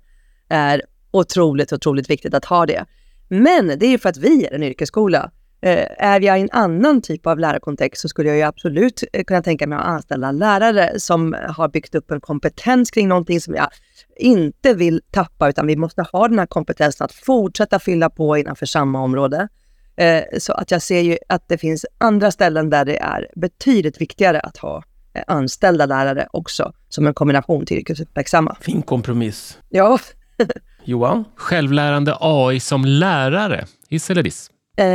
är 0.49 0.83
otroligt, 1.11 1.73
otroligt 1.73 2.11
viktigt 2.11 2.35
att 2.35 2.45
ha 2.45 2.67
det. 2.67 2.85
Men 3.29 3.67
det 3.67 3.87
är 3.87 3.91
ju 3.91 3.99
för 3.99 4.09
att 4.09 4.17
vi 4.17 4.47
är 4.47 4.55
en 4.55 4.63
yrkesskola. 4.63 5.31
Eh, 5.61 5.87
är 5.99 6.21
jag 6.21 6.39
i 6.39 6.43
en 6.43 6.49
annan 6.53 7.03
typ 7.03 7.27
av 7.27 7.39
lärarkontext 7.39 8.03
så 8.03 8.09
skulle 8.09 8.29
jag 8.29 8.37
ju 8.37 8.43
absolut 8.43 9.05
eh, 9.13 9.25
kunna 9.25 9.43
tänka 9.43 9.67
mig 9.67 9.79
att 9.79 9.85
anställa 9.85 10.33
lärare 10.33 11.01
som 11.01 11.37
har 11.49 11.69
byggt 11.69 11.95
upp 11.95 12.11
en 12.11 12.21
kompetens 12.21 12.91
kring 12.91 13.09
någonting 13.09 13.41
som 13.41 13.55
jag 13.55 13.69
inte 14.17 14.75
vill 14.75 15.01
tappa, 15.11 15.49
utan 15.49 15.67
vi 15.67 15.77
måste 15.77 16.03
ha 16.03 16.29
den 16.29 16.39
här 16.39 16.47
kompetensen 16.47 17.05
att 17.05 17.13
fortsätta 17.13 17.79
fylla 17.79 18.11
på 18.11 18.37
innanför 18.37 18.67
samma 18.67 19.03
område. 19.03 19.49
Eh, 19.97 20.23
så 20.39 20.53
att 20.53 20.71
jag 20.71 20.83
ser 20.83 21.01
ju 21.01 21.19
att 21.29 21.49
det 21.49 21.59
finns 21.59 21.87
andra 21.99 22.31
ställen 22.31 22.71
där 22.71 22.85
det 22.85 22.99
är 22.99 23.29
betydligt 23.37 24.01
viktigare 24.01 24.41
att 24.41 24.57
ha 24.57 24.83
anställda 25.27 25.87
lärare 25.87 26.29
också, 26.31 26.73
som 26.89 27.07
en 27.07 27.15
kombination 27.15 27.67
till 27.67 27.79
yrkesverksamma. 27.79 28.57
Fin 28.61 28.83
kompromiss. 28.83 29.59
Ja. 29.69 29.99
Johan? 30.89 31.25
Självlärande 31.37 32.17
AI 32.21 32.61
som 32.61 32.85
lärare, 32.85 33.67
hiss 33.89 34.11
eller 34.11 34.23
diss? 34.23 34.51
Eh, 34.77 34.87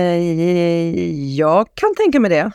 jag 1.36 1.68
kan 1.76 1.96
tänka 1.96 2.20
mig 2.20 2.30
det. 2.30 2.52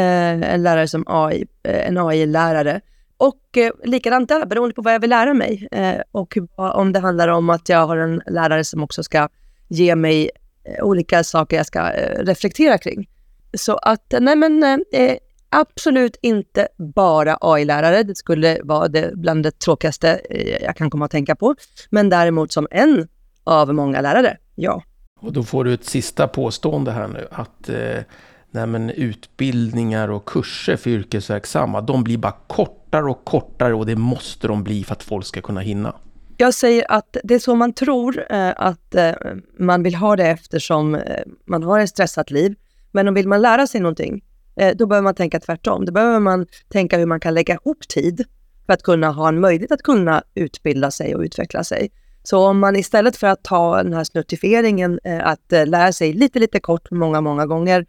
Eh, 0.00 0.52
en 0.54 0.62
lärare 0.62 0.88
som 0.88 1.04
AI, 1.06 1.46
eh, 1.62 1.88
en 1.88 1.98
AI-lärare. 1.98 2.80
Och 3.16 3.56
eh, 3.56 3.70
likadant 3.84 4.28
där, 4.28 4.46
beroende 4.46 4.74
på 4.74 4.82
vad 4.82 4.94
jag 4.94 5.00
vill 5.00 5.10
lära 5.10 5.34
mig. 5.34 5.68
Eh, 5.72 6.00
och 6.12 6.36
om 6.56 6.92
det 6.92 6.98
handlar 6.98 7.28
om 7.28 7.50
att 7.50 7.68
jag 7.68 7.86
har 7.86 7.96
en 7.96 8.22
lärare 8.26 8.64
som 8.64 8.82
också 8.82 9.02
ska 9.02 9.28
ge 9.68 9.94
mig 9.96 10.30
eh, 10.64 10.84
olika 10.84 11.24
saker 11.24 11.56
jag 11.56 11.66
ska 11.66 11.92
eh, 11.92 12.24
reflektera 12.24 12.78
kring. 12.78 13.08
Så 13.54 13.76
att, 13.76 14.14
nej 14.20 14.36
men 14.36 14.62
eh, 14.92 15.16
absolut 15.50 16.16
inte 16.22 16.68
bara 16.94 17.38
AI-lärare. 17.40 18.02
Det 18.02 18.14
skulle 18.14 18.60
vara 18.62 18.88
det 18.88 19.12
bland 19.14 19.42
det 19.42 19.58
tråkigaste 19.58 20.20
jag 20.60 20.76
kan 20.76 20.90
komma 20.90 21.04
att 21.04 21.10
tänka 21.10 21.36
på. 21.36 21.54
Men 21.90 22.08
däremot 22.08 22.52
som 22.52 22.68
en 22.70 23.08
av 23.44 23.74
många 23.74 24.00
lärare, 24.00 24.36
ja. 24.54 24.82
Och 25.20 25.32
då 25.32 25.42
får 25.42 25.64
du 25.64 25.74
ett 25.74 25.84
sista 25.84 26.28
påstående 26.28 26.92
här 26.92 27.08
nu 27.08 27.28
att 27.30 27.68
eh, 27.68 28.02
nej 28.50 28.66
men 28.66 28.90
utbildningar 28.90 30.08
och 30.08 30.24
kurser 30.28 30.76
för 30.76 30.90
yrkesverksamma, 30.90 31.80
de 31.80 32.04
blir 32.04 32.18
bara 32.18 32.36
kortare 32.46 33.04
och 33.04 33.24
kortare 33.24 33.74
och 33.74 33.86
det 33.86 33.96
måste 33.96 34.48
de 34.48 34.64
bli 34.64 34.84
för 34.84 34.92
att 34.92 35.02
folk 35.02 35.26
ska 35.26 35.40
kunna 35.40 35.60
hinna. 35.60 35.94
Jag 36.36 36.54
säger 36.54 36.84
att 36.88 37.16
det 37.24 37.34
är 37.34 37.38
så 37.38 37.54
man 37.54 37.72
tror 37.72 38.24
eh, 38.30 38.52
att 38.56 38.94
eh, 38.94 39.12
man 39.58 39.82
vill 39.82 39.94
ha 39.94 40.16
det 40.16 40.26
eftersom 40.26 40.94
eh, 40.94 41.00
man 41.44 41.62
har 41.62 41.80
ett 41.80 41.88
stressat 41.88 42.30
liv. 42.30 42.54
Men 42.92 43.08
om 43.08 43.14
vill 43.14 43.28
man 43.28 43.42
lära 43.42 43.66
sig 43.66 43.80
någonting, 43.80 44.14
eh, 44.14 44.20
Eh, 44.56 44.76
då 44.76 44.86
behöver 44.86 45.04
man 45.04 45.14
tänka 45.14 45.40
tvärtom. 45.40 45.84
Då 45.84 45.92
behöver 45.92 46.20
man 46.20 46.46
tänka 46.68 46.98
hur 46.98 47.06
man 47.06 47.20
kan 47.20 47.34
lägga 47.34 47.54
ihop 47.54 47.88
tid 47.88 48.24
för 48.66 48.72
att 48.72 48.82
kunna 48.82 49.10
ha 49.10 49.28
en 49.28 49.40
möjlighet 49.40 49.72
att 49.72 49.82
kunna 49.82 50.22
utbilda 50.34 50.90
sig 50.90 51.14
och 51.14 51.20
utveckla 51.20 51.64
sig. 51.64 51.90
Så 52.22 52.46
om 52.46 52.58
man 52.58 52.76
istället 52.76 53.16
för 53.16 53.26
att 53.26 53.42
ta 53.44 53.82
den 53.82 53.92
här 53.92 54.04
snuttifieringen, 54.04 55.00
eh, 55.04 55.26
att 55.26 55.52
eh, 55.52 55.66
lära 55.66 55.92
sig 55.92 56.12
lite, 56.12 56.38
lite 56.38 56.60
kort 56.60 56.90
många, 56.90 57.20
många 57.20 57.46
gånger, 57.46 57.86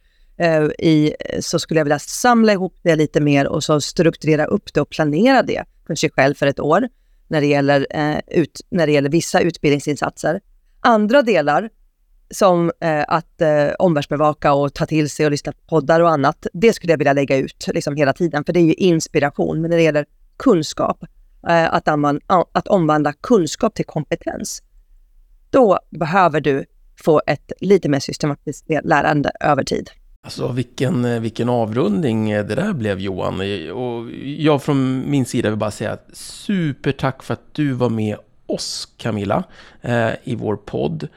i, 0.80 1.14
så 1.39 1.59
skulle 1.59 1.80
jag 1.80 1.86
vilja 1.86 1.99
samla 1.99 2.53
ihop 2.53 2.80
det 2.84 2.95
lite 2.95 3.22
mer 3.22 3.47
och 3.47 3.64
så 3.64 3.82
strukturera 3.82 4.45
upp 4.45 4.74
det 4.74 4.82
och 4.82 4.89
planera 4.89 5.43
det 5.43 5.64
för 5.88 5.95
sig 5.95 6.09
själv 6.12 6.36
för 6.36 6.47
ett 6.47 6.59
år 6.59 6.88
när 7.28 7.41
det 7.41 7.47
gäller, 7.47 7.88
ut, 8.28 8.62
när 8.70 8.88
det 8.88 8.93
gäller 8.93 9.09
vissa 9.09 9.41
utbildningsinsatser. 9.41 10.41
Andra 10.80 11.22
delar, 11.22 11.70
som 12.32 12.71
eh, 12.79 13.03
att 13.07 13.41
eh, 13.41 13.67
omvärldsbevaka 13.79 14.53
och 14.53 14.73
ta 14.73 14.86
till 14.86 15.09
sig 15.09 15.25
och 15.25 15.32
lyssna 15.32 15.51
på 15.51 15.57
poddar 15.69 15.99
och 15.99 16.09
annat, 16.09 16.47
det 16.53 16.73
skulle 16.73 16.93
jag 16.93 16.97
vilja 16.97 17.13
lägga 17.13 17.38
ut 17.38 17.67
liksom, 17.67 17.95
hela 17.95 18.13
tiden, 18.13 18.43
för 18.43 18.53
det 18.53 18.59
är 18.59 18.65
ju 18.65 18.73
inspiration. 18.73 19.61
Men 19.61 19.69
när 19.69 19.77
det 19.77 19.84
gäller 19.84 20.05
kunskap, 20.38 21.03
Eh, 21.49 21.73
att, 21.73 21.88
att 22.51 22.67
omvandla 22.67 23.13
kunskap 23.13 23.75
till 23.75 23.86
kompetens, 23.86 24.63
då 25.49 25.79
behöver 25.89 26.41
du 26.41 26.65
få 27.03 27.21
ett 27.27 27.51
lite 27.59 27.89
mer 27.89 27.99
systematiskt 27.99 28.65
lärande 28.84 29.32
över 29.39 29.63
tid. 29.63 29.89
Alltså 30.23 30.51
vilken, 30.51 31.21
vilken 31.21 31.49
avrundning 31.49 32.29
det 32.29 32.43
där 32.43 32.73
blev 32.73 32.99
Johan. 32.99 33.39
Och 33.71 34.11
jag 34.23 34.63
från 34.63 35.09
min 35.11 35.25
sida 35.25 35.49
vill 35.49 35.59
bara 35.59 35.71
säga 35.71 35.97
supertack 36.13 37.23
för 37.23 37.34
att 37.34 37.53
du 37.53 37.71
var 37.71 37.89
med 37.89 38.17
oss 38.45 38.88
Camilla 38.97 39.43
eh, 39.82 40.09
i 40.23 40.36
vår 40.36 40.55
podd 40.55 41.07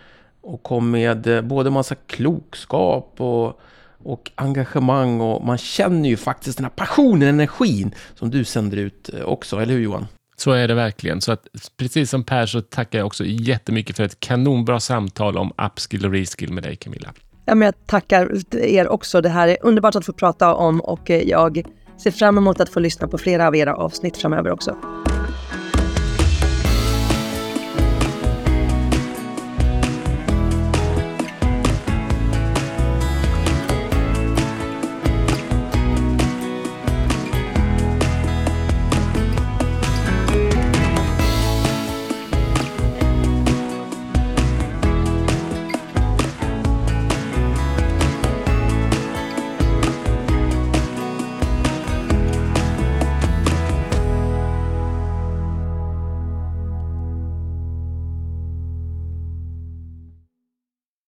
och 0.44 0.62
kom 0.62 0.90
med 0.90 1.44
både 1.44 1.70
massa 1.70 1.94
klokskap 1.94 3.14
och, 3.20 3.60
och 4.04 4.30
engagemang 4.34 5.20
och 5.20 5.44
man 5.44 5.58
känner 5.58 6.08
ju 6.08 6.16
faktiskt 6.16 6.58
den 6.58 6.64
här 6.64 6.70
passionen, 6.70 7.28
energin 7.28 7.94
som 8.14 8.30
du 8.30 8.44
sänder 8.44 8.76
ut 8.76 9.10
också, 9.24 9.56
eller 9.56 9.74
hur 9.74 9.80
Johan? 9.80 10.06
Så 10.36 10.50
är 10.50 10.68
det 10.68 10.74
verkligen. 10.74 11.20
Så 11.20 11.32
att, 11.32 11.46
precis 11.76 12.10
som 12.10 12.24
Per 12.24 12.46
så 12.46 12.60
tackar 12.60 12.98
jag 12.98 13.06
också 13.06 13.24
jättemycket 13.26 13.96
för 13.96 14.04
ett 14.04 14.20
kanonbra 14.20 14.80
samtal 14.80 15.38
om 15.38 15.52
upskill 15.66 16.06
och 16.06 16.12
reskill 16.12 16.52
med 16.52 16.62
dig 16.62 16.76
Camilla. 16.76 17.12
Ja, 17.44 17.54
men 17.54 17.66
jag 17.66 17.86
tackar 17.86 18.30
er 18.56 18.88
också. 18.88 19.20
Det 19.20 19.28
här 19.28 19.48
är 19.48 19.56
underbart 19.62 19.96
att 19.96 20.06
få 20.06 20.12
prata 20.12 20.54
om 20.54 20.80
och 20.80 21.10
jag 21.10 21.62
ser 22.02 22.10
fram 22.10 22.38
emot 22.38 22.60
att 22.60 22.68
få 22.68 22.80
lyssna 22.80 23.08
på 23.08 23.18
flera 23.18 23.46
av 23.46 23.56
era 23.56 23.74
avsnitt 23.74 24.16
framöver 24.16 24.50
också. 24.50 24.76